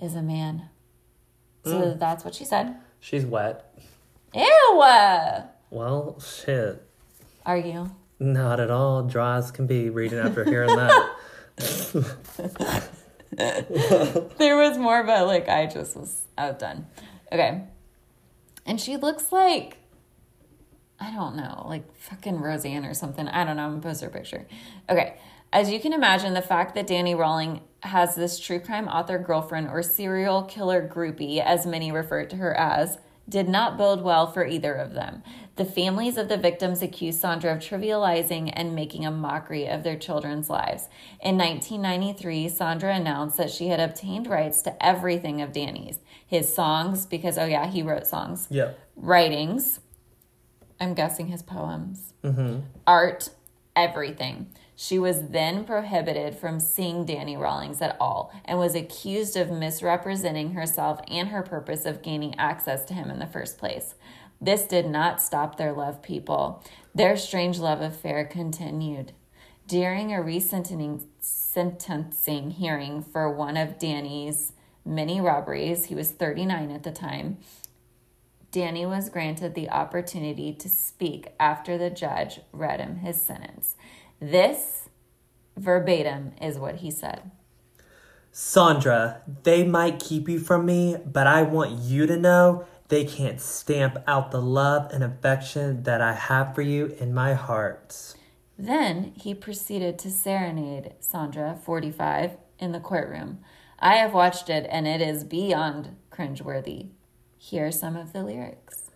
is 0.00 0.14
a 0.14 0.22
man. 0.22 0.70
So 1.66 1.90
hmm. 1.90 1.98
that's 1.98 2.24
what 2.24 2.34
she 2.34 2.46
said. 2.46 2.76
She's 3.00 3.26
wet. 3.26 3.78
Ew! 4.34 4.78
Well, 5.68 6.18
shit. 6.20 6.85
Are 7.46 7.56
you? 7.56 7.90
Not 8.18 8.60
at 8.60 8.70
all. 8.70 9.04
Dry 9.04 9.38
as 9.38 9.50
can 9.50 9.66
be 9.66 9.88
reading 9.88 10.18
after 10.18 10.44
hearing 10.44 10.76
that. 10.76 11.12
There 14.38 14.56
was 14.56 14.78
more, 14.78 15.02
but 15.04 15.26
like 15.26 15.48
I 15.48 15.66
just 15.66 15.96
was 15.96 16.22
outdone. 16.38 16.86
Okay. 17.30 17.62
And 18.64 18.80
she 18.80 18.96
looks 18.96 19.30
like 19.30 19.78
I 20.98 21.12
don't 21.12 21.36
know, 21.36 21.66
like 21.68 21.94
fucking 21.96 22.40
Roseanne 22.40 22.86
or 22.86 22.94
something. 22.94 23.28
I 23.28 23.44
don't 23.44 23.56
know. 23.56 23.64
I'm 23.64 23.70
gonna 23.72 23.82
post 23.82 24.02
her 24.02 24.08
picture. 24.08 24.46
Okay. 24.88 25.18
As 25.52 25.70
you 25.70 25.78
can 25.78 25.92
imagine, 25.92 26.34
the 26.34 26.42
fact 26.42 26.74
that 26.74 26.86
Danny 26.86 27.14
Rolling 27.14 27.60
has 27.80 28.14
this 28.14 28.38
true 28.38 28.58
crime 28.58 28.88
author 28.88 29.18
girlfriend 29.18 29.68
or 29.68 29.82
serial 29.82 30.42
killer 30.42 30.86
groupie, 30.88 31.42
as 31.42 31.66
many 31.66 31.92
refer 31.92 32.24
to 32.24 32.36
her 32.36 32.54
as, 32.56 32.98
did 33.28 33.48
not 33.48 33.76
bode 33.76 34.02
well 34.02 34.26
for 34.26 34.46
either 34.46 34.74
of 34.74 34.94
them. 34.94 35.22
The 35.56 35.64
families 35.64 36.18
of 36.18 36.28
the 36.28 36.36
victims 36.36 36.82
accused 36.82 37.20
Sandra 37.20 37.54
of 37.54 37.60
trivializing 37.60 38.52
and 38.54 38.74
making 38.74 39.06
a 39.06 39.10
mockery 39.10 39.66
of 39.66 39.82
their 39.82 39.96
children's 39.96 40.50
lives. 40.50 40.88
In 41.22 41.38
1993, 41.38 42.50
Sandra 42.50 42.94
announced 42.94 43.38
that 43.38 43.50
she 43.50 43.68
had 43.68 43.80
obtained 43.80 44.26
rights 44.26 44.60
to 44.62 44.84
everything 44.84 45.40
of 45.40 45.52
Danny's 45.52 45.98
his 46.26 46.52
songs, 46.52 47.06
because, 47.06 47.38
oh 47.38 47.46
yeah, 47.46 47.68
he 47.68 47.82
wrote 47.82 48.06
songs, 48.06 48.48
yeah. 48.50 48.72
writings, 48.96 49.78
I'm 50.80 50.92
guessing 50.94 51.28
his 51.28 51.42
poems, 51.42 52.12
Mm-hmm. 52.24 52.60
art, 52.86 53.30
everything. 53.76 54.48
She 54.74 54.98
was 54.98 55.28
then 55.28 55.64
prohibited 55.64 56.34
from 56.36 56.60
seeing 56.60 57.06
Danny 57.06 57.36
Rollings 57.36 57.80
at 57.80 57.96
all 57.98 58.30
and 58.44 58.58
was 58.58 58.74
accused 58.74 59.36
of 59.36 59.50
misrepresenting 59.50 60.52
herself 60.52 61.00
and 61.08 61.28
her 61.28 61.42
purpose 61.42 61.86
of 61.86 62.02
gaining 62.02 62.34
access 62.38 62.84
to 62.86 62.94
him 62.94 63.10
in 63.10 63.18
the 63.18 63.26
first 63.26 63.56
place. 63.56 63.94
This 64.40 64.64
did 64.64 64.86
not 64.86 65.22
stop 65.22 65.56
their 65.56 65.72
love, 65.72 66.02
people. 66.02 66.62
Their 66.94 67.16
strange 67.16 67.58
love 67.58 67.80
affair 67.80 68.24
continued. 68.24 69.12
During 69.66 70.12
a 70.12 70.18
resentencing 70.18 71.04
sentencing 71.20 72.52
hearing 72.52 73.02
for 73.02 73.30
one 73.32 73.56
of 73.56 73.78
Danny's 73.78 74.52
many 74.84 75.20
robberies, 75.20 75.86
he 75.86 75.94
was 75.94 76.10
39 76.10 76.70
at 76.70 76.82
the 76.82 76.92
time, 76.92 77.38
Danny 78.52 78.86
was 78.86 79.10
granted 79.10 79.54
the 79.54 79.68
opportunity 79.68 80.52
to 80.52 80.68
speak 80.68 81.28
after 81.40 81.76
the 81.76 81.90
judge 81.90 82.40
read 82.52 82.80
him 82.80 82.96
his 82.96 83.20
sentence. 83.20 83.76
This 84.20 84.88
verbatim 85.56 86.32
is 86.40 86.58
what 86.58 86.76
he 86.76 86.90
said. 86.90 87.30
Sandra, 88.32 89.22
they 89.42 89.64
might 89.64 89.98
keep 89.98 90.28
you 90.28 90.38
from 90.38 90.66
me, 90.66 90.96
but 91.04 91.26
I 91.26 91.42
want 91.42 91.72
you 91.72 92.06
to 92.06 92.16
know 92.16 92.66
they 92.88 93.04
can't 93.04 93.40
stamp 93.40 93.98
out 94.06 94.30
the 94.30 94.40
love 94.40 94.90
and 94.92 95.02
affection 95.02 95.82
that 95.82 96.00
I 96.00 96.12
have 96.12 96.54
for 96.54 96.62
you 96.62 96.94
in 96.98 97.12
my 97.12 97.34
heart. 97.34 98.14
Then 98.58 99.12
he 99.16 99.34
proceeded 99.34 99.98
to 100.00 100.10
serenade 100.10 100.94
Sandra, 101.00 101.58
45, 101.62 102.36
in 102.58 102.72
the 102.72 102.80
courtroom. 102.80 103.40
I 103.78 103.96
have 103.96 104.14
watched 104.14 104.48
it 104.48 104.66
and 104.70 104.86
it 104.86 105.02
is 105.02 105.24
beyond 105.24 105.96
cringeworthy. 106.10 106.88
Here 107.36 107.66
are 107.66 107.72
some 107.72 107.96
of 107.96 108.12
the 108.12 108.22
lyrics. 108.22 108.90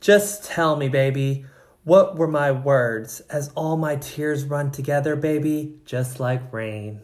Just 0.00 0.44
tell 0.44 0.76
me, 0.76 0.88
baby, 0.88 1.46
what 1.84 2.16
were 2.16 2.28
my 2.28 2.52
words 2.52 3.20
as 3.30 3.50
all 3.54 3.76
my 3.76 3.96
tears 3.96 4.44
run 4.44 4.70
together, 4.70 5.16
baby, 5.16 5.76
just 5.84 6.20
like 6.20 6.52
rain? 6.52 7.00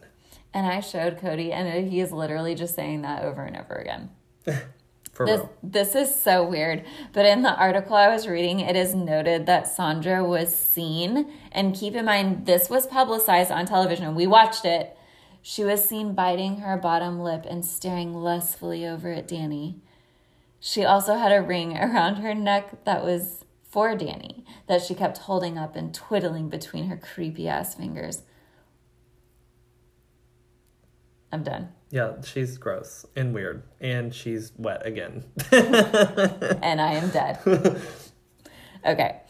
And 0.53 0.67
I 0.67 0.81
showed 0.81 1.17
Cody, 1.17 1.51
and 1.51 1.89
he 1.89 1.99
is 1.99 2.11
literally 2.11 2.53
just 2.53 2.75
saying 2.75 3.01
that 3.01 3.23
over 3.23 3.43
and 3.43 3.57
over 3.57 3.73
again. 3.73 4.11
For 5.13 5.27
This, 5.27 5.39
real. 5.39 5.53
this 5.61 5.95
is 5.95 6.13
so 6.13 6.43
weird. 6.43 6.83
But 7.13 7.25
in 7.25 7.43
the 7.43 7.55
article 7.55 7.95
I 7.95 8.09
was 8.09 8.27
reading, 8.27 8.59
it 8.59 8.75
is 8.75 8.95
noted 8.95 9.45
that 9.45 9.67
Sandra 9.67 10.23
was 10.23 10.53
seen, 10.55 11.31
and 11.51 11.75
keep 11.75 11.93
in 11.93 12.05
mind, 12.05 12.47
this 12.47 12.69
was 12.69 12.87
publicized 12.87 13.51
on 13.51 13.65
television. 13.65 14.15
We 14.15 14.25
watched 14.27 14.65
it. 14.65 14.97
She 15.43 15.63
was 15.63 15.87
seen 15.87 16.13
biting 16.13 16.57
her 16.57 16.77
bottom 16.77 17.19
lip 17.19 17.45
and 17.47 17.63
staring 17.63 18.13
lustfully 18.13 18.87
over 18.87 19.11
at 19.11 19.27
Danny. 19.27 19.81
She 20.59 20.83
also 20.83 21.15
had 21.15 21.31
a 21.31 21.41
ring 21.41 21.77
around 21.77 22.15
her 22.15 22.33
neck 22.33 22.83
that 22.85 23.03
was 23.03 23.45
for 23.61 23.95
Danny, 23.95 24.45
that 24.67 24.81
she 24.81 24.95
kept 24.95 25.19
holding 25.19 25.57
up 25.57 25.75
and 25.75 25.93
twiddling 25.93 26.49
between 26.49 26.87
her 26.87 26.97
creepy 26.97 27.47
ass 27.47 27.75
fingers. 27.75 28.23
I'm 31.31 31.43
done. 31.43 31.69
Yeah, 31.93 32.13
she's 32.23 32.57
gross 32.57 33.05
and 33.15 33.35
weird, 33.35 33.61
and 33.79 34.15
she's 34.15 34.51
wet 34.57 34.83
again. 34.83 35.25
and 35.51 36.81
I 36.81 36.93
am 36.93 37.09
dead. 37.11 37.39
Okay. 38.85 39.21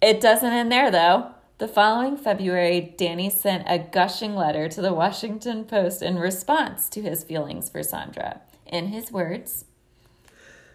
It 0.00 0.22
doesn't 0.22 0.54
end 0.54 0.72
there, 0.72 0.90
though. 0.90 1.32
The 1.58 1.68
following 1.68 2.16
February, 2.16 2.94
Danny 2.96 3.28
sent 3.28 3.64
a 3.66 3.78
gushing 3.78 4.34
letter 4.34 4.70
to 4.70 4.80
the 4.80 4.94
Washington 4.94 5.66
Post 5.66 6.00
in 6.00 6.18
response 6.18 6.88
to 6.88 7.02
his 7.02 7.24
feelings 7.24 7.68
for 7.68 7.82
Sandra. 7.82 8.40
In 8.64 8.86
his 8.86 9.12
words, 9.12 9.66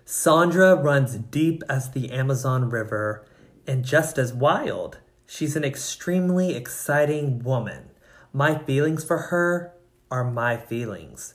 Sandra 0.06 0.76
runs 0.76 1.16
deep 1.16 1.64
as 1.68 1.89
the 1.89 2.12
Amazon 2.12 2.70
River 2.70 3.26
and 3.66 3.84
just 3.84 4.20
as 4.20 4.36
wild. 4.36 5.00
She's 5.26 5.56
an 5.56 5.64
extremely 5.64 6.56
exciting 6.56 7.39
woman. 7.39 7.89
My 8.32 8.60
feelings 8.60 9.04
for 9.04 9.18
her 9.18 9.74
are 10.12 10.30
my 10.30 10.58
feelings. 10.58 11.34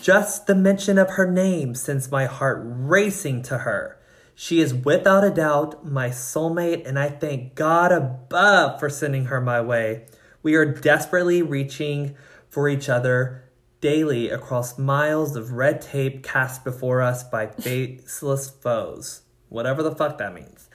Just 0.00 0.46
the 0.46 0.54
mention 0.54 0.96
of 0.96 1.10
her 1.10 1.30
name 1.30 1.74
sends 1.74 2.10
my 2.10 2.24
heart 2.24 2.60
racing 2.64 3.42
to 3.42 3.58
her. 3.58 3.98
She 4.34 4.60
is 4.60 4.74
without 4.74 5.24
a 5.24 5.30
doubt 5.30 5.84
my 5.84 6.08
soulmate, 6.08 6.86
and 6.86 6.98
I 6.98 7.10
thank 7.10 7.54
God 7.54 7.92
above 7.92 8.80
for 8.80 8.88
sending 8.88 9.26
her 9.26 9.40
my 9.40 9.60
way. 9.60 10.06
We 10.42 10.54
are 10.54 10.64
desperately 10.64 11.42
reaching 11.42 12.16
for 12.48 12.68
each 12.68 12.88
other 12.88 13.44
daily 13.80 14.30
across 14.30 14.78
miles 14.78 15.36
of 15.36 15.52
red 15.52 15.82
tape 15.82 16.22
cast 16.22 16.64
before 16.64 17.02
us 17.02 17.22
by 17.22 17.46
faceless 17.46 18.48
foes. 18.48 19.22
Whatever 19.50 19.82
the 19.82 19.94
fuck 19.94 20.16
that 20.18 20.34
means. 20.34 20.68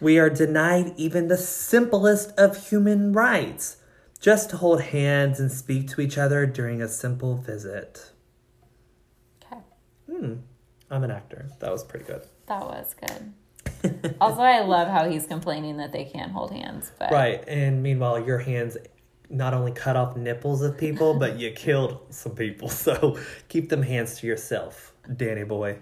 We 0.00 0.18
are 0.18 0.28
denied 0.28 0.92
even 0.96 1.28
the 1.28 1.38
simplest 1.38 2.32
of 2.38 2.68
human 2.68 3.12
rights 3.12 3.78
just 4.20 4.50
to 4.50 4.58
hold 4.58 4.82
hands 4.82 5.40
and 5.40 5.50
speak 5.50 5.88
to 5.88 6.00
each 6.00 6.18
other 6.18 6.44
during 6.44 6.82
a 6.82 6.88
simple 6.88 7.36
visit. 7.36 8.11
Hmm. 10.22 10.34
I'm 10.88 11.02
an 11.02 11.10
actor. 11.10 11.48
That 11.58 11.72
was 11.72 11.82
pretty 11.82 12.04
good. 12.04 12.22
that 12.46 12.60
was 12.60 12.94
good. 12.94 14.14
also, 14.20 14.40
I 14.40 14.60
love 14.60 14.86
how 14.86 15.08
he's 15.10 15.26
complaining 15.26 15.78
that 15.78 15.90
they 15.90 16.04
can't 16.04 16.30
hold 16.30 16.52
hands, 16.52 16.92
but 16.96 17.10
Right. 17.10 17.42
And 17.48 17.82
meanwhile, 17.82 18.24
your 18.24 18.38
hands 18.38 18.76
not 19.28 19.52
only 19.52 19.72
cut 19.72 19.96
off 19.96 20.16
nipples 20.16 20.62
of 20.62 20.78
people, 20.78 21.14
but 21.18 21.40
you 21.40 21.50
killed 21.50 21.98
some 22.10 22.36
people. 22.36 22.68
So 22.68 23.18
keep 23.48 23.68
them 23.68 23.82
hands 23.82 24.20
to 24.20 24.28
yourself, 24.28 24.92
Danny 25.16 25.42
boy. 25.42 25.78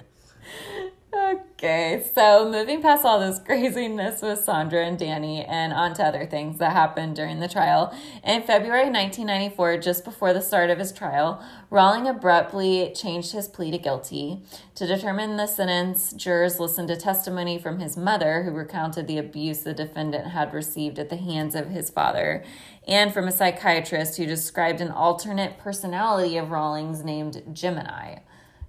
Okay, 1.13 2.09
so 2.15 2.49
moving 2.49 2.81
past 2.81 3.05
all 3.05 3.19
this 3.19 3.41
craziness 3.41 4.23
with 4.23 4.45
Sandra 4.45 4.87
and 4.87 4.97
Danny 4.97 5.45
and 5.45 5.73
on 5.73 5.93
to 5.95 6.05
other 6.05 6.25
things 6.25 6.59
that 6.59 6.73
happened 6.73 7.17
during 7.17 7.41
the 7.41 7.49
trial. 7.49 7.93
In 8.23 8.43
February 8.43 8.85
1994, 8.85 9.79
just 9.79 10.05
before 10.05 10.33
the 10.33 10.41
start 10.41 10.71
of 10.71 10.79
his 10.79 10.93
trial, 10.93 11.43
Rolling 11.69 12.07
abruptly 12.07 12.93
changed 12.95 13.33
his 13.33 13.49
plea 13.49 13.73
to 13.73 13.79
guilty. 13.79 14.43
To 14.77 14.87
determine 14.87 15.37
the 15.37 15.49
sentence, 15.49 16.13
jurors 16.13 16.61
listened 16.61 16.89
to 16.89 16.97
testimony 16.97 17.59
from 17.59 17.81
his 17.81 17.97
mother, 17.97 18.45
who 18.45 18.53
recounted 18.53 19.09
the 19.09 19.19
abuse 19.19 19.61
the 19.61 19.75
defendant 19.75 20.29
had 20.29 20.55
received 20.55 20.99
at 20.99 21.11
the 21.11 21.17
hands 21.17 21.57
of 21.57 21.71
his 21.71 21.91
father, 21.91 22.45
and 22.87 23.13
from 23.13 23.27
a 23.27 23.33
psychiatrist 23.33 24.17
who 24.17 24.27
described 24.27 24.81
an 24.81 24.91
alternate 24.91 25.59
personality 25.59 26.37
of 26.37 26.51
Rollings 26.51 27.03
named 27.03 27.43
Gemini 27.53 28.19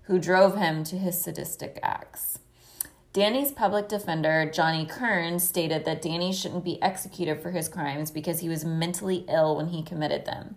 who 0.03 0.19
drove 0.19 0.57
him 0.57 0.83
to 0.85 0.97
his 0.97 1.21
sadistic 1.21 1.79
acts. 1.81 2.39
Danny's 3.13 3.51
public 3.51 3.89
defender, 3.89 4.49
Johnny 4.51 4.85
Kern, 4.85 5.39
stated 5.39 5.83
that 5.83 6.01
Danny 6.01 6.31
shouldn't 6.31 6.63
be 6.63 6.81
executed 6.81 7.41
for 7.41 7.51
his 7.51 7.67
crimes 7.67 8.09
because 8.09 8.39
he 8.39 8.47
was 8.47 8.63
mentally 8.63 9.25
ill 9.27 9.57
when 9.57 9.67
he 9.67 9.83
committed 9.83 10.25
them. 10.25 10.55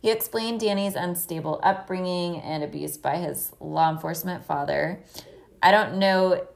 He 0.00 0.10
explained 0.10 0.60
Danny's 0.60 0.94
unstable 0.94 1.60
upbringing 1.62 2.40
and 2.40 2.62
abuse 2.62 2.96
by 2.96 3.16
his 3.16 3.52
law 3.58 3.90
enforcement 3.90 4.44
father. 4.44 5.00
I 5.62 5.72
don't 5.72 5.98
know 5.98 6.46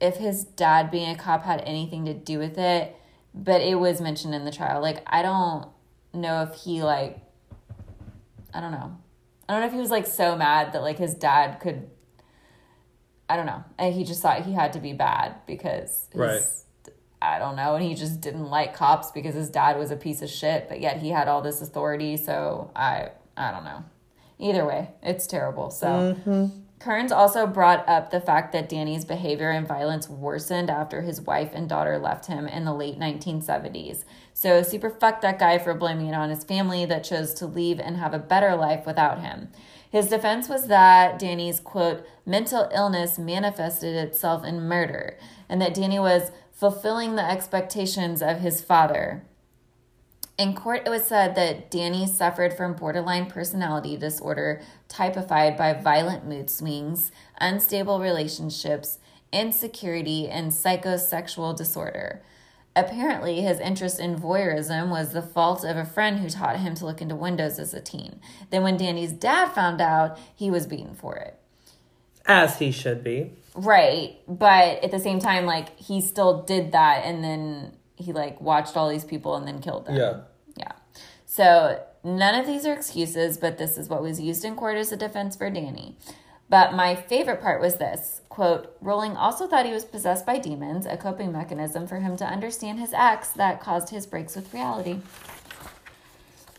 if 0.00 0.16
his 0.16 0.44
dad 0.44 0.90
being 0.90 1.10
a 1.10 1.16
cop 1.16 1.44
had 1.44 1.60
anything 1.60 2.06
to 2.06 2.14
do 2.14 2.38
with 2.38 2.58
it, 2.58 2.96
but 3.34 3.60
it 3.60 3.76
was 3.76 4.00
mentioned 4.00 4.34
in 4.34 4.44
the 4.44 4.50
trial. 4.50 4.80
Like, 4.80 5.02
I 5.06 5.22
don't 5.22 5.68
know 6.14 6.42
if 6.42 6.54
he, 6.54 6.82
like, 6.82 7.20
I 8.52 8.60
don't 8.60 8.72
know. 8.72 8.96
I 9.52 9.56
don't 9.56 9.60
know 9.60 9.66
if 9.66 9.72
he 9.74 9.80
was 9.80 9.90
like 9.90 10.06
so 10.06 10.34
mad 10.34 10.72
that 10.72 10.82
like 10.82 10.98
his 10.98 11.14
dad 11.14 11.60
could. 11.60 11.90
I 13.28 13.36
don't 13.36 13.46
know. 13.46 13.62
And 13.78 13.94
he 13.94 14.04
just 14.04 14.22
thought 14.22 14.44
he 14.46 14.52
had 14.52 14.72
to 14.72 14.80
be 14.80 14.94
bad 14.94 15.36
because 15.46 16.08
his, 16.10 16.20
Right. 16.20 16.42
I 17.20 17.38
don't 17.38 17.54
know, 17.54 17.76
and 17.76 17.84
he 17.84 17.94
just 17.94 18.20
didn't 18.20 18.46
like 18.50 18.74
cops 18.74 19.10
because 19.10 19.34
his 19.34 19.48
dad 19.48 19.78
was 19.78 19.90
a 19.90 19.96
piece 19.96 20.22
of 20.22 20.30
shit, 20.30 20.68
but 20.68 20.80
yet 20.80 20.96
he 20.96 21.10
had 21.10 21.28
all 21.28 21.40
this 21.42 21.60
authority. 21.60 22.16
So 22.16 22.70
I, 22.74 23.10
I 23.36 23.50
don't 23.52 23.64
know. 23.64 23.84
Either 24.38 24.66
way, 24.66 24.90
it's 25.02 25.26
terrible. 25.26 25.70
So 25.70 25.86
mm-hmm. 26.26 26.61
Kearns 26.82 27.12
also 27.12 27.46
brought 27.46 27.88
up 27.88 28.10
the 28.10 28.20
fact 28.20 28.50
that 28.50 28.68
Danny's 28.68 29.04
behavior 29.04 29.50
and 29.50 29.68
violence 29.68 30.08
worsened 30.08 30.68
after 30.68 31.02
his 31.02 31.20
wife 31.20 31.52
and 31.54 31.68
daughter 31.68 31.96
left 31.96 32.26
him 32.26 32.48
in 32.48 32.64
the 32.64 32.74
late 32.74 32.98
1970s. 32.98 34.02
So, 34.34 34.64
super 34.64 34.90
fuck 34.90 35.20
that 35.20 35.38
guy 35.38 35.58
for 35.58 35.74
blaming 35.74 36.08
it 36.08 36.14
on 36.16 36.28
his 36.28 36.42
family 36.42 36.84
that 36.86 37.04
chose 37.04 37.34
to 37.34 37.46
leave 37.46 37.78
and 37.78 37.98
have 37.98 38.12
a 38.12 38.18
better 38.18 38.56
life 38.56 38.84
without 38.84 39.20
him. 39.20 39.50
His 39.92 40.08
defense 40.08 40.48
was 40.48 40.66
that 40.66 41.20
Danny's, 41.20 41.60
quote, 41.60 42.04
mental 42.26 42.68
illness 42.74 43.16
manifested 43.16 43.94
itself 43.94 44.44
in 44.44 44.66
murder, 44.66 45.16
and 45.48 45.62
that 45.62 45.74
Danny 45.74 46.00
was 46.00 46.32
fulfilling 46.50 47.14
the 47.14 47.30
expectations 47.30 48.20
of 48.20 48.40
his 48.40 48.60
father. 48.60 49.22
In 50.38 50.54
court, 50.54 50.82
it 50.86 50.90
was 50.90 51.04
said 51.04 51.34
that 51.34 51.70
Danny 51.70 52.06
suffered 52.06 52.54
from 52.54 52.74
borderline 52.74 53.26
personality 53.26 53.96
disorder, 53.96 54.62
typified 54.88 55.56
by 55.56 55.74
violent 55.74 56.26
mood 56.26 56.48
swings, 56.48 57.12
unstable 57.38 58.00
relationships, 58.00 58.98
insecurity, 59.32 60.28
and 60.28 60.50
psychosexual 60.50 61.56
disorder. 61.56 62.22
Apparently, 62.74 63.42
his 63.42 63.60
interest 63.60 64.00
in 64.00 64.16
voyeurism 64.16 64.88
was 64.88 65.12
the 65.12 65.20
fault 65.20 65.62
of 65.64 65.76
a 65.76 65.84
friend 65.84 66.18
who 66.18 66.30
taught 66.30 66.56
him 66.56 66.74
to 66.76 66.86
look 66.86 67.02
into 67.02 67.14
windows 67.14 67.58
as 67.58 67.74
a 67.74 67.80
teen. 67.82 68.18
Then, 68.48 68.62
when 68.62 68.78
Danny's 68.78 69.12
dad 69.12 69.52
found 69.52 69.82
out, 69.82 70.18
he 70.34 70.50
was 70.50 70.66
beaten 70.66 70.94
for 70.94 71.16
it. 71.16 71.38
As 72.24 72.58
he 72.58 72.70
should 72.70 73.04
be. 73.04 73.32
Right, 73.54 74.16
but 74.26 74.82
at 74.82 74.90
the 74.90 75.00
same 75.00 75.18
time, 75.18 75.44
like 75.44 75.78
he 75.78 76.00
still 76.00 76.42
did 76.42 76.72
that, 76.72 77.04
and 77.04 77.22
then 77.22 77.72
he 78.02 78.12
like 78.12 78.40
watched 78.40 78.76
all 78.76 78.88
these 78.88 79.04
people 79.04 79.36
and 79.36 79.46
then 79.46 79.60
killed 79.60 79.86
them. 79.86 79.96
Yeah. 79.96 80.20
yeah. 80.56 80.72
So 81.24 81.82
none 82.04 82.34
of 82.34 82.46
these 82.46 82.66
are 82.66 82.74
excuses, 82.74 83.38
but 83.38 83.58
this 83.58 83.78
is 83.78 83.88
what 83.88 84.02
was 84.02 84.20
used 84.20 84.44
in 84.44 84.54
court 84.54 84.76
as 84.76 84.92
a 84.92 84.96
defense 84.96 85.36
for 85.36 85.48
Danny. 85.48 85.96
But 86.48 86.74
my 86.74 86.94
favorite 86.94 87.40
part 87.40 87.62
was 87.62 87.76
this 87.76 88.20
quote: 88.28 88.76
Rolling 88.82 89.16
also 89.16 89.46
thought 89.46 89.64
he 89.64 89.72
was 89.72 89.86
possessed 89.86 90.26
by 90.26 90.38
demons, 90.38 90.84
a 90.84 90.98
coping 90.98 91.32
mechanism 91.32 91.86
for 91.86 92.00
him 92.00 92.16
to 92.18 92.26
understand 92.26 92.78
his 92.78 92.92
acts 92.92 93.30
that 93.30 93.60
caused 93.60 93.88
his 93.88 94.06
breaks 94.06 94.36
with 94.36 94.52
reality. 94.52 95.00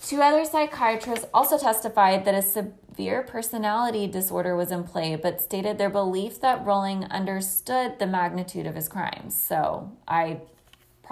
Two 0.05 0.21
other 0.21 0.43
psychiatrists 0.43 1.27
also 1.33 1.57
testified 1.57 2.25
that 2.25 2.35
a 2.35 2.41
severe 2.41 3.21
personality 3.21 4.05
disorder 4.05 4.55
was 4.55 4.71
in 4.71 4.83
play, 4.83 5.15
but 5.15 5.41
stated 5.41 5.77
their 5.77 5.89
belief 5.89 6.41
that 6.41 6.65
Rolling 6.65 7.05
understood 7.05 7.99
the 7.99 8.07
magnitude 8.07 8.65
of 8.65 8.75
his 8.75 8.89
crimes. 8.89 9.33
So 9.33 9.91
I 10.07 10.41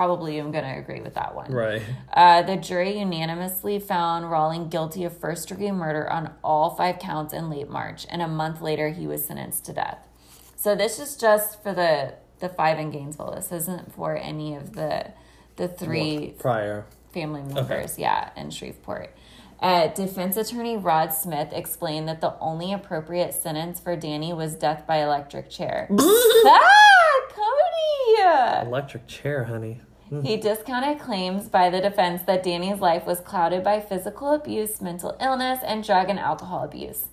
probably 0.01 0.39
am 0.39 0.51
going 0.51 0.63
to 0.63 0.79
agree 0.79 0.99
with 0.99 1.13
that 1.13 1.35
one. 1.35 1.51
Right. 1.51 1.79
Uh, 2.11 2.41
the 2.41 2.55
jury 2.55 2.97
unanimously 2.97 3.77
found 3.77 4.31
Rolling 4.31 4.67
guilty 4.67 5.03
of 5.03 5.15
first 5.15 5.49
degree 5.49 5.71
murder 5.71 6.11
on 6.11 6.33
all 6.43 6.71
five 6.71 6.97
counts 6.97 7.33
in 7.33 7.51
late 7.51 7.69
March, 7.69 8.07
and 8.09 8.19
a 8.19 8.27
month 8.27 8.61
later 8.61 8.89
he 8.89 9.05
was 9.05 9.23
sentenced 9.23 9.63
to 9.65 9.73
death. 9.73 10.07
So 10.55 10.75
this 10.75 10.97
is 10.97 11.15
just 11.15 11.61
for 11.61 11.71
the 11.71 12.15
the 12.39 12.49
five 12.49 12.79
in 12.79 12.89
Gainesville. 12.89 13.35
This 13.35 13.51
isn't 13.51 13.93
for 13.93 14.17
any 14.17 14.55
of 14.55 14.73
the 14.73 15.11
the 15.57 15.67
three 15.67 16.33
Prior. 16.39 16.85
family 17.13 17.43
members, 17.43 17.99
yeah, 17.99 18.31
in 18.35 18.49
Shreveport. 18.49 19.15
Uh, 19.59 19.85
defense 19.89 20.35
attorney 20.35 20.77
Rod 20.77 21.13
Smith 21.13 21.53
explained 21.53 22.07
that 22.07 22.21
the 22.21 22.33
only 22.39 22.73
appropriate 22.73 23.35
sentence 23.35 23.79
for 23.79 23.95
Danny 23.95 24.33
was 24.33 24.55
death 24.55 24.87
by 24.87 25.03
electric 25.03 25.51
chair. 25.51 25.87
ah, 25.99 27.21
comedy! 27.29 28.67
Electric 28.67 29.05
chair, 29.05 29.43
honey. 29.43 29.81
He 30.23 30.35
discounted 30.35 30.99
claims 30.99 31.47
by 31.47 31.69
the 31.69 31.79
defense 31.79 32.23
that 32.23 32.43
Danny's 32.43 32.81
life 32.81 33.05
was 33.05 33.21
clouded 33.21 33.63
by 33.63 33.79
physical 33.79 34.33
abuse, 34.33 34.81
mental 34.81 35.15
illness, 35.21 35.59
and 35.63 35.85
drug 35.85 36.09
and 36.09 36.19
alcohol 36.19 36.63
abuse. 36.65 37.05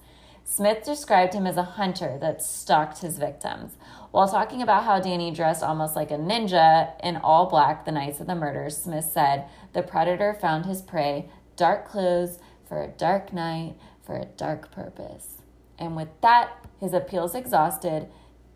Smith 0.45 0.83
described 0.83 1.33
him 1.33 1.47
as 1.47 1.57
a 1.57 1.63
hunter 1.63 2.19
that 2.21 2.43
stalked 2.43 2.99
his 2.99 3.19
victims. 3.19 3.77
While 4.11 4.29
talking 4.29 4.63
about 4.63 4.83
how 4.83 4.99
Danny 4.99 5.31
dressed 5.31 5.63
almost 5.63 5.95
like 5.95 6.11
a 6.11 6.17
ninja 6.17 6.93
in 7.01 7.19
all 7.19 7.47
black 7.47 7.85
the 7.85 7.93
nights 7.93 8.19
of 8.19 8.27
the 8.27 8.35
murders, 8.35 8.77
Smith 8.77 9.05
said 9.05 9.45
the 9.75 9.83
predator 9.83 10.35
found 10.35 10.67
his 10.67 10.83
prey 10.83 11.31
dark 11.55 11.87
clothes 11.87 12.39
for 12.67 12.83
a 12.83 12.89
dark 12.89 13.33
night 13.33 13.75
for 14.03 14.17
a 14.17 14.25
dark 14.25 14.73
purpose. 14.73 15.35
And 15.79 15.95
with 15.95 16.09
that, 16.23 16.67
his 16.81 16.93
appeals 16.93 17.35
exhausted, 17.37 18.09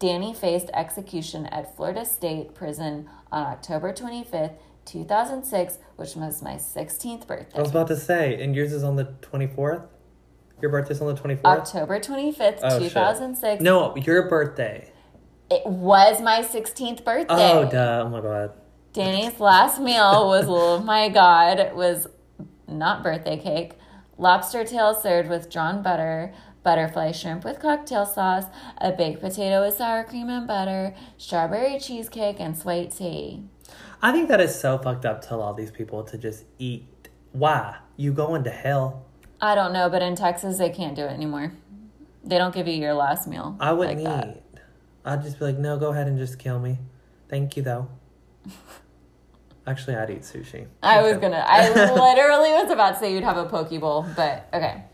Danny 0.03 0.35
faced 0.35 0.69
execution 0.75 1.47
at 1.47 1.77
Florida 1.77 2.05
State 2.05 2.57
Prison 2.57 3.09
on 3.31 3.47
October 3.47 3.93
25th, 3.93 4.55
2006, 4.85 5.79
which 5.95 6.17
was 6.17 6.43
my 6.43 6.55
16th 6.57 7.25
birthday. 7.29 7.57
I 7.57 7.63
was 7.63 7.71
about 7.71 7.87
to 7.87 7.97
say, 7.97 8.43
and 8.43 8.53
yours 8.53 8.73
is 8.73 8.83
on 8.83 8.97
the 8.97 9.05
24th? 9.23 9.87
Your 10.61 10.73
birthday's 10.73 11.01
on 11.01 11.15
the 11.15 11.21
24th? 11.23 11.45
October 11.45 12.01
25th, 12.01 12.59
Oh, 12.65 12.81
shit. 12.81 12.91
2006. 12.91 13.63
no, 13.63 13.95
your 13.99 14.29
birthday. 14.29 14.91
It 15.49 15.65
was 15.65 16.21
my 16.21 16.41
16th 16.43 17.05
birthday. 17.05 17.53
Oh, 17.53 17.71
duh. 17.71 18.03
Oh 18.05 18.09
my 18.09 18.21
god. 18.21 18.55
Danny's 18.93 19.39
last 19.39 19.81
meal 19.81 20.27
was, 20.27 20.47
oh 20.49 20.81
my 20.81 21.11
god, 21.11 21.77
was 21.77 22.09
not 22.67 23.05
birthday 23.05 23.37
cake. 23.37 23.75
Lobster 24.19 24.65
tail 24.65 24.95
served 24.95 25.29
with 25.29 25.49
drawn 25.49 25.81
butter, 25.81 26.35
butterfly 26.63 27.13
shrimp 27.13 27.45
with 27.45 27.61
cocktail 27.61 28.07
sauce, 28.07 28.45
a 28.79 28.93
baked 28.93 29.21
potato 29.21 29.65
with 29.65 29.77
sour 29.77 30.05
cream 30.05 30.29
and 30.29 30.47
butter, 30.47 30.95
strawberry 31.19 31.79
cheesecake, 31.79 32.41
and 32.41 32.57
sweet 32.57 32.93
tea. 32.93 33.43
I 34.01 34.13
think 34.13 34.29
that 34.29 34.41
is 34.41 34.59
so 34.59 34.79
fucked 34.79 35.05
up 35.05 35.23
to 35.23 35.35
allow 35.35 35.53
these 35.53 35.71
people 35.71 36.03
to 36.05 36.19
just 36.19 36.45
eat. 36.59 36.87
Why? 37.33 37.77
You 37.97 38.13
going 38.13 38.45
to 38.45 38.51
hell? 38.51 39.05
I 39.41 39.55
don't 39.55 39.73
know, 39.73 39.89
but 39.89 40.03
in 40.03 40.17
Texas, 40.17 40.59
they 40.59 40.71
can't 40.71 40.95
do 40.95 41.03
it 41.03 41.11
anymore. 41.11 41.53
They 42.25 42.39
don't 42.39 42.55
give 42.55 42.69
you 42.69 42.75
your 42.75 42.95
last 42.95 43.27
meal. 43.27 43.57
I 43.59 43.73
wouldn't 43.73 44.03
like 44.03 44.27
eat. 44.27 44.43
I'd 45.05 45.23
just 45.23 45.39
be 45.39 45.47
like, 45.47 45.59
no, 45.59 45.79
go 45.79 45.91
ahead 45.91 46.07
and 46.07 46.17
just 46.17 46.39
kill 46.39 46.59
me. 46.59 46.79
Thank 47.29 47.57
you, 47.57 47.63
though. 47.63 47.89
Actually, 49.67 49.97
I'd 49.97 50.11
eat 50.11 50.23
sushi. 50.23 50.67
I 50.83 51.03
was 51.03 51.19
gonna. 51.19 51.45
I 51.47 51.69
literally 51.69 52.51
was 52.51 52.71
about 52.71 52.95
to 52.95 52.99
say 52.99 53.13
you'd 53.15 53.23
have 53.23 53.37
a 53.37 53.45
poke 53.47 53.71
bowl, 53.81 54.05
but 54.17 54.49
okay. 54.53 54.85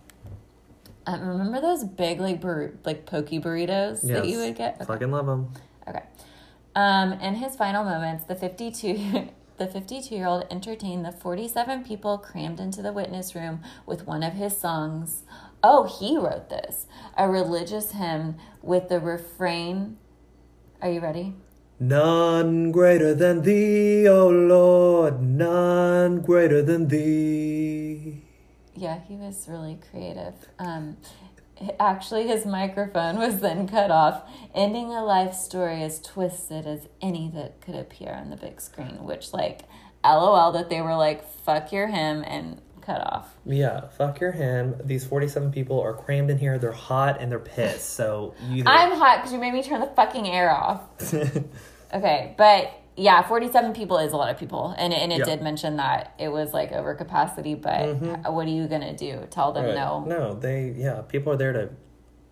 Um, 1.09 1.26
remember 1.26 1.59
those 1.59 1.84
big 1.84 2.20
like 2.20 2.38
bur- 2.38 2.74
like 2.84 3.06
poke 3.06 3.30
burritos 3.30 4.02
that 4.02 4.26
you 4.26 4.38
would 4.40 4.56
get? 4.56 4.74
Okay. 4.74 4.84
Fucking 4.84 5.11
love 5.11 5.24
them. 5.24 5.50
Okay. 5.88 6.02
Um, 6.76 7.14
in 7.14 7.36
his 7.36 7.56
final 7.56 7.82
moments, 7.82 8.24
the 8.24 8.34
52 8.34 9.30
the 9.56 9.66
52 9.66 10.14
year 10.14 10.26
old 10.26 10.44
entertained 10.50 11.06
the 11.06 11.12
47 11.12 11.82
people 11.84 12.18
crammed 12.18 12.61
into 12.61 12.82
the 12.82 12.92
witness 12.92 13.34
room 13.34 13.62
with 13.86 14.06
one 14.06 14.22
of 14.22 14.34
his 14.34 14.59
songs. 14.59 15.22
Oh, 15.62 15.84
he 15.84 16.18
wrote 16.18 16.50
this 16.50 16.86
a 17.16 17.26
religious 17.26 17.92
hymn 17.92 18.36
with 18.61 18.90
the 18.90 19.00
refrain. 19.00 19.96
Are 20.82 20.90
you 20.90 21.00
ready? 21.00 21.32
None 21.80 22.70
greater 22.70 23.14
than 23.14 23.42
thee, 23.42 24.06
O 24.06 24.28
Lord, 24.28 25.22
none 25.22 26.20
greater 26.20 26.61
than 26.61 26.88
thee. 26.88 28.27
Yeah, 28.78 29.00
he 29.00 29.16
was 29.16 29.46
really 29.48 29.78
creative. 29.90 30.34
Um, 30.58 30.96
actually, 31.80 32.28
his 32.28 32.46
microphone 32.46 33.18
was 33.18 33.40
then 33.40 33.66
cut 33.66 33.90
off, 33.90 34.22
ending 34.54 34.92
a 34.92 35.04
life 35.04 35.34
story 35.34 35.82
as 35.82 36.00
twisted 36.00 36.66
as 36.66 36.88
any 37.02 37.30
that 37.34 37.60
could 37.60 37.74
appear 37.74 38.12
on 38.12 38.30
the 38.30 38.36
big 38.36 38.60
screen. 38.60 39.04
Which, 39.04 39.32
like, 39.32 39.62
lol, 40.04 40.52
that 40.52 40.70
they 40.70 40.80
were 40.80 40.96
like, 40.96 41.28
"Fuck 41.44 41.72
your 41.72 41.88
him" 41.88 42.22
and 42.26 42.60
cut 42.80 43.00
off. 43.00 43.36
Yeah, 43.44 43.88
fuck 43.88 44.20
your 44.20 44.32
him. 44.32 44.76
These 44.84 45.04
47 45.04 45.50
people 45.52 45.80
are 45.80 45.92
crammed 45.92 46.30
in 46.30 46.38
here. 46.38 46.58
They're 46.58 46.72
hot 46.72 47.20
and 47.20 47.30
they're 47.30 47.38
pissed. 47.38 47.90
So 47.90 48.34
you. 48.48 48.62
I'm 48.64 48.92
hot 48.92 49.18
because 49.18 49.32
you 49.32 49.38
made 49.38 49.52
me 49.52 49.62
turn 49.62 49.80
the 49.80 49.88
fucking 49.88 50.26
air 50.28 50.50
off. 50.50 50.82
Okay, 51.92 52.34
but 52.36 52.70
yeah, 52.99 53.22
47 53.22 53.72
people 53.74 53.99
is 53.99 54.12
a 54.12 54.16
lot 54.16 54.30
of 54.30 54.38
people, 54.38 54.74
and 54.76 54.92
and 54.92 55.12
it 55.12 55.20
Yeah. 55.20 55.24
did 55.24 55.42
mention 55.42 55.76
that 55.76 56.14
it 56.18 56.28
was 56.28 56.53
like 56.53 56.72
over 56.72 56.94
capacity. 56.94 57.55
But 57.55 57.80
mm-hmm. 57.80 58.32
what 58.32 58.46
are 58.46 58.51
you 58.51 58.66
gonna 58.66 58.96
do? 58.96 59.26
Tell 59.30 59.53
them 59.53 59.66
Right. 59.66 59.74
no? 59.74 60.05
No, 60.05 60.34
they, 60.34 60.74
yeah, 60.76 61.03
people 61.03 61.32
are 61.32 61.36
there 61.36 61.53
to 61.53 61.70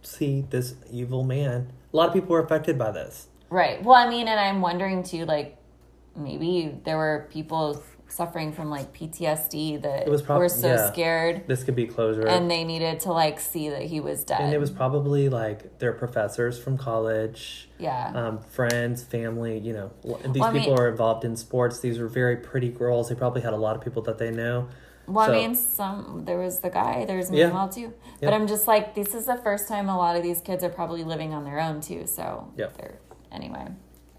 see 0.03 0.45
this 0.51 0.75
evil 0.91 1.23
man. 1.23 1.73
A 1.93 1.97
lot 1.97 2.09
of 2.09 2.15
people 2.15 2.31
were 2.31 2.43
affected 2.43 2.77
by 2.77 2.91
this. 2.91 3.29
Right. 3.49 3.83
Well, 3.83 3.95
I 3.95 4.09
mean, 4.09 4.27
and 4.29 4.39
I'm 4.41 4.61
wondering 4.61 5.03
too, 5.05 5.25
like 5.25 5.57
maybe 6.17 6.77
there 6.85 6.97
were 6.97 7.29
people 7.31 7.83
suffering 8.09 8.53
from 8.53 8.71
like 8.71 8.93
PTSD 8.97 9.83
that 9.83 10.07
It 10.07 10.11
was 10.11 10.23
prob- 10.23 10.39
were 10.39 10.49
so 10.49 10.69
yeah. 10.69 10.91
scared 10.93 11.47
This 11.47 11.65
could 11.65 11.75
be 11.75 11.87
closure. 11.87 12.27
and 12.27 12.51
they 12.51 12.65
needed 12.65 13.01
to 13.01 13.13
like 13.13 13.41
see 13.41 13.69
that 13.71 13.83
he 13.83 14.01
was 14.01 14.25
dead. 14.25 14.41
And 14.41 14.55
it 14.55 14.59
was 14.59 14.71
probably 14.71 15.29
like 15.29 15.79
their 15.79 15.93
professors 15.93 16.59
from 16.59 16.79
college, 16.79 17.69
yeah. 17.79 18.13
um, 18.15 18.39
friends, 18.39 19.03
family. 19.03 19.59
You 19.59 19.73
know, 19.73 19.91
these 20.03 20.41
Well, 20.41 20.53
people 20.53 20.71
mean- 20.73 20.79
are 20.79 20.89
involved 20.89 21.25
in 21.25 21.37
sports. 21.37 21.81
These 21.81 21.99
were 21.99 22.09
very 22.09 22.37
pretty 22.37 22.69
girls. 22.71 23.09
They 23.09 23.15
probably 23.15 23.43
had 23.43 23.53
a 23.53 23.57
lot 23.59 23.77
of 23.77 23.83
people 23.83 24.03
that 24.03 24.19
they 24.19 24.31
know. 24.31 24.69
Well, 25.09 25.27
So- 25.27 25.33
I 25.35 25.37
mean, 25.37 25.55
some 25.55 26.23
there 26.25 26.39
was 26.39 26.61
the 26.61 26.71
guy, 26.71 27.05
there's 27.05 27.31
Yeah. 27.31 27.47
Manuel 27.47 27.69
too. 27.69 27.81
Yeah. 28.21 28.31
But 28.31 28.35
I'm 28.35 28.47
just 28.47 28.67
like, 28.67 28.95
this 28.95 29.15
is 29.15 29.27
the 29.27 29.37
first 29.37 29.69
time 29.69 29.89
a 29.89 29.97
lot 29.97 30.17
of 30.17 30.23
these 30.23 30.41
kids 30.41 30.65
are 30.65 30.69
probably 30.69 31.05
living 31.05 31.33
on 31.35 31.45
their 31.45 31.61
own 31.61 31.81
too. 31.81 32.07
So 32.07 32.49
Yeah. 32.57 32.67
they're 32.77 32.99
anyway. 33.31 33.67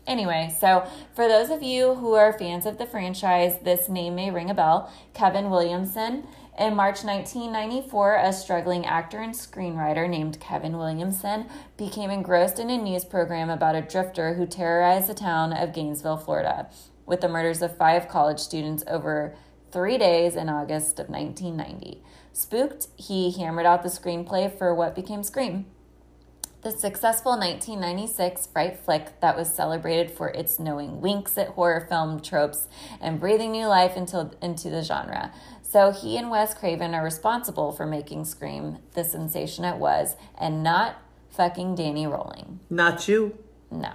Anyway, 0.07 0.55
so 0.57 0.87
for 1.13 1.27
those 1.27 1.49
of 1.49 1.61
you 1.61 1.95
who 1.95 2.13
are 2.13 2.31
fans 2.31 2.65
of 2.65 2.77
the 2.77 2.85
franchise, 2.85 3.59
this 3.63 3.89
name 3.89 4.15
may 4.15 4.31
ring 4.31 4.49
a 4.49 4.53
bell. 4.53 4.91
Kevin 5.13 5.49
Williamson. 5.49 6.25
In 6.57 6.75
March 6.75 7.03
1994, 7.03 8.15
a 8.15 8.33
struggling 8.33 8.85
actor 8.85 9.19
and 9.19 9.33
screenwriter 9.33 10.09
named 10.09 10.39
Kevin 10.39 10.77
Williamson 10.77 11.47
became 11.75 12.09
engrossed 12.09 12.57
in 12.57 12.69
a 12.69 12.77
news 12.77 13.05
program 13.05 13.49
about 13.49 13.75
a 13.75 13.81
drifter 13.81 14.33
who 14.35 14.47
terrorized 14.47 15.07
the 15.07 15.13
town 15.13 15.53
of 15.53 15.73
Gainesville, 15.73 16.17
Florida, 16.17 16.69
with 17.05 17.21
the 17.21 17.29
murders 17.29 17.61
of 17.61 17.77
five 17.77 18.07
college 18.07 18.39
students 18.39 18.83
over 18.87 19.35
three 19.71 19.97
days 19.97 20.35
in 20.35 20.49
August 20.49 20.99
of 20.99 21.09
1990. 21.09 22.01
Spooked, 22.33 22.87
he 22.95 23.31
hammered 23.31 23.65
out 23.65 23.83
the 23.83 23.89
screenplay 23.89 24.51
for 24.51 24.73
what 24.73 24.95
became 24.95 25.21
Scream. 25.21 25.67
The 26.67 26.77
successful 26.77 27.31
1996 27.39 28.47
Fright 28.47 28.77
flick 28.77 29.21
that 29.21 29.37
was 29.37 29.47
celebrated 29.47 30.11
for 30.11 30.27
its 30.27 30.59
knowing 30.59 30.99
winks 30.99 31.37
at 31.37 31.47
horror 31.51 31.87
film 31.87 32.19
tropes 32.19 32.67
and 32.99 33.21
breathing 33.21 33.53
new 33.53 33.67
life 33.67 33.95
into, 33.95 34.31
into 34.41 34.69
the 34.69 34.83
genre. 34.83 35.31
So 35.61 35.93
he 35.93 36.17
and 36.17 36.29
Wes 36.29 36.53
Craven 36.53 36.93
are 36.93 37.05
responsible 37.05 37.71
for 37.71 37.85
making 37.85 38.25
Scream 38.25 38.79
the 38.95 39.05
sensation 39.05 39.63
it 39.63 39.77
was 39.77 40.17
and 40.37 40.61
not 40.61 40.97
fucking 41.29 41.75
Danny 41.75 42.05
Rolling. 42.05 42.59
Not 42.69 43.07
you. 43.07 43.37
No. 43.71 43.93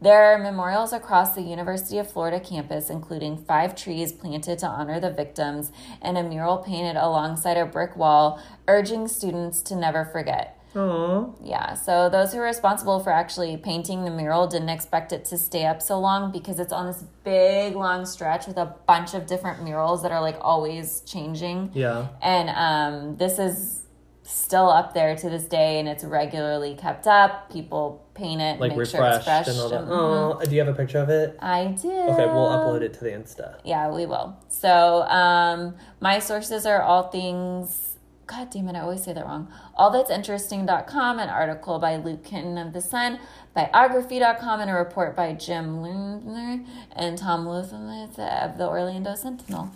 There 0.00 0.32
are 0.32 0.38
memorials 0.38 0.92
across 0.92 1.34
the 1.34 1.42
University 1.42 1.98
of 1.98 2.08
Florida 2.08 2.38
campus, 2.38 2.88
including 2.88 3.36
five 3.36 3.74
trees 3.74 4.12
planted 4.12 4.60
to 4.60 4.66
honor 4.68 5.00
the 5.00 5.10
victims 5.10 5.72
and 6.00 6.16
a 6.16 6.22
mural 6.22 6.58
painted 6.58 6.94
alongside 6.94 7.56
a 7.56 7.66
brick 7.66 7.96
wall, 7.96 8.40
urging 8.68 9.08
students 9.08 9.60
to 9.62 9.74
never 9.74 10.04
forget. 10.04 10.55
Aw. 10.76 11.26
Yeah, 11.42 11.74
so 11.74 12.08
those 12.08 12.32
who 12.32 12.38
are 12.40 12.44
responsible 12.44 13.00
for 13.00 13.10
actually 13.10 13.56
painting 13.56 14.04
the 14.04 14.10
mural 14.10 14.46
didn't 14.46 14.68
expect 14.68 15.12
it 15.12 15.24
to 15.26 15.38
stay 15.38 15.64
up 15.64 15.80
so 15.80 15.98
long 15.98 16.30
because 16.32 16.60
it's 16.60 16.72
on 16.72 16.86
this 16.86 17.04
big 17.24 17.74
long 17.74 18.04
stretch 18.04 18.46
with 18.46 18.56
a 18.58 18.74
bunch 18.86 19.14
of 19.14 19.26
different 19.26 19.62
murals 19.64 20.02
that 20.02 20.12
are 20.12 20.20
like 20.20 20.36
always 20.40 21.00
changing. 21.02 21.70
Yeah. 21.74 22.08
And 22.22 22.50
um, 22.50 23.16
this 23.16 23.38
is 23.38 23.82
still 24.22 24.68
up 24.68 24.92
there 24.92 25.14
to 25.14 25.30
this 25.30 25.44
day 25.44 25.78
and 25.78 25.88
it's 25.88 26.02
regularly 26.04 26.74
kept 26.74 27.06
up. 27.06 27.50
People 27.52 28.04
paint 28.14 28.40
it, 28.40 28.58
Like 28.58 28.76
make 28.76 28.88
sure 28.88 29.04
it's 29.04 29.18
refreshed 29.18 29.24
fresh. 29.24 29.48
and 29.48 29.58
all 29.60 29.68
that. 29.70 29.82
and- 29.82 29.90
Oh, 29.92 30.40
do 30.44 30.50
you 30.54 30.58
have 30.64 30.68
a 30.68 30.76
picture 30.76 30.98
of 30.98 31.08
it? 31.10 31.38
I 31.40 31.66
do. 31.80 31.90
Okay, 31.90 32.26
we'll 32.26 32.48
upload 32.48 32.82
it 32.82 32.92
to 32.94 33.00
the 33.04 33.10
Insta. 33.10 33.60
Yeah, 33.64 33.88
we 33.90 34.04
will. 34.04 34.36
So, 34.48 35.02
um, 35.02 35.76
my 36.00 36.18
sources 36.18 36.66
are 36.66 36.82
all 36.82 37.04
things. 37.04 37.85
God 38.26 38.50
damn 38.50 38.68
it, 38.68 38.74
I 38.74 38.80
always 38.80 39.04
say 39.04 39.12
that 39.12 39.24
wrong. 39.24 39.52
All 39.76 39.90
that's 39.90 40.10
interesting.com, 40.10 41.18
an 41.18 41.28
article 41.28 41.78
by 41.78 41.96
Luke 41.96 42.24
Kinton 42.24 42.58
of 42.58 42.72
The 42.72 42.80
Sun, 42.80 43.20
biography.com, 43.54 44.60
and 44.60 44.68
a 44.68 44.74
report 44.74 45.14
by 45.14 45.32
Jim 45.32 45.80
Lindner 45.80 46.64
and 46.92 47.16
Tom 47.16 47.46
Luthen 47.46 48.18
of 48.18 48.58
the 48.58 48.66
Orlando 48.66 49.14
Sentinel. 49.14 49.70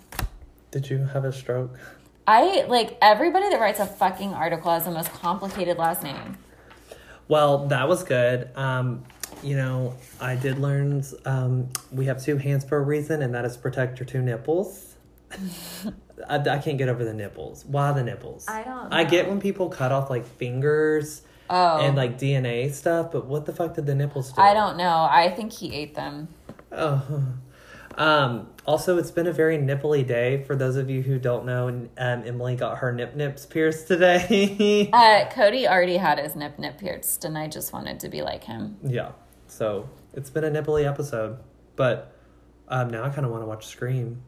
Did 0.73 0.91
you 0.91 0.99
have 0.99 1.25
a 1.25 1.33
stroke? 1.33 1.79
I 2.27 2.65
like 2.67 2.99
everybody 3.01 3.49
that 3.51 3.61
writes 3.61 3.79
a 3.79 3.87
fucking 3.87 4.35
article 4.35 4.73
has 4.73 4.85
the 4.85 4.91
most 4.91 5.13
complicated 5.13 5.79
last 5.79 6.03
name. 6.03 6.37
Well, 7.29 7.69
that 7.69 7.89
was 7.89 8.03
good. 8.03 8.51
Um, 8.57 9.05
you 9.45 9.57
know, 9.57 9.97
I 10.21 10.35
did 10.35 10.59
learn 10.59 11.05
um, 11.25 11.69
we 11.93 12.07
have 12.07 12.23
two 12.23 12.37
hands 12.37 12.65
for 12.65 12.79
a 12.79 12.83
reason, 12.83 13.23
and 13.23 13.33
that 13.35 13.45
is 13.45 13.55
to 13.55 13.63
protect 13.63 14.01
your 14.01 14.07
two 14.07 14.23
nipples. 14.23 14.97
I, 16.29 16.37
I 16.37 16.59
can't 16.59 16.79
get 16.79 16.89
over 16.89 17.05
the 17.05 17.15
nipples. 17.15 17.65
Why 17.65 17.93
the 17.93 18.03
nipples? 18.03 18.47
I 18.49 18.63
don't 18.63 18.93
I 18.93 19.05
get 19.05 19.29
when 19.29 19.41
people 19.41 19.69
cut 19.69 19.93
off 19.93 20.11
like 20.11 20.27
fingers 20.27 21.23
Oh, 21.53 21.79
and 21.81 21.97
like 21.97 22.17
DNA 22.17 22.73
stuff, 22.73 23.11
but 23.11 23.27
what 23.27 23.45
the 23.45 23.53
fuck 23.53 23.75
did 23.75 23.85
the 23.85 23.95
nipples 23.95 24.33
do? 24.33 24.41
I 24.41 24.55
don't 24.55 24.77
know. 24.77 25.09
I 25.11 25.33
think 25.35 25.53
he 25.53 25.75
ate 25.75 25.95
them. 25.95 26.29
Oh. 26.73 27.03
Um, 27.97 28.49
also, 28.67 28.97
it's 28.99 29.11
been 29.11 29.27
a 29.27 29.33
very 29.33 29.59
nipply 29.59 30.07
day. 30.07 30.45
For 30.45 30.55
those 30.57 30.77
of 30.77 30.89
you 30.89 31.03
who 31.03 31.19
don't 31.19 31.45
know, 31.45 31.69
um, 31.69 31.89
Emily 31.99 32.55
got 32.57 32.79
her 32.79 32.93
nip 32.93 33.15
nips 33.17 33.45
pierced 33.45 33.89
today. 33.89 34.89
Uh, 34.93 35.29
Cody 35.31 35.67
already 35.69 35.97
had 35.97 36.19
his 36.19 36.37
nip 36.37 36.59
nip 36.59 36.79
pierced, 36.79 37.25
and 37.25 37.37
I 37.37 37.49
just 37.49 37.73
wanted 37.73 38.01
to 38.01 38.09
be 38.09 38.23
like 38.23 38.45
him. 38.45 38.77
yeah, 38.83 39.11
so 39.49 39.91
it's 40.15 40.31
been 40.31 40.45
a 40.45 40.51
nipply 40.51 40.87
episode, 40.89 41.39
but 41.77 42.15
um, 42.69 42.89
now 42.91 43.03
I 43.03 43.11
kind 43.11 43.27
of 43.27 43.33
want 43.33 43.43
to 43.43 43.47
watch 43.47 43.67
Scream. 43.67 44.23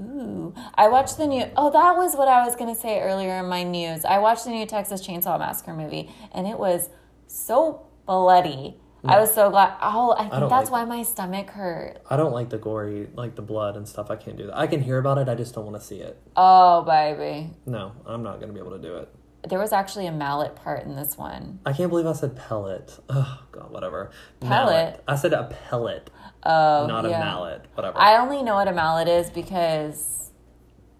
Ooh, 0.00 0.52
I 0.74 0.88
watched 0.88 1.18
the 1.18 1.26
new. 1.26 1.44
Oh, 1.56 1.70
that 1.70 1.96
was 1.96 2.16
what 2.16 2.26
I 2.28 2.44
was 2.44 2.56
gonna 2.56 2.74
say 2.74 3.00
earlier 3.00 3.38
in 3.38 3.46
my 3.46 3.62
news. 3.62 4.04
I 4.04 4.18
watched 4.18 4.44
the 4.44 4.50
new 4.50 4.66
Texas 4.66 5.06
Chainsaw 5.06 5.38
Massacre 5.38 5.72
movie, 5.72 6.10
and 6.32 6.46
it 6.46 6.58
was 6.58 6.88
so 7.26 7.86
bloody. 8.06 8.76
I 9.06 9.20
was 9.20 9.34
so 9.34 9.50
glad. 9.50 9.76
Oh, 9.82 10.14
I 10.16 10.22
think 10.22 10.32
don't 10.32 10.48
that's 10.48 10.70
like 10.70 10.88
why 10.88 10.96
my 10.96 11.02
stomach 11.02 11.50
hurt. 11.50 11.98
I 12.08 12.16
don't 12.16 12.32
like 12.32 12.48
the 12.48 12.56
gory, 12.56 13.06
like 13.14 13.34
the 13.34 13.42
blood 13.42 13.76
and 13.76 13.86
stuff. 13.86 14.10
I 14.10 14.16
can't 14.16 14.36
do 14.38 14.46
that. 14.46 14.56
I 14.56 14.66
can 14.66 14.80
hear 14.80 14.98
about 14.98 15.18
it. 15.18 15.28
I 15.28 15.34
just 15.34 15.54
don't 15.54 15.66
want 15.66 15.78
to 15.78 15.86
see 15.86 16.00
it. 16.00 16.18
Oh, 16.36 16.82
baby. 16.84 17.50
No, 17.66 17.92
I'm 18.06 18.22
not 18.22 18.40
gonna 18.40 18.54
be 18.54 18.60
able 18.60 18.70
to 18.72 18.78
do 18.78 18.96
it. 18.96 19.08
there 19.48 19.58
was 19.58 19.72
actually 19.72 20.06
a 20.06 20.12
mallet 20.12 20.56
part 20.56 20.84
in 20.84 20.96
this 20.96 21.18
one. 21.18 21.60
I 21.66 21.72
can't 21.72 21.90
believe 21.90 22.06
I 22.06 22.14
said 22.14 22.34
pellet. 22.34 22.98
Oh 23.10 23.42
god, 23.52 23.70
whatever. 23.70 24.10
Pellet? 24.40 25.02
I 25.06 25.16
said 25.16 25.32
a 25.34 25.44
pellet, 25.68 26.08
Oh, 26.44 26.86
not 26.86 27.06
a 27.06 27.10
mallet. 27.10 27.64
Whatever. 27.74 27.98
I 27.98 28.18
only 28.18 28.42
know 28.42 28.54
what 28.54 28.68
a 28.68 28.72
mallet 28.72 29.08
is 29.08 29.30
because 29.30 30.30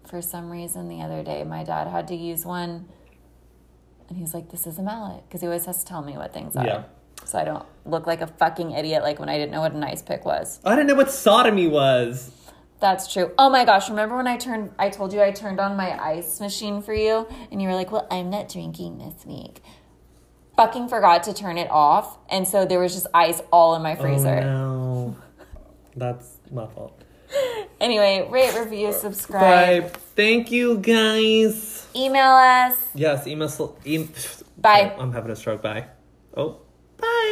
for 0.07 0.21
some 0.21 0.49
reason 0.49 0.87
the 0.87 1.01
other 1.01 1.23
day 1.23 1.43
my 1.43 1.63
dad 1.63 1.87
had 1.87 2.07
to 2.07 2.15
use 2.15 2.45
one 2.45 2.87
and 4.07 4.17
he 4.17 4.21
was 4.21 4.33
like, 4.33 4.49
This 4.49 4.67
is 4.67 4.79
a 4.79 4.83
mallet 4.83 5.23
because 5.27 5.41
he 5.41 5.47
always 5.47 5.65
has 5.65 5.83
to 5.83 5.85
tell 5.85 6.01
me 6.01 6.17
what 6.17 6.33
things 6.33 6.55
are. 6.55 6.65
Yeah. 6.65 6.83
So 7.23 7.39
I 7.39 7.43
don't 7.43 7.65
look 7.85 8.05
like 8.07 8.21
a 8.21 8.27
fucking 8.27 8.71
idiot 8.71 9.03
like 9.03 9.19
when 9.19 9.29
I 9.29 9.37
didn't 9.37 9.51
know 9.51 9.61
what 9.61 9.73
an 9.73 9.83
ice 9.83 10.01
pick 10.01 10.25
was. 10.25 10.59
I 10.63 10.75
didn't 10.75 10.87
know 10.87 10.95
what 10.95 11.11
sodomy 11.11 11.67
was. 11.67 12.31
That's 12.79 13.11
true. 13.11 13.31
Oh 13.37 13.49
my 13.49 13.65
gosh, 13.65 13.89
remember 13.89 14.15
when 14.15 14.27
I 14.27 14.37
turned 14.37 14.71
I 14.77 14.89
told 14.89 15.13
you 15.13 15.21
I 15.21 15.31
turned 15.31 15.59
on 15.59 15.77
my 15.77 15.97
ice 16.03 16.39
machine 16.39 16.81
for 16.81 16.93
you 16.93 17.27
and 17.51 17.61
you 17.61 17.67
were 17.67 17.75
like, 17.75 17.91
"Well, 17.91 18.07
I'm 18.11 18.29
not 18.29 18.49
drinking 18.49 18.97
this 18.97 19.25
week." 19.25 19.61
Fucking 20.55 20.87
forgot 20.87 21.23
to 21.23 21.33
turn 21.33 21.57
it 21.57 21.69
off, 21.69 22.17
and 22.29 22.47
so 22.47 22.65
there 22.65 22.79
was 22.79 22.93
just 22.93 23.07
ice 23.13 23.41
all 23.51 23.75
in 23.75 23.81
my 23.81 23.93
oh, 23.97 24.01
freezer. 24.01 24.37
Oh 24.37 24.41
no. 24.41 25.17
That's 25.95 26.37
my 26.51 26.67
fault. 26.67 27.01
Anyway, 27.79 28.27
rate, 28.31 28.57
review, 28.57 28.93
subscribe. 28.93 29.83
Bye. 29.83 29.99
Thank 30.15 30.51
you 30.51 30.77
guys. 30.77 31.87
Email 31.95 32.31
us. 32.31 32.77
Yes, 32.93 33.27
email. 33.27 33.49
em- 33.85 34.09
Bye. 34.57 34.95
I'm 34.97 35.11
having 35.11 35.31
a 35.31 35.35
stroke. 35.35 35.61
Bye. 35.61 35.85
Oh. 36.35 36.59
Bye. 36.97 37.31